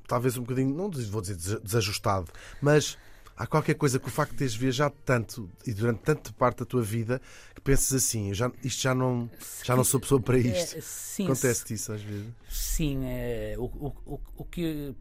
talvez 0.09 0.37
um 0.37 0.41
bocadinho, 0.41 0.75
não 0.75 0.91
vou 0.91 1.21
dizer 1.21 1.61
desajustado, 1.61 2.33
mas 2.61 2.99
há 3.39 3.47
qualquer 3.47 3.75
coisa 3.75 4.01
que 4.01 4.09
o 4.09 4.11
facto 4.11 4.33
de 4.33 4.39
teres 4.39 4.55
viajado 4.55 4.97
tanto 5.05 5.49
e 5.65 5.73
durante 5.73 6.01
tanta 6.01 6.33
parte 6.33 6.59
da 6.59 6.65
tua 6.65 6.83
vida 6.83 7.23
que 7.55 7.61
penses 7.61 7.93
assim, 7.93 8.35
já, 8.35 8.51
isto 8.65 8.83
já 8.83 8.95
não, 8.95 9.31
já 9.65 9.77
não 9.77 9.85
sou 9.85 10.01
pessoa 10.01 10.21
para 10.21 10.39
isto. 10.39 10.77
É, 10.77 10.81
sim, 10.81 11.25
Acontece-te 11.25 11.75
isso 11.75 11.93
às 11.93 12.03
vezes? 12.03 12.27
Sim, 12.49 13.05
é, 13.05 13.55
o, 13.59 13.65
o, 13.65 14.21
o, 14.37 14.45
que 14.45 14.95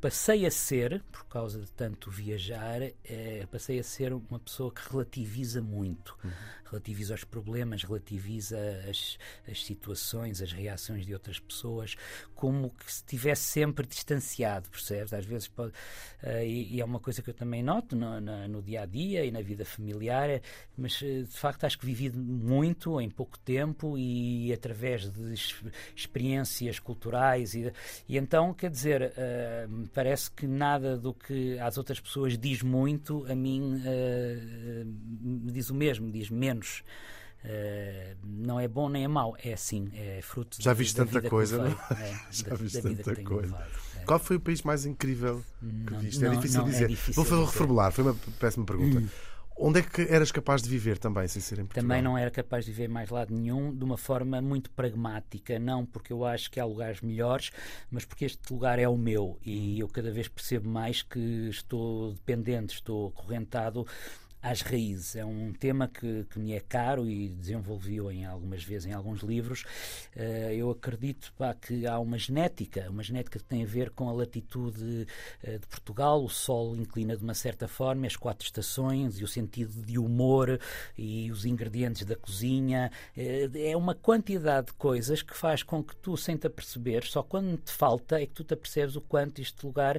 passei 0.00 0.46
a 0.46 0.50
ser, 0.50 1.02
por 1.12 1.24
causa 1.26 1.60
de 1.60 1.70
tanto 1.72 2.10
viajar, 2.10 2.82
é, 3.04 3.46
passei 3.50 3.78
a 3.78 3.84
ser 3.84 4.12
uma 4.12 4.38
pessoa 4.38 4.72
que 4.72 4.80
relativiza 4.90 5.60
muito. 5.60 6.16
Uhum. 6.24 6.30
Relativiza 6.70 7.14
os 7.14 7.24
problemas, 7.24 7.82
relativiza 7.84 8.58
as, 8.88 9.18
as 9.48 9.64
situações, 9.64 10.40
as 10.40 10.50
reações 10.50 11.04
de 11.04 11.12
outras 11.12 11.38
pessoas, 11.38 11.94
como 12.34 12.70
que 12.70 12.92
se 12.92 12.98
estivesse 12.98 13.42
sempre 13.42 13.86
distanciado, 13.86 14.68
percebes? 14.70 15.12
Às 15.12 15.24
vezes 15.24 15.48
pode. 15.48 15.72
Uh, 16.22 16.42
e, 16.44 16.76
e, 16.76 16.80
é 16.80 16.84
uma 16.84 16.98
coisa 16.98 17.22
que 17.22 17.30
eu 17.30 17.34
também 17.34 17.62
noto 17.62 17.83
no, 17.92 18.20
no, 18.20 18.48
no 18.48 18.62
dia 18.62 18.82
a 18.82 18.86
dia 18.86 19.24
e 19.24 19.30
na 19.30 19.40
vida 19.40 19.64
familiar, 19.64 20.40
mas 20.76 21.00
eh, 21.02 21.22
de 21.22 21.36
facto 21.36 21.64
acho 21.64 21.78
que 21.78 21.86
vivi 21.86 22.10
muito 22.10 23.00
em 23.00 23.08
pouco 23.08 23.38
tempo 23.38 23.96
e 23.96 24.52
através 24.52 25.08
de 25.08 25.34
experiências 25.94 26.78
culturais 26.78 27.54
e, 27.54 27.72
e 28.08 28.16
então, 28.16 28.54
quer 28.54 28.70
dizer, 28.70 29.12
uh, 29.12 29.88
parece 29.92 30.30
que 30.30 30.46
nada 30.46 30.96
do 30.96 31.12
que 31.12 31.58
às 31.58 31.76
outras 31.76 32.00
pessoas 32.00 32.38
diz 32.38 32.62
muito, 32.62 33.26
a 33.30 33.34
mim 33.34 33.76
uh, 33.76 34.84
me 34.84 35.52
diz 35.52 35.70
o 35.70 35.74
mesmo, 35.74 36.10
diz 36.10 36.30
menos. 36.30 36.82
Uh, 37.44 38.16
não 38.24 38.58
é 38.58 38.66
bom 38.66 38.88
nem 38.88 39.04
é 39.04 39.08
mau, 39.08 39.36
é 39.38 39.52
assim, 39.52 39.90
é 39.92 40.20
fruto 40.22 40.56
Já 40.62 40.72
viste 40.72 40.96
tanta 40.96 41.20
coisa, 41.20 41.58
não? 41.58 41.78
É, 41.94 42.18
Já 42.30 42.48
da, 42.48 42.54
viste 42.56 42.80
da 42.80 43.02
tanta 43.02 43.22
coisa. 43.22 43.54
Levado, 43.54 43.70
é. 43.93 43.93
Qual 44.04 44.18
foi 44.18 44.36
o 44.36 44.40
país 44.40 44.62
mais 44.62 44.86
incrível 44.86 45.42
que 45.60 45.92
não, 45.92 46.00
viste? 46.00 46.24
É 46.24 46.28
difícil 46.30 46.60
não, 46.60 46.68
é 46.68 46.70
dizer. 46.70 46.84
É 46.84 46.88
difícil 46.88 47.24
Vou 47.24 47.44
reformular, 47.44 47.92
foi 47.92 48.04
uma 48.04 48.16
péssima 48.38 48.64
pergunta. 48.64 48.98
Hum. 48.98 49.08
Onde 49.56 49.78
é 49.78 49.82
que 49.82 50.02
eras 50.02 50.32
capaz 50.32 50.62
de 50.62 50.68
viver 50.68 50.98
também, 50.98 51.28
sem 51.28 51.40
ser 51.40 51.60
em 51.60 51.64
Portugal? 51.64 51.82
Também 51.82 52.02
não 52.02 52.18
era 52.18 52.28
capaz 52.28 52.64
de 52.64 52.72
viver 52.72 52.88
mais 52.88 53.08
lado 53.08 53.32
nenhum, 53.32 53.72
de 53.72 53.84
uma 53.84 53.96
forma 53.96 54.42
muito 54.42 54.68
pragmática. 54.70 55.60
Não 55.60 55.86
porque 55.86 56.12
eu 56.12 56.24
acho 56.24 56.50
que 56.50 56.58
há 56.58 56.64
lugares 56.64 57.00
melhores, 57.00 57.52
mas 57.88 58.04
porque 58.04 58.24
este 58.24 58.52
lugar 58.52 58.80
é 58.80 58.88
o 58.88 58.96
meu 58.96 59.38
e 59.44 59.78
eu 59.78 59.88
cada 59.88 60.10
vez 60.10 60.26
percebo 60.26 60.68
mais 60.68 61.02
que 61.02 61.20
estou 61.48 62.14
dependente, 62.14 62.74
estou 62.74 63.08
acorrentado 63.08 63.86
às 64.44 64.60
raízes. 64.60 65.16
É 65.16 65.24
um 65.24 65.52
tema 65.54 65.88
que, 65.88 66.24
que 66.24 66.38
me 66.38 66.52
é 66.52 66.60
caro 66.60 67.08
e 67.08 67.30
desenvolvi-o 67.30 68.10
em 68.12 68.26
algumas 68.26 68.62
vezes 68.62 68.86
em 68.86 68.92
alguns 68.92 69.22
livros. 69.22 69.62
Uh, 70.14 70.52
eu 70.52 70.70
acredito 70.70 71.32
pá, 71.38 71.54
que 71.54 71.86
há 71.86 71.98
uma 71.98 72.18
genética, 72.18 72.86
uma 72.90 73.02
genética 73.02 73.38
que 73.38 73.44
tem 73.46 73.62
a 73.62 73.66
ver 73.66 73.90
com 73.90 74.06
a 74.06 74.12
latitude 74.12 75.06
uh, 75.42 75.58
de 75.58 75.66
Portugal. 75.66 76.22
O 76.22 76.28
sol 76.28 76.76
inclina 76.76 77.16
de 77.16 77.24
uma 77.24 77.32
certa 77.32 77.66
forma, 77.66 78.06
as 78.06 78.16
quatro 78.16 78.44
estações 78.44 79.18
e 79.18 79.24
o 79.24 79.28
sentido 79.28 79.82
de 79.82 79.98
humor 79.98 80.60
e 80.96 81.32
os 81.32 81.46
ingredientes 81.46 82.04
da 82.04 82.14
cozinha. 82.14 82.90
Uh, 83.16 83.56
é 83.56 83.74
uma 83.74 83.94
quantidade 83.94 84.66
de 84.66 84.72
coisas 84.74 85.22
que 85.22 85.34
faz 85.34 85.62
com 85.62 85.82
que 85.82 85.96
tu, 85.96 86.18
sem 86.18 86.36
te 86.36 86.46
aperceber, 86.46 87.06
só 87.06 87.22
quando 87.22 87.56
te 87.56 87.72
falta 87.72 88.20
é 88.20 88.26
que 88.26 88.34
tu 88.34 88.44
te 88.44 88.52
apercebes 88.52 88.94
o 88.94 89.00
quanto 89.00 89.40
este 89.40 89.64
lugar 89.64 89.98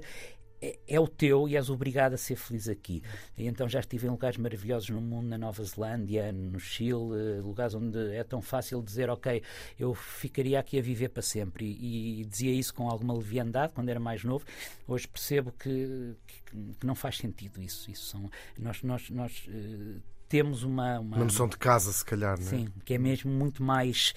é, 0.66 0.80
é, 0.88 1.00
o 1.00 1.08
teu 1.08 1.48
e 1.48 1.56
és 1.56 1.70
obrigado 1.70 2.14
a 2.14 2.18
ser 2.18 2.36
feliz 2.36 2.68
aqui. 2.68 3.04
E 3.38 3.48
então 3.48 3.70
já 3.70 3.80
estive 3.80 4.08
em 4.08 4.10
lugares 4.10 4.38
maravilhosos 4.38 4.90
no 4.90 5.02
mundo, 5.02 5.28
na 5.28 5.38
Nova 5.38 5.64
Zelândia, 5.64 6.32
no 6.32 6.60
Chile, 6.60 7.40
lugares 7.42 7.76
onde 7.76 8.16
é 8.16 8.24
tão 8.24 8.42
fácil 8.42 8.82
dizer, 8.82 9.10
ok, 9.10 9.42
eu 9.80 9.94
ficaria 9.94 10.60
aqui 10.60 10.80
a 10.80 10.82
viver 10.82 11.10
para 11.10 11.22
sempre. 11.22 11.66
E, 11.66 12.22
e 12.22 12.26
dizia 12.26 12.52
isso 12.52 12.74
com 12.74 12.90
alguma 12.90 13.14
leviandade 13.14 13.74
quando 13.74 13.90
era 13.90 14.00
mais 14.00 14.24
novo. 14.24 14.46
Hoje 14.88 15.08
percebo 15.08 15.52
que, 15.52 16.16
que, 16.28 16.74
que 16.80 16.86
não 16.86 16.96
faz 16.96 17.18
sentido 17.18 17.62
isso. 17.62 17.92
isso 17.92 18.06
são, 18.08 18.30
nós, 18.58 18.82
nós, 18.82 19.10
nós 19.10 19.48
uh, 19.48 20.02
temos 20.28 20.64
uma, 20.64 21.00
uma, 21.00 21.18
uma 21.18 21.26
noção 21.26 21.48
de 21.48 21.58
casa, 21.58 21.92
se 21.92 22.04
calhar, 22.04 22.40
não 22.40 22.48
é? 22.48 22.50
Sim, 22.50 22.68
que 22.84 22.94
é 22.94 22.98
mesmo 22.98 23.32
muito 23.32 23.62
mais 23.62 24.14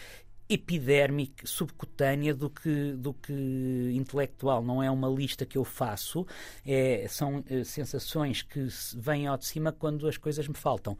epidérmica, 0.48 1.46
subcutânea 1.46 2.34
do 2.34 2.48
que, 2.48 2.92
do 2.92 3.12
que 3.12 3.92
intelectual. 3.94 4.62
Não 4.62 4.82
é 4.82 4.90
uma 4.90 5.08
lista 5.08 5.44
que 5.44 5.58
eu 5.58 5.64
faço, 5.64 6.26
é, 6.66 7.06
são 7.08 7.44
é, 7.48 7.64
sensações 7.64 8.42
que 8.42 8.66
vêm 8.96 9.26
ao 9.26 9.36
de 9.36 9.46
cima 9.46 9.72
quando 9.72 10.08
as 10.08 10.16
coisas 10.16 10.48
me 10.48 10.54
faltam. 10.54 10.96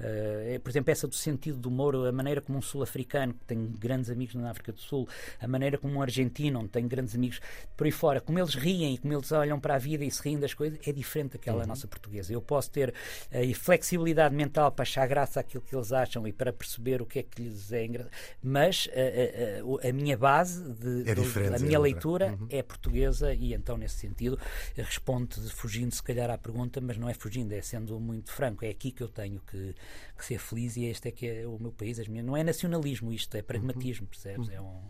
Uh, 0.00 0.60
por 0.60 0.70
exemplo, 0.70 0.90
essa 0.90 1.06
do 1.06 1.14
sentido 1.14 1.58
do 1.58 1.68
humor, 1.68 1.94
a 2.06 2.12
maneira 2.12 2.40
como 2.40 2.58
um 2.58 2.62
sul-africano, 2.62 3.34
que 3.34 3.44
tem 3.44 3.66
grandes 3.78 4.10
amigos 4.10 4.34
na 4.34 4.50
África 4.50 4.72
do 4.72 4.80
Sul, 4.80 5.08
a 5.40 5.48
maneira 5.48 5.78
como 5.78 5.94
um 5.94 6.02
argentino, 6.02 6.60
onde 6.60 6.68
tem 6.68 6.86
grandes 6.86 7.14
amigos 7.14 7.40
por 7.76 7.84
aí 7.84 7.90
fora, 7.90 8.20
como 8.20 8.38
eles 8.38 8.54
riem 8.54 8.94
e 8.94 8.98
como 8.98 9.12
eles 9.12 9.30
olham 9.32 9.58
para 9.58 9.74
a 9.74 9.78
vida 9.78 10.04
e 10.04 10.10
se 10.10 10.22
riem 10.22 10.38
das 10.38 10.54
coisas, 10.54 10.78
é 10.86 10.92
diferente 10.92 11.32
daquela 11.32 11.62
uhum. 11.62 11.68
nossa 11.68 11.86
portuguesa. 11.86 12.32
Eu 12.32 12.40
posso 12.40 12.70
ter 12.70 12.90
uh, 12.90 13.54
flexibilidade 13.54 14.34
mental 14.34 14.70
para 14.72 14.82
achar 14.82 15.06
graça 15.06 15.40
àquilo 15.40 15.62
que 15.62 15.74
eles 15.74 15.92
acham 15.92 16.26
e 16.26 16.32
para 16.32 16.52
perceber 16.52 17.02
o 17.02 17.06
que 17.06 17.18
é 17.18 17.22
que 17.22 17.42
lhes 17.42 17.72
é 17.72 17.84
engraçado, 17.84 18.12
mas 18.42 18.86
uh, 18.86 19.88
a 19.88 19.92
minha 19.92 20.16
base, 20.16 20.62
de, 20.74 21.10
é 21.10 21.14
do, 21.14 21.22
a 21.54 21.58
minha 21.58 21.76
é 21.76 21.78
leitura 21.78 22.36
uhum. 22.40 22.46
é 22.50 22.62
portuguesa 22.62 23.34
e 23.34 23.54
então, 23.54 23.76
nesse 23.76 23.96
sentido, 23.96 24.38
responde 24.74 25.40
fugindo 25.50 25.94
se 25.94 26.02
calhar 26.02 26.30
à 26.30 26.38
pergunta, 26.38 26.80
mas 26.80 26.96
não 26.96 27.08
é 27.08 27.14
fugindo, 27.14 27.52
é 27.52 27.60
sendo 27.60 27.98
muito 27.98 28.30
franco. 28.30 28.64
É 28.64 28.68
aqui 28.68 28.90
que 28.90 29.02
eu 29.02 29.08
tenho 29.08 29.40
que, 29.40 29.74
que 30.16 30.24
ser 30.24 30.38
feliz 30.38 30.76
e 30.76 30.84
este 30.84 31.08
é 31.08 31.10
que 31.10 31.26
é 31.26 31.46
o 31.46 31.58
meu 31.58 31.72
país. 31.72 31.98
As 31.98 32.08
minhas... 32.08 32.24
Não 32.24 32.36
é 32.36 32.42
nacionalismo 32.42 33.12
isto, 33.12 33.36
é 33.36 33.42
pragmatismo, 33.42 34.04
uhum. 34.04 34.10
percebes? 34.10 34.48
Uhum. 34.48 34.54
É 34.54 34.60
um 34.60 34.80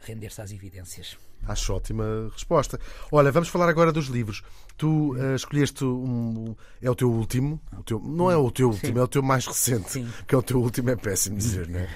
render-se 0.00 0.40
às 0.40 0.52
evidências. 0.52 1.16
Acho 1.46 1.74
ótima 1.74 2.30
resposta. 2.32 2.80
Olha, 3.10 3.30
vamos 3.30 3.48
falar 3.48 3.68
agora 3.68 3.92
dos 3.92 4.06
livros. 4.06 4.42
Tu 4.76 5.14
uh, 5.14 5.34
escolheste 5.34 5.84
um. 5.84 6.54
É 6.82 6.90
o 6.90 6.94
teu 6.94 7.10
último. 7.10 7.60
O 7.76 7.82
teu, 7.82 8.00
não 8.00 8.30
é 8.30 8.36
o 8.36 8.50
teu 8.50 8.68
último, 8.68 8.94
Sim. 8.94 8.98
é 8.98 9.02
o 9.02 9.08
teu 9.08 9.22
mais 9.22 9.46
recente. 9.46 9.90
Sim. 9.90 10.08
Que 10.26 10.34
é 10.34 10.38
o 10.38 10.42
teu 10.42 10.60
último, 10.60 10.90
é 10.90 10.96
péssimo 10.96 11.36
dizer, 11.36 11.68
não 11.68 11.80
é? 11.80 11.88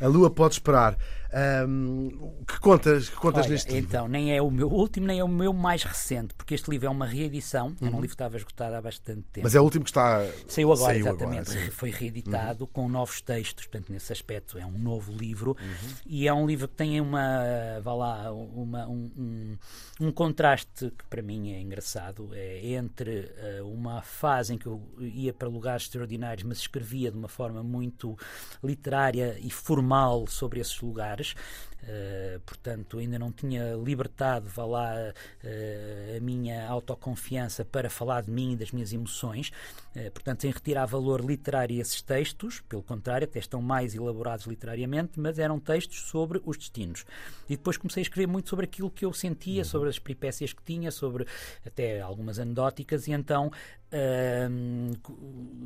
A 0.00 0.06
Lua 0.06 0.30
pode 0.30 0.54
esperar. 0.54 0.96
Um, 1.32 2.34
que 2.46 2.58
contas, 2.58 3.08
que 3.08 3.16
contas 3.16 3.44
Olha, 3.44 3.52
neste 3.52 3.72
livro? 3.72 3.88
Então, 3.88 4.08
nem 4.08 4.34
é 4.34 4.42
o 4.42 4.50
meu 4.50 4.68
último, 4.68 5.06
nem 5.06 5.20
é 5.20 5.24
o 5.24 5.28
meu 5.28 5.52
mais 5.52 5.84
recente, 5.84 6.34
porque 6.34 6.54
este 6.54 6.68
livro 6.70 6.88
é 6.88 6.90
uma 6.90 7.06
reedição. 7.06 7.68
Uhum. 7.68 7.86
Era 7.86 7.96
um 7.96 8.00
livro 8.00 8.08
que 8.08 8.14
estava 8.14 8.36
esgotado 8.36 8.74
há 8.74 8.82
bastante 8.82 9.22
tempo. 9.32 9.44
Mas 9.44 9.54
é 9.54 9.60
o 9.60 9.62
último 9.62 9.84
que 9.84 9.90
está. 9.90 10.26
Saiu 10.48 10.72
agora, 10.72 10.94
Saiu 10.94 11.06
exatamente. 11.06 11.50
Agora, 11.52 11.70
Foi 11.70 11.90
reeditado 11.90 12.64
uhum. 12.64 12.70
com 12.72 12.88
novos 12.88 13.20
textos, 13.20 13.66
portanto, 13.66 13.92
nesse 13.92 14.12
aspecto 14.12 14.58
é 14.58 14.66
um 14.66 14.76
novo 14.76 15.12
livro. 15.12 15.56
Uhum. 15.60 15.94
E 16.04 16.26
é 16.26 16.34
um 16.34 16.46
livro 16.46 16.66
que 16.66 16.74
tem 16.74 17.00
uma. 17.00 17.80
Vá 17.82 17.94
lá, 17.94 18.32
uma, 18.32 18.88
um, 18.88 19.10
um, 19.16 19.58
um, 20.00 20.12
contraste 20.12 20.90
que 20.90 21.04
para 21.08 21.22
mim 21.22 21.52
é 21.52 21.60
engraçado. 21.60 22.30
É 22.32 22.72
entre 22.72 23.32
uh, 23.60 23.68
uma 23.68 24.02
fase 24.02 24.54
em 24.54 24.58
que 24.58 24.66
eu 24.66 24.82
ia 24.98 25.32
para 25.32 25.48
lugares 25.48 25.84
extraordinários, 25.84 26.42
mas 26.42 26.58
escrevia 26.58 27.10
de 27.10 27.16
uma 27.16 27.28
forma 27.28 27.62
muito 27.62 28.18
literária 28.62 29.38
e 29.40 29.50
formal 29.50 30.26
sobre 30.26 30.60
esses 30.60 30.80
lugares. 30.80 31.19
Yeah. 31.20 31.69
Uh, 31.82 32.40
portanto, 32.40 32.98
ainda 32.98 33.18
não 33.18 33.32
tinha 33.32 33.74
libertado, 33.74 34.48
vá 34.48 34.64
lá, 34.64 34.94
uh, 34.94 36.16
a 36.16 36.20
minha 36.20 36.68
autoconfiança 36.68 37.64
para 37.64 37.88
falar 37.88 38.22
de 38.22 38.30
mim 38.30 38.52
e 38.52 38.56
das 38.56 38.70
minhas 38.70 38.92
emoções. 38.92 39.50
Uh, 39.96 40.10
portanto, 40.10 40.42
sem 40.42 40.50
retirar 40.50 40.86
valor 40.86 41.24
literário 41.24 41.78
a 41.78 41.80
esses 41.80 42.02
textos, 42.02 42.60
pelo 42.68 42.82
contrário, 42.82 43.24
até 43.24 43.38
estão 43.38 43.62
mais 43.62 43.94
elaborados 43.94 44.46
literariamente, 44.46 45.18
mas 45.18 45.38
eram 45.38 45.58
textos 45.58 46.00
sobre 46.02 46.40
os 46.44 46.56
destinos. 46.56 47.04
E 47.48 47.56
depois 47.56 47.76
comecei 47.76 48.02
a 48.02 48.04
escrever 48.04 48.26
muito 48.26 48.48
sobre 48.48 48.64
aquilo 48.64 48.90
que 48.90 49.04
eu 49.04 49.12
sentia, 49.12 49.62
uhum. 49.62 49.68
sobre 49.68 49.88
as 49.88 49.98
peripécias 49.98 50.52
que 50.52 50.62
tinha, 50.62 50.90
sobre 50.90 51.26
até 51.66 52.00
algumas 52.00 52.38
anedóticas, 52.38 53.08
e 53.08 53.12
então 53.12 53.50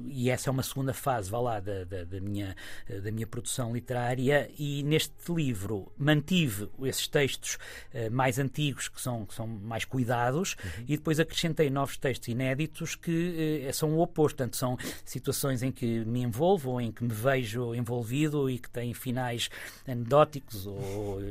e 0.07 0.31
essa 0.31 0.49
é 0.49 0.51
uma 0.51 0.63
segunda 0.63 0.95
fase, 0.95 1.31
vá 1.31 1.39
lá, 1.41 1.61
da, 1.61 1.85
da, 1.85 2.05
da, 2.05 2.21
minha, 2.21 2.57
da 3.03 3.11
minha 3.13 3.27
produção 3.27 3.75
literária. 3.75 4.51
E 4.59 4.83
neste 4.83 5.15
livro 5.31 5.93
mantive 6.05 6.69
esses 6.83 7.09
textos 7.09 7.59
uh, 7.95 8.11
mais 8.11 8.39
antigos, 8.39 8.89
que 8.89 9.01
são, 9.01 9.25
que 9.25 9.35
são 9.35 9.47
mais 9.47 9.85
cuidados, 9.85 10.57
uhum. 10.63 10.85
e 10.89 10.97
depois 10.97 11.19
acrescentei 11.19 11.71
novos 11.71 11.97
textos 11.97 12.29
inéditos 12.29 12.95
que 12.95 13.67
uh, 13.69 13.75
são 13.75 13.95
o 13.95 14.01
oposto. 14.01 14.35
Portanto, 14.35 14.57
são 14.57 14.77
situações 15.05 15.63
em 15.63 15.71
que 15.71 16.05
me 16.05 16.23
envolvo, 16.23 16.71
ou 16.73 16.81
em 16.81 16.91
que 16.91 17.05
me 17.05 17.13
vejo 17.13 17.75
envolvido 17.75 18.51
e 18.51 18.59
que 18.59 18.69
têm 18.69 18.93
finais 18.93 19.49
anedóticos 19.87 20.67
ou 20.67 21.19
uh, 21.19 21.23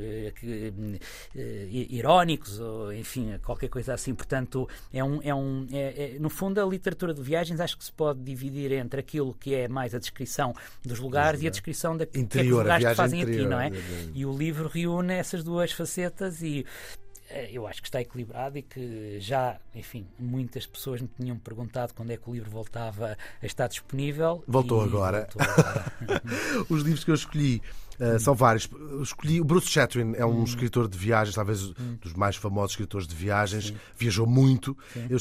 irónicos, 1.34 2.60
ou 2.60 2.92
enfim, 2.92 3.38
qualquer 3.44 3.68
coisa 3.68 3.94
assim. 3.94 4.14
Portanto, 4.14 4.68
é 4.92 5.04
um, 5.04 5.20
é 5.22 5.34
um 5.34 5.66
é, 5.70 6.14
é, 6.14 6.18
no 6.18 6.30
fundo, 6.30 6.60
a 6.60 6.64
literatura 6.64 7.12
de 7.12 7.20
viagens 7.20 7.60
acho 7.60 7.76
que 7.76 7.84
se 7.84 7.92
pode 7.92 8.20
dividir 8.20 8.72
entre 8.72 9.00
aquilo 9.00 9.34
que 9.34 9.54
é 9.54 9.68
mais 9.68 9.94
a 9.94 9.98
descrição 9.98 10.54
dos 10.84 10.98
lugares 10.98 11.42
e 11.42 11.46
a 11.46 11.50
descrição 11.50 11.96
da 11.96 12.04
interior, 12.04 12.28
que, 12.28 12.38
que 12.38 12.40
os 12.40 12.58
lugares 12.58 12.88
que 12.88 12.94
fazem 12.94 13.20
interior, 13.20 13.40
aqui, 13.40 13.50
não 13.50 13.60
é? 13.60 13.70
E 14.14 14.24
o 14.24 14.36
livro 14.36 14.63
reúne 14.68 15.18
essas 15.18 15.42
duas 15.44 15.72
facetas 15.72 16.42
e 16.42 16.66
eu 17.50 17.66
acho 17.66 17.82
que 17.82 17.88
está 17.88 18.00
equilibrado 18.00 18.58
e 18.58 18.62
que 18.62 19.18
já, 19.20 19.58
enfim, 19.74 20.06
muitas 20.18 20.66
pessoas 20.66 21.00
me 21.00 21.08
tinham 21.08 21.36
perguntado 21.38 21.94
quando 21.94 22.10
é 22.10 22.16
que 22.16 22.28
o 22.28 22.34
livro 22.34 22.50
voltava 22.50 23.16
a 23.42 23.46
estar 23.46 23.66
disponível. 23.66 24.44
Voltou 24.46 24.80
agora. 24.80 25.28
Voltou 25.32 25.42
agora. 25.42 25.92
Os 26.68 26.82
livros 26.82 27.04
que 27.04 27.10
eu 27.10 27.14
escolhi 27.14 27.62
Uh, 27.98 28.18
são 28.18 28.34
vários. 28.34 28.68
Escolhi 29.02 29.40
o 29.40 29.44
Bruce 29.44 29.68
Chatwin, 29.68 30.14
é 30.16 30.26
um 30.26 30.40
hum. 30.40 30.44
escritor 30.44 30.88
de 30.88 30.98
viagens, 30.98 31.34
talvez 31.34 31.62
hum. 31.62 31.96
dos 32.00 32.12
mais 32.12 32.36
famosos 32.36 32.72
escritores 32.72 33.06
de 33.06 33.14
viagens. 33.14 33.68
Sim. 33.68 33.76
Viajou 33.96 34.26
muito. 34.26 34.76
Eu, 35.08 35.18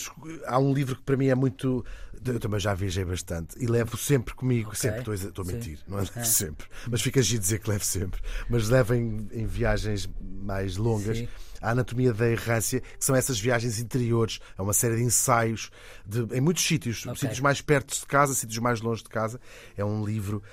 há 0.47 0.57
um 0.57 0.73
livro 0.73 0.95
que 0.95 1.01
para 1.03 1.15
mim 1.15 1.27
é 1.27 1.35
muito. 1.35 1.85
Eu 2.25 2.39
também 2.39 2.59
já 2.59 2.73
viajei 2.73 3.03
bastante 3.03 3.61
e 3.61 3.67
levo 3.67 3.97
sempre 3.97 4.33
comigo. 4.33 4.69
Okay. 4.69 4.79
Sempre 4.79 4.99
estou, 4.99 5.13
estou 5.13 5.45
a 5.45 5.47
mentir, 5.47 5.79
não 5.87 5.99
é? 5.99 6.03
é? 6.15 6.23
Sempre. 6.23 6.67
Mas 6.89 7.01
fica 7.01 7.19
a 7.19 7.23
dizer 7.23 7.59
que 7.59 7.69
levo 7.69 7.83
sempre. 7.83 8.21
Mas 8.49 8.69
levo 8.69 8.93
em, 8.93 9.27
em 9.31 9.45
viagens 9.45 10.09
mais 10.21 10.77
longas. 10.77 11.17
Sim 11.17 11.27
a 11.63 11.71
Anatomia 11.71 12.13
da 12.13 12.29
Errância, 12.29 12.81
que 12.81 13.03
são 13.03 13.15
essas 13.15 13.39
viagens 13.39 13.79
interiores. 13.79 14.39
É 14.57 14.61
uma 14.61 14.73
série 14.73 14.97
de 14.97 15.03
ensaios 15.03 15.71
de, 16.05 16.27
em 16.35 16.41
muitos 16.41 16.63
sítios, 16.63 17.05
okay. 17.05 17.21
sítios 17.21 17.39
mais 17.39 17.61
perto 17.61 17.97
de 17.97 18.05
casa, 18.05 18.35
sítios 18.35 18.59
mais 18.59 18.81
longe 18.81 19.01
de 19.01 19.09
casa. 19.09 19.39
É 19.77 19.83
um 19.83 20.05
livro 20.05 20.43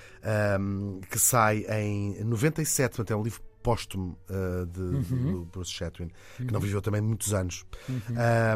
um, 0.58 1.00
que 1.10 1.18
sai 1.18 1.66
em 1.68 2.24
97, 2.24 2.96
portanto, 2.96 3.10
é 3.10 3.16
um 3.16 3.22
livro 3.22 3.42
póstumo 3.62 4.18
uh, 4.30 4.64
de, 4.66 4.80
uhum. 4.80 5.32
do 5.32 5.44
Bruce 5.46 5.72
Chatwin, 5.72 6.10
que 6.36 6.44
uhum. 6.44 6.48
não 6.52 6.60
viveu 6.60 6.80
também 6.80 7.00
muitos 7.00 7.34
anos. 7.34 7.64
Uhum. 7.88 7.98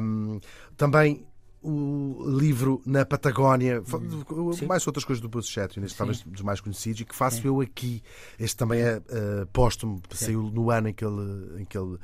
Um, 0.03 0.41
também 0.77 1.27
o 1.65 2.23
livro 2.29 2.83
na 2.85 3.07
Patagónia, 3.07 3.81
hum. 3.81 4.67
mais 4.67 4.87
outras 4.87 5.03
coisas 5.03 5.21
do 5.23 5.31
Bruce 5.31 5.51
Chatwin, 5.51 5.85
este 5.85 5.97
talvez 5.97 6.21
dos 6.21 6.43
mais 6.43 6.61
conhecidos, 6.61 7.01
e 7.01 7.05
que 7.07 7.15
faço 7.15 7.41
Sim. 7.41 7.49
eu 7.49 7.61
aqui. 7.63 8.03
Este 8.39 8.57
também 8.57 8.83
é 8.83 8.99
uh, 8.99 9.47
póstumo, 9.51 10.03
Sim. 10.11 10.27
saiu 10.27 10.43
no 10.43 10.71
ano 10.71 10.89
em 10.89 10.93
que 10.93 11.03
ele, 11.03 11.63
em 11.63 11.65
que 11.65 11.79
ele 11.79 11.95
uh, 11.95 11.99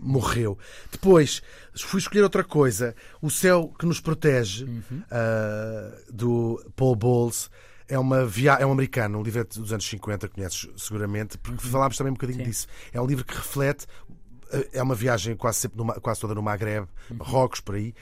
morreu. 0.00 0.58
Depois 0.90 1.40
fui 1.76 2.00
escolher 2.00 2.22
outra 2.22 2.42
coisa, 2.42 2.96
O 3.22 3.30
Céu 3.30 3.72
que 3.78 3.86
Nos 3.86 4.00
Protege, 4.00 4.64
uhum. 4.64 4.82
uh, 5.00 6.12
do 6.12 6.60
Paul 6.74 6.96
Bowles. 6.96 7.48
É, 7.88 7.96
uma 7.96 8.26
via... 8.26 8.54
é 8.54 8.66
um 8.66 8.72
americano, 8.72 9.20
um 9.20 9.22
livro 9.22 9.44
dos 9.44 9.72
anos 9.72 9.88
50, 9.88 10.28
conheces 10.30 10.68
seguramente, 10.76 11.38
porque 11.38 11.64
uhum. 11.64 11.70
falámos 11.70 11.96
também 11.96 12.10
um 12.10 12.14
bocadinho 12.14 12.40
Sim. 12.40 12.44
disso. 12.44 12.66
É 12.92 13.00
um 13.00 13.06
livro 13.06 13.24
que 13.24 13.32
reflete 13.32 13.86
é 14.72 14.82
uma 14.82 14.94
viagem 14.94 15.36
quase, 15.36 15.58
sempre 15.58 15.78
no, 15.78 16.00
quase 16.00 16.20
toda 16.20 16.34
no 16.34 16.42
Maghreb, 16.42 16.86
Marrocos, 17.10 17.60
por 17.60 17.74
aí. 17.74 17.94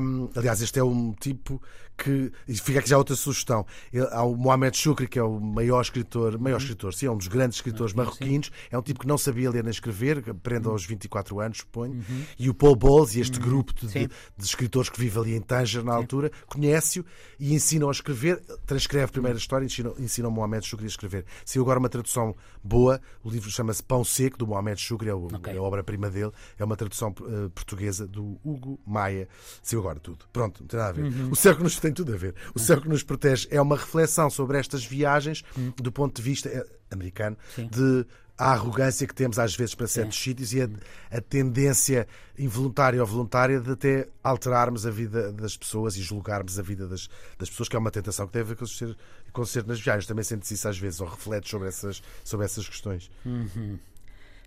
Um, 0.00 0.28
aliás, 0.34 0.60
este 0.60 0.78
é 0.78 0.84
um 0.84 1.12
tipo 1.12 1.60
que. 1.98 2.32
Fica 2.62 2.78
aqui 2.78 2.88
já 2.88 2.96
outra 2.96 3.16
sugestão. 3.16 3.66
Há 4.10 4.22
o 4.22 4.36
Mohamed 4.36 4.76
Shukri, 4.76 5.08
que 5.08 5.18
é 5.18 5.22
o 5.22 5.40
maior 5.40 5.82
escritor, 5.82 6.38
maior 6.38 6.56
uhum. 6.56 6.62
escritor, 6.62 6.94
sim, 6.94 7.06
é 7.06 7.10
um 7.10 7.16
dos 7.16 7.28
grandes 7.28 7.58
escritores 7.58 7.92
marroquinos. 7.92 8.50
É 8.70 8.78
um 8.78 8.82
tipo 8.82 9.00
que 9.00 9.06
não 9.06 9.18
sabia 9.18 9.50
ler 9.50 9.64
nem 9.64 9.70
escrever, 9.70 10.24
aprende 10.30 10.68
aos 10.68 10.84
24 10.84 11.40
anos, 11.40 11.58
suponho. 11.58 11.94
Uhum. 11.94 12.24
E 12.38 12.48
o 12.48 12.54
Paul 12.54 12.76
Bowles 12.76 13.14
e 13.14 13.20
este 13.20 13.38
uhum. 13.38 13.44
grupo 13.44 13.74
de, 13.74 13.86
de, 13.88 14.06
de, 14.06 14.44
escritores 14.44 14.88
que 14.88 14.98
vive 14.98 15.18
ali 15.18 15.34
em 15.34 15.40
Tanger, 15.40 15.84
na 15.84 15.94
altura, 15.94 16.30
conhece-o 16.46 17.04
e 17.38 17.54
ensinam 17.54 17.88
a 17.88 17.92
escrever. 17.92 18.40
Transcreve 18.64 19.04
a 19.04 19.08
primeira 19.08 19.36
história 19.36 19.64
e 19.64 19.66
ensinam, 19.66 19.94
ensinam 19.98 20.30
o 20.30 20.32
Mohamed 20.32 20.64
Shukri 20.64 20.86
a 20.86 20.88
escrever. 20.88 21.24
Saiu 21.44 21.62
agora 21.62 21.78
uma 21.78 21.88
tradução 21.88 22.34
boa. 22.62 23.00
O 23.22 23.30
livro 23.30 23.50
chama-se 23.50 23.82
Pão 23.82 24.04
Seco, 24.04 24.38
do 24.38 24.46
Mohamed 24.46 24.80
Shukri, 24.80 25.08
é, 25.08 25.14
o, 25.14 25.26
okay. 25.26 25.54
é 25.54 25.56
a 25.56 25.62
obra-prima 25.62 26.08
dele. 26.08 26.32
É 26.58 26.64
uma 26.64 26.76
tradução 26.76 27.10
uh, 27.20 27.50
portuguesa 27.50 28.06
do 28.06 28.38
Hugo 28.44 28.78
Maia. 28.86 29.28
Saiu 29.62 29.80
agora 29.80 29.98
tudo. 29.98 30.24
Pronto, 30.32 30.60
não 30.60 30.68
tem 30.68 30.78
nada 30.78 30.90
a 30.90 30.92
ver. 30.92 31.02
Uhum. 31.02 31.30
O 31.32 31.56
que 31.58 31.62
nos 31.62 31.78
tem 31.88 31.92
tudo 31.92 32.12
a 32.14 32.16
ver. 32.16 32.34
O 32.54 32.58
céu 32.58 32.80
que 32.80 32.88
nos 32.88 33.02
protege 33.02 33.48
é 33.50 33.60
uma 33.60 33.76
reflexão 33.76 34.28
sobre 34.28 34.58
estas 34.58 34.84
viagens 34.84 35.42
uhum. 35.56 35.72
do 35.76 35.90
ponto 35.90 36.16
de 36.16 36.22
vista 36.22 36.48
eh, 36.48 36.66
americano 36.90 37.36
Sim. 37.54 37.68
de 37.68 38.06
a 38.36 38.52
arrogância 38.52 39.04
que 39.04 39.14
temos 39.14 39.36
às 39.36 39.56
vezes 39.56 39.74
para 39.74 39.88
certos 39.88 40.16
Sim. 40.16 40.30
sítios 40.30 40.52
e 40.52 40.62
a, 40.62 40.68
a, 41.10 41.20
tendência 41.20 42.06
involuntária 42.38 43.00
ou 43.00 43.06
voluntária 43.06 43.60
de 43.60 43.72
até 43.72 44.08
alterarmos 44.22 44.86
a 44.86 44.90
vida 44.92 45.32
das 45.32 45.56
pessoas 45.56 45.96
e 45.96 46.02
julgarmos 46.02 46.56
a 46.56 46.62
vida 46.62 46.86
das, 46.86 47.08
das 47.36 47.50
pessoas, 47.50 47.68
que 47.68 47.74
é 47.74 47.78
uma 47.80 47.90
tentação 47.90 48.28
que 48.28 48.34
deve 48.34 48.52
acontecer, 48.52 48.96
acontecer 49.28 49.66
nas 49.66 49.80
viagens. 49.80 50.06
Também 50.06 50.22
sentes 50.22 50.48
isso 50.52 50.68
às 50.68 50.78
vezes 50.78 51.00
ou 51.00 51.08
refletes 51.08 51.50
sobre 51.50 51.66
essas, 51.66 52.00
sobre 52.22 52.46
essas 52.46 52.68
questões. 52.68 53.10
Uhum. 53.24 53.76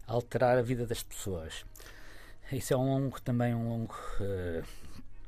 Alterar 0.08 0.58
a 0.58 0.62
vida 0.62 0.86
das 0.88 1.04
pessoas. 1.04 1.66
Isso 2.50 2.74
é 2.74 2.78
um 2.78 2.86
longo, 2.86 3.20
também 3.22 3.54
um 3.54 3.68
longo 3.68 3.96
uh, 4.22 4.64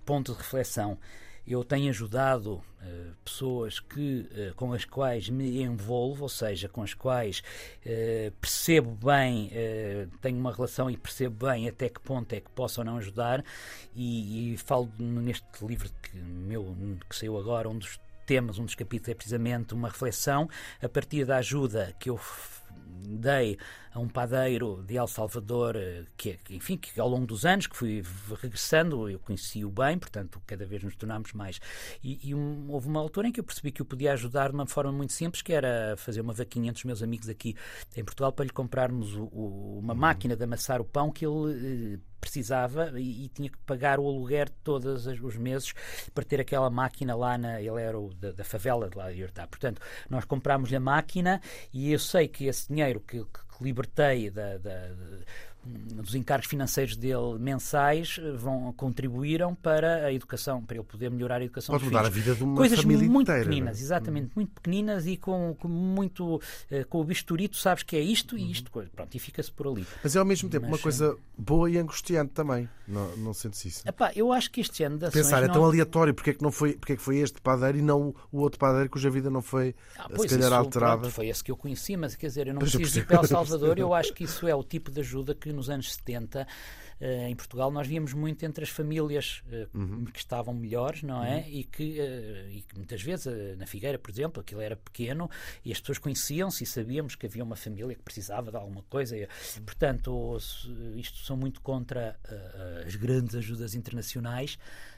ponto 0.05 0.31
de 0.31 0.37
reflexão 0.37 0.97
eu 1.45 1.63
tenho 1.63 1.89
ajudado 1.89 2.53
uh, 2.53 3.15
pessoas 3.23 3.79
que, 3.79 4.27
uh, 4.31 4.55
com 4.55 4.73
as 4.73 4.85
quais 4.85 5.29
me 5.29 5.61
envolvo, 5.61 6.23
ou 6.23 6.29
seja, 6.29 6.69
com 6.69 6.81
as 6.81 6.93
quais 6.93 7.43
uh, 7.85 8.31
percebo 8.39 8.91
bem, 8.91 9.51
tenho 10.21 10.37
uma 10.37 10.53
relação 10.53 10.89
e 10.89 10.97
percebo 10.97 11.47
bem 11.47 11.67
até 11.67 11.89
que 11.89 11.99
ponto 11.99 12.31
é 12.33 12.39
que 12.39 12.49
posso 12.51 12.81
ou 12.81 12.85
não 12.85 12.97
ajudar, 12.97 13.43
e, 13.95 14.53
e 14.53 14.57
falo 14.57 14.89
neste 14.97 15.45
livro 15.65 15.89
que, 16.01 16.17
meu, 16.17 16.75
que 17.09 17.15
saiu 17.15 17.37
agora, 17.37 17.69
um 17.69 17.77
dos 17.77 17.99
temas. 18.25 18.57
Um 18.57 18.65
dos 18.65 18.75
capítulos 18.75 19.09
é 19.09 19.13
precisamente 19.13 19.73
uma 19.73 19.89
reflexão 19.89 20.49
a 20.81 20.89
partir 20.89 21.25
da 21.25 21.37
ajuda 21.37 21.93
que 21.99 22.09
eu 22.09 22.17
dei 23.05 23.57
a 23.93 23.99
um 23.99 24.07
padeiro 24.07 24.83
de 24.83 24.97
El 24.97 25.07
Salvador, 25.07 25.75
eh, 25.75 26.03
que, 26.17 26.39
enfim, 26.49 26.77
que 26.77 26.99
ao 26.99 27.07
longo 27.07 27.27
dos 27.27 27.45
anos 27.45 27.67
que 27.67 27.75
fui 27.75 28.03
regressando, 28.41 29.07
eu 29.07 29.19
conheci-o 29.19 29.69
bem, 29.69 29.99
portanto, 29.99 30.41
cada 30.47 30.65
vez 30.65 30.83
nos 30.83 30.95
tornámos 30.95 31.31
mais. 31.33 31.59
E, 32.03 32.29
e 32.29 32.33
um, 32.33 32.71
houve 32.71 32.87
uma 32.87 32.99
altura 32.99 33.27
em 33.27 33.31
que 33.31 33.39
eu 33.39 33.43
percebi 33.43 33.71
que 33.71 33.83
o 33.83 33.85
podia 33.85 34.13
ajudar 34.13 34.49
de 34.49 34.55
uma 34.55 34.65
forma 34.65 34.91
muito 34.91 35.13
simples, 35.13 35.43
que 35.43 35.53
era 35.53 35.95
fazer 35.97 36.21
uma 36.21 36.33
vaquinha 36.33 36.69
entre 36.69 36.79
os 36.79 36.85
meus 36.85 37.03
amigos 37.03 37.29
aqui 37.29 37.55
em 37.95 38.03
Portugal 38.03 38.31
para 38.31 38.45
lhe 38.45 38.51
comprarmos 38.51 39.15
o, 39.15 39.25
o, 39.25 39.79
uma 39.79 39.93
máquina 39.93 40.35
de 40.35 40.43
amassar 40.43 40.81
o 40.81 40.85
pão 40.85 41.11
que 41.11 41.25
ele 41.25 41.95
eh, 41.95 41.99
precisava 42.23 42.93
e, 42.99 43.25
e, 43.25 43.29
tinha 43.29 43.49
que 43.49 43.57
pagar 43.59 43.99
o 43.99 44.07
aluguer 44.07 44.49
todos 44.63 45.05
os 45.05 45.35
meses 45.35 45.73
para 46.13 46.23
ter 46.23 46.39
aquela 46.39 46.69
máquina 46.69 47.15
lá 47.15 47.37
na. 47.37 47.61
Ele 47.61 47.81
era 47.81 47.99
o 47.99 48.13
da, 48.13 48.31
da 48.31 48.43
favela 48.45 48.89
de 48.89 48.97
lá 48.97 49.11
de 49.11 49.19
Iortá. 49.19 49.45
Portanto, 49.45 49.81
nós 50.09 50.23
comprámos-lhe 50.23 50.75
a 50.75 50.79
máquina 50.79 51.41
e 51.73 51.91
eu 51.91 51.99
sei 51.99 52.29
que 52.29 52.45
esse 52.45 52.62
dinheiro 52.67 52.99
que, 53.01 53.23
que 53.23 53.63
libertei 53.63 54.29
da, 54.29 54.57
da, 54.57 54.89
dos 55.65 56.13
encargos 56.15 56.47
financeiros 56.47 56.95
dele 56.97 57.37
mensais 57.39 58.19
vão 58.35 58.73
contribuíram 58.73 59.55
para 59.55 60.05
a 60.05 60.13
educação, 60.13 60.61
para 60.61 60.75
ele 60.77 60.85
poder 60.85 61.09
melhorar 61.09 61.41
a 61.41 61.43
educação 61.45 61.73
Pode 61.73 61.85
mudar 61.85 62.03
filhos. 62.03 62.17
a 62.17 62.19
vida 62.21 62.35
de 62.35 62.43
uma 62.43 62.55
Coisas 62.57 62.79
família 62.81 63.07
muito 63.09 63.27
inteira, 63.31 63.45
pequeninas, 63.45 63.77
não 63.77 63.81
é? 63.81 63.83
exatamente, 63.85 64.31
muito 64.35 64.51
pequeninas 64.51 65.07
e 65.07 65.15
com, 65.17 65.55
com 65.59 65.67
muito 65.67 66.41
eh, 66.69 66.83
com 66.83 66.99
o 66.99 67.03
bisturito, 67.03 67.55
sabes 67.57 67.83
que 67.83 67.95
é 67.95 68.01
isto 68.01 68.35
Uhum. 68.35 68.41
e 68.41 68.51
isto, 68.51 68.71
pronto, 68.71 69.15
e 69.15 69.19
fica-se 69.19 69.51
por 69.51 69.67
ali. 69.67 69.85
Mas 70.03 70.15
é 70.15 70.19
ao 70.19 70.25
mesmo 70.25 70.49
tempo 70.49 70.63
Mas, 70.65 70.71
uma 70.73 70.79
coisa 70.79 71.15
boa 71.37 71.69
e 71.69 71.77
angustiante 71.77 72.31
também. 72.33 72.67
Não, 72.87 73.15
não 73.15 73.33
sentes 73.33 73.63
isso? 73.63 73.87
Epá, 73.87 74.11
eu 74.15 74.33
acho 74.33 74.51
que 74.51 74.59
este 74.59 74.83
ano 74.83 74.97
de 74.97 75.05
ações 75.05 75.23
Pensar, 75.23 75.43
é 75.43 75.47
não- 75.47 75.53
tão 75.53 75.63
aleatório, 75.65 76.13
porque 76.13 76.31
é 76.31 76.33
que, 76.33 76.41
não 76.43 76.51
foi, 76.51 76.73
porque 76.73 76.93
é 76.93 76.95
que 76.97 77.01
foi 77.01 77.17
este 77.19 77.39
padeiro 77.39 77.77
e 77.77 77.81
não 77.81 78.13
o 78.31 78.39
outro 78.39 78.59
padeiro 78.59 78.89
cuja 78.89 79.09
vida 79.09 79.29
não 79.29 79.41
foi, 79.41 79.73
Ah, 79.97 80.03
se 80.09 80.15
pois, 80.15 80.29
calhar, 80.29 80.47
isso, 80.47 80.53
alterada? 80.55 80.97
pronto, 81.01 81.13
foi 81.13 81.27
esse 81.27 81.41
que 81.41 81.49
eu 81.51 81.55
conheci, 81.55 81.95
mas 81.95 82.15
quer 82.17 82.27
dizer, 82.27 82.47
eu 82.47 82.53
não 82.53 82.59
Pois 82.59 82.73
eu 82.73 82.79
preciso 82.81 82.99
ir 82.99 83.05
percebo. 83.05 83.27
para 83.27 83.37
El 83.37 83.45
Salvador. 83.45 83.79
Eu 83.79 83.93
acho 83.93 84.13
que 84.13 84.25
isso 84.25 84.45
é 84.47 84.53
o 84.53 84.63
tipo 84.63 84.91
de 84.91 84.99
ajuda 84.99 85.33
que 85.33 85.52
nos 85.53 85.69
anos 85.69 85.93
70 85.93 86.47
eh, 86.99 87.29
em 87.29 87.35
Portugal 87.35 87.69
nós 87.71 87.85
víamos 87.87 88.13
muito 88.13 88.45
entre 88.45 88.63
as 88.63 88.69
famílias 88.69 89.43
eh, 89.51 89.67
Uhum. 89.73 90.05
que 90.05 90.19
estavam 90.19 90.53
melhores, 90.53 91.03
não 91.03 91.23
é? 91.23 91.47
E, 91.49 91.63
que, 91.63 91.99
eh, 91.99 92.47
e 92.51 92.61
que 92.61 92.77
muitas 92.77 93.01
vezes 93.01 93.57
na 93.57 93.65
Figueira, 93.65 93.97
por 93.99 94.09
exemplo, 94.11 94.41
aquilo 94.41 94.61
era 94.61 94.75
pequeno 94.75 95.29
e 95.65 95.71
as 95.71 95.79
pessoas 95.79 95.97
conheciam-se 95.97 96.63
e 96.63 96.67
sabíamos 96.67 97.15
que 97.15 97.25
havia 97.25 97.43
uma 97.43 97.55
família 97.55 97.95
que 97.95 98.01
precisava 98.03 98.51
de 98.51 98.57
alguma 98.57 98.83
coisa. 98.83 99.17
E, 99.17 99.27
portanto, 99.65 100.37
isto 100.95 101.17
são 101.25 101.35
muito 101.35 101.59
contra 101.61 102.17
as 102.85 102.95
grandes 102.95 103.35
ajudas 103.35 103.75
internacionais, 103.75 104.57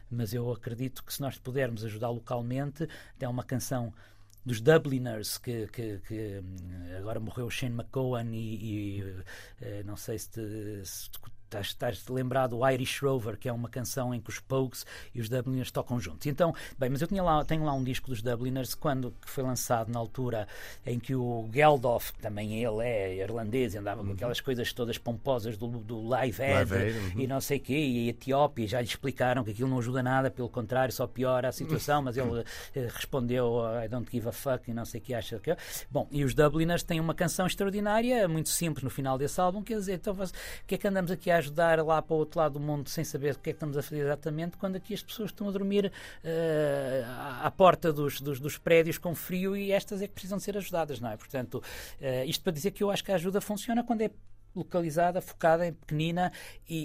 mas 0.10 0.34
eu 0.34 0.52
acredito 0.52 1.04
que 1.04 1.14
se 1.14 1.22
nós 1.22 1.38
pudermos 1.38 1.84
ajudar 1.84 2.10
localmente, 2.10 2.88
tem 3.18 3.28
uma 3.28 3.44
canção 3.44 3.94
dos 4.46 4.62
Dubliners, 4.62 5.38
que, 5.38 5.68
que- 5.68 6.00
que, 6.00 6.40
hum, 6.40 6.98
agora 6.98 7.20
morreu 7.20 7.50
Shane 7.50 7.76
McCohen 7.76 8.34
e, 8.34 9.00
e, 9.02 9.24
eh, 9.62 9.84
não 9.84 9.96
sei 9.98 10.20
se, 10.20 10.30
te, 10.30 10.86
se 10.86 11.10
estás, 11.62 11.98
estás 11.98 12.08
lembrado 12.08 12.58
do 12.58 12.70
Irish 12.70 13.00
Rover, 13.02 13.38
que 13.38 13.48
é 13.50 13.54
uma 13.54 13.70
canção 13.70 14.14
em 14.14 14.20
que 14.20 14.30
os 14.30 14.40
Pogues 14.40 14.86
e 15.14 15.22
os 15.22 15.30
Dubliners 15.30 15.72
tocam 15.72 16.00
juntos. 16.00 16.28
Então, 16.28 16.54
bem, 16.78 16.90
mas 16.90 17.02
eu 17.02 17.08
tinha 17.08 17.24
lá, 17.24 17.44
tenho 17.44 17.64
lá 17.64 17.74
um 17.74 17.84
disco 17.84 18.10
dos 18.10 18.22
Dubliners 18.22 18.74
quando 18.74 19.14
que 19.22 19.30
foi 19.30 19.44
lançado 19.44 19.92
na 19.92 20.00
altura 20.00 20.48
em 20.86 21.00
que 21.00 21.16
o 21.16 21.50
Geldof, 21.54 22.14
que 22.14 22.20
também 22.20 22.64
ele 22.64 22.84
é 22.84 23.16
irlandês, 23.16 23.76
andava 23.76 24.04
com 24.04 24.12
aquelas 24.12 24.40
coisas 24.40 24.72
todas 24.74 24.98
pomposas 24.98 25.58
do, 25.58 25.68
do 25.68 26.08
Live 26.08 26.42
Aid, 26.42 26.72
Live 26.72 26.76
Aid, 26.76 26.98
uhum. 26.98 27.22
e 27.22 27.28
não 27.28 27.42
sei 27.42 27.58
o 27.58 27.62
quê, 27.62 27.78
e 27.78 28.08
a 28.08 28.10
Etiópia, 28.10 28.68
já 28.68 28.82
lhe 28.82 28.88
explicaram 28.88 29.44
que 29.44 29.52
aquilo 29.52 29.70
não 29.70 29.80
ajuda 29.80 30.02
nada, 30.02 30.30
pelo 30.30 30.50
contrário, 30.50 30.94
só 30.94 31.08
piora 31.08 31.50
a 31.50 31.52
situação, 31.52 32.02
mas 32.02 32.18
ele 32.18 32.44
eh, 32.76 32.88
respondeu 32.94 33.64
I 33.84 33.88
don't 33.88 34.10
give 34.10 34.28
a 34.28 34.32
fuck 34.32 34.70
e 34.70 34.74
não 34.74 34.86
sei 34.86 35.00
o 35.00 35.04
que 35.04 35.14
acha 35.14 35.40
que 35.40 35.56
Bom, 35.90 36.08
e 36.12 36.24
os 36.24 36.34
Dubliners 36.34 36.84
têm 36.84 37.00
uma 37.00 37.14
canção 37.14 37.46
extraordinária, 37.46 38.28
muito 38.28 38.50
simples 38.50 38.84
no 38.84 38.90
final 38.90 39.18
desse 39.18 39.40
álbum, 39.40 39.62
quer 39.62 39.76
dizer, 39.76 39.94
então 39.94 40.14
o 40.14 40.66
que 40.68 40.76
é 40.76 40.78
que 40.78 40.88
andamos 40.88 41.12
aqui 41.12 41.30
a 41.32 41.38
ajudar 41.46 41.84
lá 41.84 42.02
para 42.02 42.14
o 42.14 42.18
outro 42.18 42.40
lado 42.40 42.54
do 42.54 42.60
mundo 42.60 42.90
sem 42.90 43.04
saber 43.04 43.36
o 43.36 43.40
que 43.40 43.50
é 43.50 43.54
que 43.54 43.58
estamos 43.58 43.78
a 43.78 43.82
fazer 43.82 44.02
exatamente, 44.02 44.58
quando 44.58 44.76
aqui 44.76 44.94
as 44.94 45.04
pessoas 45.04 45.30
estão 45.30 45.48
a 45.48 45.52
dormir 45.52 45.92
eh, 46.24 47.04
à 47.42 47.52
porta 47.52 47.94
dos, 47.94 48.20
dos, 48.20 48.40
dos 48.40 48.58
prédios 48.58 48.98
com 48.98 49.14
frio 49.14 49.56
e 49.56 49.72
estas 49.72 50.02
é 50.02 50.08
que 50.08 50.14
precisam 50.14 50.38
de 50.38 50.44
ser 50.44 50.58
ajudadas, 50.58 51.00
não 51.00 51.10
é? 51.10 51.18
Portanto, 51.18 51.62
eh, 52.02 52.26
isto 52.26 52.44
para 52.44 52.52
dizer 52.52 52.72
que 52.72 52.84
eu 52.84 52.90
acho 52.90 53.04
que 53.04 53.12
a 53.12 53.16
ajuda 53.16 53.40
funciona 53.40 53.84
quando 53.84 54.02
é 54.02 54.10
localizada, 54.56 55.22
focada 55.22 55.68
em 55.68 55.74
pequenina 55.74 56.32
e, 56.68 56.76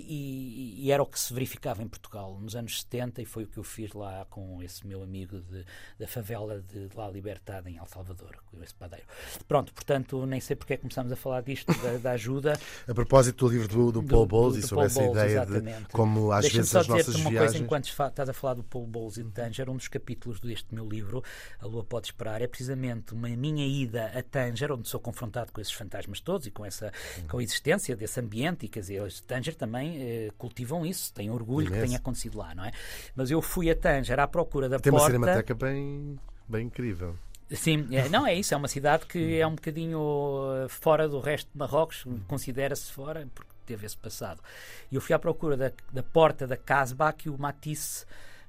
e- 0.81 0.87
e 0.87 0.93
era 0.93 1.03
o 1.03 1.07
que 1.07 1.18
se 1.18 1.33
verificava 1.33 1.83
em 1.83 1.89
Portugal 1.89 2.39
nos 2.41 2.55
anos 2.57 2.81
70 2.81 3.23
e 3.23 3.25
foi 3.25 3.45
o 3.45 3.47
que 3.47 3.59
eu 3.59 3.64
fiz 3.64 3.93
lá 3.93 4.27
com 4.29 4.62
esse 4.62 4.87
meu 4.87 5.03
amigo 5.03 5.41
de- 5.41 5.64
da 5.99 6.07
favela 6.09 6.61
de 6.61 6.89
La 6.95 7.09
Libertada 7.09 7.71
em 7.71 7.77
El 7.77 7.87
Salvador, 7.87 8.37
com 8.47 8.62
esse 8.62 8.75
padeiro. 8.75 9.07
Pronto, 9.47 9.73
portanto, 9.73 10.27
nem 10.27 10.41
sei 10.41 10.57
porque 10.57 10.75
é 10.75 10.77
que 10.77 10.83
começamos 10.83 11.12
a 11.12 11.16
falar 11.16 11.43
disto, 11.43 11.73
da, 11.83 11.97
da 11.99 12.11
ajuda. 12.12 12.59
A 12.89 12.95
propósito 12.95 13.47
do 13.47 13.53
livro 13.53 13.68
do, 13.68 13.93
do 13.93 14.03
Paul 14.03 14.27
Bowles 14.27 14.55
do- 14.55 14.59
e 14.61 14.62
sobre 14.62 14.75
Paul 14.77 14.87
essa 14.87 15.01
Bowles, 15.01 15.23
ideia 15.23 15.47
de 15.47 15.53
exatamente. 15.53 15.89
como 15.93 16.33
às 16.33 16.49
vezes 16.49 16.75
as 16.75 16.89
nossas 16.89 17.14
uma 17.14 17.31
viagens. 17.31 17.39
coisa 17.53 17.64
enquanto 17.64 17.85
estás 17.87 18.29
a 18.29 18.33
falar 18.33 18.55
do 18.55 18.64
Paul 18.64 18.87
Bowles 18.87 19.16
e 19.16 19.23
de 19.23 19.31
Tanger, 19.31 19.71
um 19.71 19.77
dos 19.77 19.89
capítulos 19.89 20.41
deste 20.41 20.75
meu 20.75 20.89
livro, 20.89 21.23
A 21.61 21.66
Lua 21.66 21.85
Pode 21.85 22.07
Esperar, 22.09 22.43
é 22.43 22.47
precisamente 22.47 23.14
uma 23.14 23.29
minha 23.29 23.66
ida 23.66 24.07
a 24.07 24.23
Tanger, 24.23 24.73
onde 24.73 24.89
sou 24.89 24.99
confrontado 25.01 25.53
com 25.53 25.61
esses 25.61 25.73
fantasmas 25.73 26.21
todos 26.21 26.47
e 26.47 26.51
com 26.51 26.64
essa 26.64 26.93
com 27.29 27.39
a 27.39 27.43
existência 27.43 27.60
desse 27.63 28.21
ambiente, 28.21 28.67
e 28.67 28.69
quer 28.69 28.81
dizer, 28.81 29.03
os 29.03 29.15
de 29.15 29.23
Tanger 29.23 29.55
também 29.55 29.97
eh, 30.01 30.31
cultivam 30.39 30.85
isso, 30.85 31.13
têm 31.13 31.31
orgulho 31.31 31.67
que 31.67 31.73
Imenso. 31.73 31.87
tenha 31.87 31.99
acontecido 31.99 32.39
lá, 32.39 32.55
não 32.55 32.65
é? 32.65 32.73
Mas 33.15 33.31
eu 33.31 33.41
fui 33.43 33.71
a 33.71 33.77
Tanger 33.77 34.19
à 34.19 34.27
procura 34.27 34.69
da 34.69 34.79
Tem 34.79 34.93
uma 34.93 34.99
porta. 35.01 35.13
cinemateca 35.13 35.55
bem, 35.55 36.19
bem 36.49 36.67
incrível. 36.67 37.17
Sim, 37.51 37.89
é, 37.93 38.09
não 38.11 38.27
é 38.27 38.35
isso, 38.35 38.55
é 38.55 38.57
uma 38.57 38.69
cidade 38.69 39.07
que 39.07 39.39
é 39.39 39.47
um 39.47 39.55
bocadinho 39.55 39.99
uh, 39.99 40.69
fora 40.69 41.09
do 41.09 41.21
resto 41.21 41.51
de 41.53 41.59
Marrocos, 41.59 42.05
considera-se 42.27 42.93
fora, 42.93 43.29
porque 43.35 43.51
teve 43.67 43.87
esse 43.87 43.97
passado. 43.97 44.41
E 44.91 44.95
eu 44.95 45.01
fui 45.01 45.15
à 45.15 45.19
procura 45.19 45.57
da, 45.57 45.73
da 45.93 46.03
porta 46.03 46.47
da 46.47 46.57
Casbah 46.57 47.13
que 47.13 47.29
o 47.29 47.39
Matisse 47.39 48.05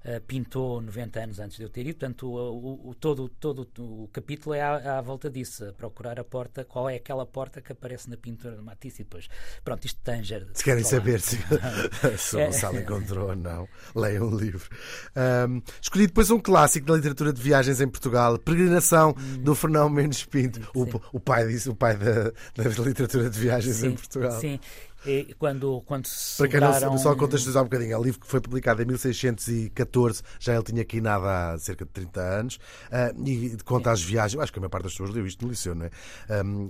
uh, 0.06 0.22
pintou 0.28 0.82
90 0.82 1.20
anos 1.20 1.40
antes 1.40 1.58
de 1.58 1.64
eu 1.64 1.70
ter 1.70 1.82
ido, 1.88 1.98
portanto 2.00 2.28
o, 2.28 2.90
o- 2.90 2.96
todo, 2.96 3.28
todo 3.30 3.68
o 3.78 4.08
capítulo 4.12 4.54
é 4.56 4.62
à, 4.62 4.98
à 5.00 5.02
volta 5.02 5.30
disso, 5.30 5.66
a 5.66 5.74
procurar 5.74 6.20
a 6.20 6.24
porta, 6.24 6.64
qual 6.66 6.90
é 6.90 6.96
aquela 6.96 7.26
porta 7.26 7.62
que 7.62 7.72
aparece 7.72 8.10
na 8.10 8.18
pintura 8.18 8.56
do 8.56 8.64
Matisse 8.64 9.02
e 9.02 9.06
depois, 9.06 9.28
pronto, 9.64 9.86
isto 9.86 10.00
Tanger. 10.04 10.48
Se 10.54 10.64
querem 10.64 10.84
saber 10.84 11.20
se, 11.22 11.38
se 12.18 12.36
o. 12.36 12.40
Gonçalo 12.46 12.80
encontrou 12.80 13.30
ou 13.30 13.36
não, 13.36 13.68
leiam 13.96 14.28
o 14.28 14.38
livro. 14.38 14.70
Ahm, 15.16 15.62
escolhi 15.82 16.08
depois 16.08 16.30
um 16.32 16.40
clássico 16.40 16.86
da 16.88 16.96
literatura 16.96 17.32
de 17.34 17.42
viagens 17.42 17.80
em 17.82 17.88
Portugal, 17.88 18.38
Peregrinação, 18.38 19.14
do 19.40 19.54
Fernão 19.56 19.90
Mendes 19.90 20.26
Pinto, 20.26 20.60
o, 20.76 20.82
Hum. 20.84 20.92
Sim. 20.92 21.00
o 21.14 21.20
pai 21.20 21.48
disso, 21.48 21.72
o 21.72 21.76
pai 21.76 21.96
da, 21.98 22.32
da 22.56 22.84
literatura 22.84 23.30
de 23.30 23.40
viagens 23.40 23.84
em 23.84 23.94
Portugal. 23.96 24.40
Sim, 24.40 24.60
e 25.06 25.34
quando, 25.34 25.82
quando 25.82 26.06
se 26.06 26.38
Para 26.38 26.48
quem 26.48 26.60
não 26.60 26.98
só 26.98 27.16
contextualizar 27.16 27.64
um 27.64 27.66
bocadinho, 27.66 27.94
é 27.94 27.98
um 27.98 28.04
livro 28.04 28.20
que 28.20 28.28
foi 28.28 28.40
publicado 28.40 28.82
em 28.82 28.86
1614, 28.86 30.22
já 30.40 30.54
ele 30.54 30.64
tinha 30.64 30.86
quinado 30.86 31.26
há 31.26 31.58
cerca 31.58 31.86
de 31.86 31.92
30 31.92 32.22
anos, 32.22 32.60
ah, 32.92 33.12
e 33.26 33.58
conta 33.66 33.92
as 33.92 34.02
viagens, 34.02 34.36
eu 34.36 34.42
acho 34.42 34.52
que 34.52 34.60
a 34.60 34.62
maior 34.62 34.70
parte 34.70 34.84
das 34.84 34.94
pessoas 34.94 35.10
leu 35.12 35.26
isto 35.26 35.44
no 35.46 35.52
liceu, 35.52 35.74
não 35.76 35.86
é? 35.86 35.90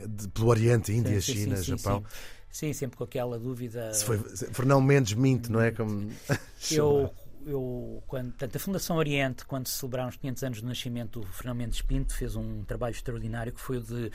De- 0.07 0.27
pelo 0.29 0.47
Oriente, 0.47 0.91
Índia, 0.91 1.21
Sim, 1.21 1.33
China, 1.33 1.57
sim, 1.57 1.63
sim, 1.63 1.77
Japão. 1.77 2.03
Sim. 2.49 2.73
Sempre 2.73 2.97
com 2.97 3.03
aquela 3.05 3.39
dúvida. 3.39 3.93
Se 3.93 4.03
foi 4.03 4.17
Fernão 4.17 4.81
Mendes 4.81 5.13
Minto, 5.13 5.51
não 5.51 5.61
é? 5.61 5.71
Como... 5.71 6.09
Eu, 6.71 7.09
eu 7.45 8.03
quando, 8.05 8.29
portanto, 8.29 8.55
a 8.55 8.59
Fundação 8.59 8.97
Oriente, 8.97 9.45
quando 9.45 9.67
se 9.67 9.77
celebraram 9.77 10.09
os 10.09 10.15
500 10.17 10.43
anos 10.43 10.61
do 10.61 10.67
nascimento 10.67 11.21
do 11.21 11.27
Fernão 11.27 11.55
Mendes 11.55 11.81
Pinto, 11.81 12.13
fez 12.13 12.35
um 12.35 12.63
trabalho 12.63 12.91
extraordinário 12.91 13.51
que 13.51 13.59
foi 13.59 13.77
o 13.77 13.81
de 13.81 14.11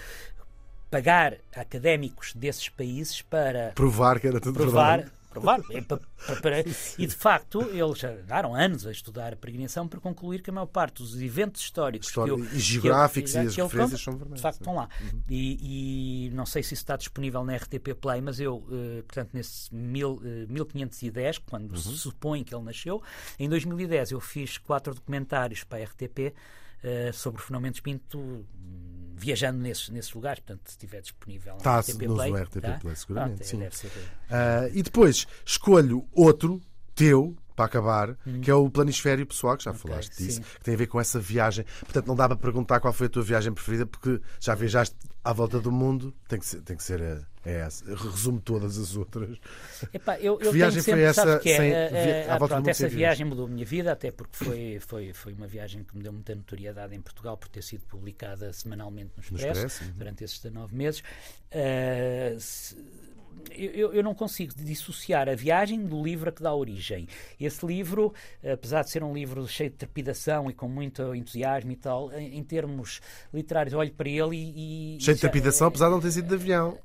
pagar 0.96 1.36
académicos 1.54 2.32
desses 2.34 2.68
países 2.70 3.20
para 3.22 3.72
Provar 3.74 4.18
que 4.18 4.26
era 4.26 4.40
tudo 4.40 4.54
provar. 4.58 4.96
verdade. 4.98 5.16
provar 5.30 5.60
é 5.70 5.82
pa- 5.82 5.98
pa- 5.98 6.36
para- 6.40 6.60
e 6.98 7.06
de 7.06 7.14
facto, 7.14 7.60
eles 7.64 7.98
já 7.98 8.08
andaram 8.08 8.54
anos 8.54 8.86
a 8.86 8.90
estudar 8.90 9.34
a 9.34 9.36
peregrinação 9.36 9.86
para 9.86 10.00
concluir 10.00 10.40
que 10.40 10.48
a 10.48 10.52
maior 10.54 10.64
parte 10.66 11.02
dos 11.02 11.20
eventos 11.20 11.60
históricos 11.60 12.08
História- 12.08 12.34
que 12.34 12.40
eu, 12.40 12.44
e 12.46 12.58
geográficos 12.58 13.32
que 13.32 13.38
eu- 13.38 13.42
e 13.42 13.46
as 13.48 13.56
referências 13.56 14.00
são 14.00 14.14
verdades, 14.16 14.36
De 14.36 14.42
facto, 14.42 14.56
sim. 14.56 14.62
estão 14.62 14.74
lá. 14.76 14.88
E, 15.28 16.26
e 16.28 16.30
não 16.30 16.46
sei 16.46 16.62
se 16.62 16.72
isso 16.72 16.82
está 16.82 16.96
disponível 16.96 17.44
na 17.44 17.54
RTP 17.54 17.92
Play, 17.94 18.22
mas 18.22 18.40
eu, 18.40 18.66
eh, 18.72 19.02
portanto, 19.02 19.30
nesse 19.34 19.74
mil, 19.74 20.22
eh, 20.24 20.46
1510, 20.48 21.36
quando 21.36 21.72
Uhum. 21.72 21.76
se 21.76 21.98
supõe 21.98 22.42
que 22.42 22.54
ele 22.54 22.64
nasceu, 22.64 23.02
em 23.38 23.46
2010 23.46 24.12
eu 24.12 24.20
fiz 24.20 24.56
quatro 24.56 24.94
documentários 24.94 25.62
para 25.62 25.78
a 25.80 25.82
RTP 25.84 26.32
eh, 26.82 27.10
sobre 27.12 27.40
o 27.42 27.44
Fenómeno 27.44 27.74
de 27.74 27.82
Pinto, 27.82 28.46
viajando 29.16 29.58
nesses, 29.58 29.88
nesses 29.88 30.12
lugares. 30.12 30.40
Portanto, 30.40 30.62
se 30.66 30.72
estiver 30.72 31.00
disponível 31.00 31.56
RTP 31.56 32.02
no. 32.02 32.16
RTP 32.22 32.60
tá? 32.60 32.78
Play, 32.78 32.96
seguramente, 32.96 33.38
Pronto, 33.38 33.42
é, 33.42 33.44
sim. 33.44 33.58
Deve 33.58 33.76
ser. 33.76 33.90
Ah, 34.30 34.68
e 34.72 34.82
depois 34.82 35.26
escolho 35.44 36.06
outro, 36.12 36.60
teu, 36.94 37.36
para 37.56 37.64
acabar, 37.64 38.16
que 38.42 38.50
é 38.50 38.54
o 38.54 38.70
planisfério 38.70 39.26
pessoal, 39.26 39.56
que 39.56 39.64
já 39.64 39.72
falaste 39.72 40.14
sim. 40.14 40.26
disso, 40.26 40.40
que 40.42 40.64
tem 40.64 40.74
a 40.74 40.76
ver 40.76 40.86
com 40.86 41.00
essa 41.00 41.18
viagem. 41.18 41.64
Portanto, 41.80 42.06
não 42.06 42.14
dá 42.14 42.28
para 42.28 42.36
perguntar 42.36 42.80
qual 42.80 42.92
foi 42.92 43.06
a 43.06 43.10
tua 43.10 43.22
viagem 43.22 43.52
preferida, 43.52 43.86
porque 43.86 44.20
já 44.38 44.54
viajaste 44.54 44.94
à 45.24 45.32
volta 45.32 45.58
do 45.58 45.72
mundo, 45.72 46.14
tem 46.28 46.38
que 46.38 46.46
ser, 46.46 46.60
tem 46.60 46.76
que 46.76 46.82
ser 46.82 47.02
a, 47.02 47.22
é 47.46 47.60
essa. 47.60 47.84
Resumo 47.94 48.40
todas 48.40 48.76
as 48.78 48.96
outras. 48.96 49.38
Epá, 49.94 50.18
eu, 50.18 50.38
eu 50.40 50.52
viagem 50.52 50.82
tenho 50.82 50.84
sempre, 50.84 51.00
foi 51.00 51.08
essa 51.10 51.38
que 51.38 51.48
é, 51.50 51.56
sem- 51.56 52.30
ah, 52.30 52.38
pronto, 52.38 52.68
essa 52.68 52.88
viagem 52.88 53.24
mudou 53.26 53.46
a 53.46 53.48
minha 53.48 53.64
vida, 53.64 53.92
até 53.92 54.10
porque 54.10 54.36
foi, 54.36 54.78
foi, 54.80 55.12
foi 55.12 55.32
uma 55.32 55.46
viagem 55.46 55.84
que 55.84 55.96
me 55.96 56.02
deu 56.02 56.12
muita 56.12 56.34
notoriedade 56.34 56.94
em 56.94 57.00
Portugal 57.00 57.36
por 57.36 57.48
ter 57.48 57.62
sido 57.62 57.84
publicada 57.86 58.52
semanalmente 58.52 59.12
no 59.16 59.22
No 59.30 59.36
Expresso, 59.38 59.66
Expresso, 59.66 59.84
uhum. 59.84 59.98
durante 59.98 60.24
esses 60.24 60.38
19 60.40 60.74
meses. 60.74 61.02
Eh, 61.50 62.36
se- 62.38 62.76
eu, 63.50 63.92
eu 63.92 64.02
não 64.02 64.14
consigo 64.14 64.52
dissociar 64.56 65.28
a 65.28 65.34
viagem 65.34 65.84
do 65.86 66.02
livro 66.02 66.28
a 66.28 66.32
que 66.32 66.42
dá 66.42 66.52
origem. 66.52 67.06
Esse 67.38 67.64
livro, 67.64 68.12
apesar 68.42 68.82
de 68.82 68.90
ser 68.90 69.04
um 69.04 69.12
livro 69.14 69.46
cheio 69.46 69.70
de 69.70 69.76
trepidação 69.76 70.50
e 70.50 70.54
com 70.54 70.66
muito 70.68 71.14
entusiasmo 71.14 71.70
e 71.70 71.76
tal, 71.76 72.10
em, 72.12 72.38
em 72.38 72.42
termos 72.42 73.00
literários, 73.32 73.74
olho 73.74 73.92
para 73.92 74.08
ele 74.08 74.36
e. 74.36 74.96
e 74.96 75.00
Cheio 75.00 75.14
de 75.14 75.20
trepidação, 75.20 75.68
apesar 75.68 75.86
de 75.86 75.92
não 75.92 76.00
ter 76.00 76.10
sido 76.12 76.28
de 76.28 76.34
avião. 76.34 76.78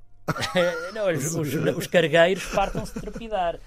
Não, 0.93 1.11
os, 1.13 1.35
os, 1.35 1.53
os 1.77 1.87
cargueiros 1.87 2.43
fartam-se 2.43 2.93
de 2.93 3.01
trepidar. 3.01 3.59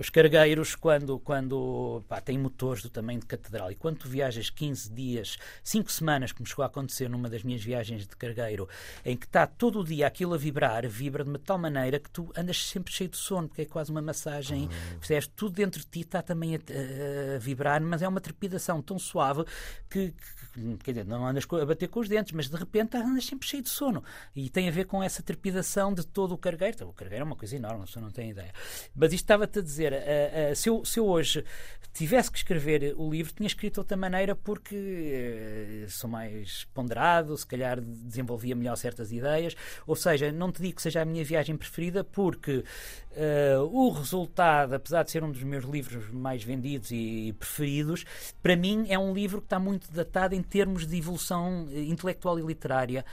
Os 0.00 0.08
cargueiros, 0.08 0.74
quando, 0.74 1.18
quando 1.20 2.02
pá, 2.08 2.18
têm 2.18 2.38
motores 2.38 2.82
do 2.82 2.88
tamanho 2.88 3.20
de 3.20 3.26
catedral, 3.26 3.70
e 3.70 3.74
quando 3.74 3.98
tu 3.98 4.08
viajas 4.08 4.48
15 4.48 4.90
dias, 4.90 5.36
5 5.62 5.92
semanas, 5.92 6.32
como 6.32 6.46
chegou 6.46 6.62
a 6.62 6.66
acontecer 6.66 7.10
numa 7.10 7.28
das 7.28 7.42
minhas 7.44 7.62
viagens 7.62 8.06
de 8.06 8.16
cargueiro, 8.16 8.66
em 9.04 9.14
que 9.16 9.26
está 9.26 9.46
todo 9.46 9.80
o 9.80 9.84
dia 9.84 10.06
aquilo 10.06 10.32
a 10.32 10.38
vibrar, 10.38 10.88
vibra 10.88 11.22
de 11.22 11.28
uma 11.28 11.38
tal 11.38 11.58
maneira 11.58 12.00
que 12.00 12.08
tu 12.10 12.32
andas 12.34 12.66
sempre 12.66 12.90
cheio 12.92 13.10
de 13.10 13.18
sono, 13.18 13.46
porque 13.48 13.62
é 13.62 13.66
quase 13.66 13.90
uma 13.90 14.00
massagem, 14.02 14.68
percebes? 14.98 15.26
Tudo 15.36 15.54
dentro 15.54 15.78
de 15.80 15.86
ti 15.86 16.00
está 16.00 16.22
também 16.22 16.54
a, 16.56 16.58
a- 16.58 17.36
a 17.36 17.38
vibrar, 17.38 17.80
mas 17.82 18.00
é 18.00 18.08
uma 18.08 18.20
trepidação 18.20 18.80
tão 18.80 18.98
suave 18.98 19.44
que, 19.90 20.10
que- 20.10 20.41
quer 20.82 20.92
dizer, 20.92 21.06
não 21.06 21.26
andas 21.26 21.46
a 21.50 21.64
bater 21.64 21.88
com 21.88 22.00
os 22.00 22.08
dentes, 22.08 22.32
mas 22.32 22.48
de 22.48 22.56
repente 22.56 22.96
andas 22.96 23.24
sempre 23.24 23.46
cheio 23.46 23.62
de 23.62 23.68
sono. 23.70 24.02
E 24.34 24.50
tem 24.50 24.68
a 24.68 24.72
ver 24.72 24.84
com 24.84 25.02
essa 25.02 25.22
trepidação 25.22 25.92
de 25.92 26.06
todo 26.06 26.32
o 26.32 26.38
cargueiro. 26.38 26.74
Então, 26.74 26.88
O 26.88 26.92
cargueiro 26.92 27.22
é 27.22 27.26
uma 27.26 27.36
coisa 27.36 27.56
enorme, 27.56 27.82
a 27.82 27.86
pessoa 27.86 28.02
não 28.02 28.10
tem 28.10 28.30
ideia. 28.30 28.52
Mas 28.94 29.12
isto 29.12 29.24
estava-te 29.24 29.58
a 29.58 29.62
dizer, 29.62 29.94
ah, 29.94 30.50
ah, 30.50 30.54
se, 30.54 30.68
eu, 30.68 30.84
se 30.84 31.00
eu 31.00 31.06
hoje 31.06 31.44
tivesse 31.92 32.30
que 32.30 32.38
escrever 32.38 32.94
o 32.96 33.10
livro, 33.10 33.32
tinha 33.34 33.46
escrito 33.46 33.74
de 33.74 33.80
outra 33.80 33.96
maneira 33.96 34.34
porque 34.34 35.84
eh, 35.84 35.86
sou 35.88 36.08
mais 36.08 36.64
ponderado, 36.72 37.36
se 37.36 37.46
calhar 37.46 37.80
desenvolvia 37.80 38.54
melhor 38.54 38.76
certas 38.76 39.12
ideias. 39.12 39.54
Ou 39.86 39.94
seja, 39.94 40.32
não 40.32 40.50
te 40.50 40.62
digo 40.62 40.76
que 40.76 40.82
seja 40.82 41.02
a 41.02 41.04
minha 41.04 41.24
viagem 41.24 41.56
preferida 41.56 42.02
porque 42.02 42.64
o 43.70 43.90
resultado, 43.90 44.74
apesar 44.74 45.02
de 45.02 45.10
ser 45.10 45.22
um 45.22 45.30
dos 45.30 45.42
meus 45.42 45.64
livros 45.64 46.10
mais 46.10 46.42
vendidos 46.42 46.90
e 46.90 47.34
preferidos, 47.38 48.06
para 48.42 48.56
mim 48.56 48.86
é 48.88 48.98
um 48.98 49.12
livro 49.12 49.40
que 49.40 49.46
está 49.46 49.58
muito 49.58 49.92
datado 49.92 50.34
em 50.34 50.41
termos 50.42 50.86
de 50.86 50.96
evolução 50.96 51.68
eh, 51.72 51.82
intelectual 51.82 52.38
e 52.38 52.42
literária. 52.42 53.04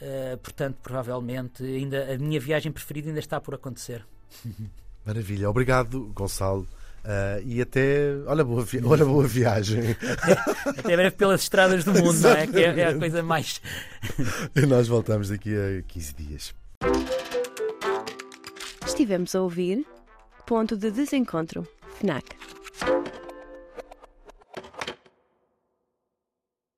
Eh, 0.00 0.38
portanto, 0.42 0.76
provavelmente, 0.82 1.62
ainda 1.62 2.12
a 2.12 2.18
minha 2.18 2.40
viagem 2.40 2.70
preferida 2.72 3.08
ainda 3.08 3.20
está 3.20 3.40
por 3.40 3.54
acontecer. 3.54 4.04
Maravilha. 5.04 5.48
Obrigado, 5.48 6.10
Gonçalo. 6.14 6.66
Ah, 7.06 7.40
e 7.44 7.60
até. 7.62 8.16
Olha, 8.26 8.44
boa, 8.44 8.64
vi... 8.64 8.82
olha, 8.84 9.04
boa 9.04 9.26
viagem. 9.26 9.96
Até 10.66 10.96
breve 10.96 11.12
pelas 11.12 11.42
estradas 11.42 11.84
do 11.84 11.92
mundo, 11.92 12.18
não 12.20 12.30
é? 12.30 12.46
Que 12.46 12.58
é, 12.58 12.80
é 12.80 12.88
a 12.88 12.98
coisa 12.98 13.22
mais. 13.22 13.60
e 14.54 14.66
nós 14.66 14.88
voltamos 14.88 15.28
daqui 15.28 15.54
a 15.54 15.82
15 15.82 16.14
dias. 16.14 16.54
Estivemos 18.84 19.34
a 19.34 19.40
ouvir 19.40 19.86
Ponto 20.46 20.76
de 20.76 20.90
Desencontro, 20.90 21.66
FNAC. 21.98 22.24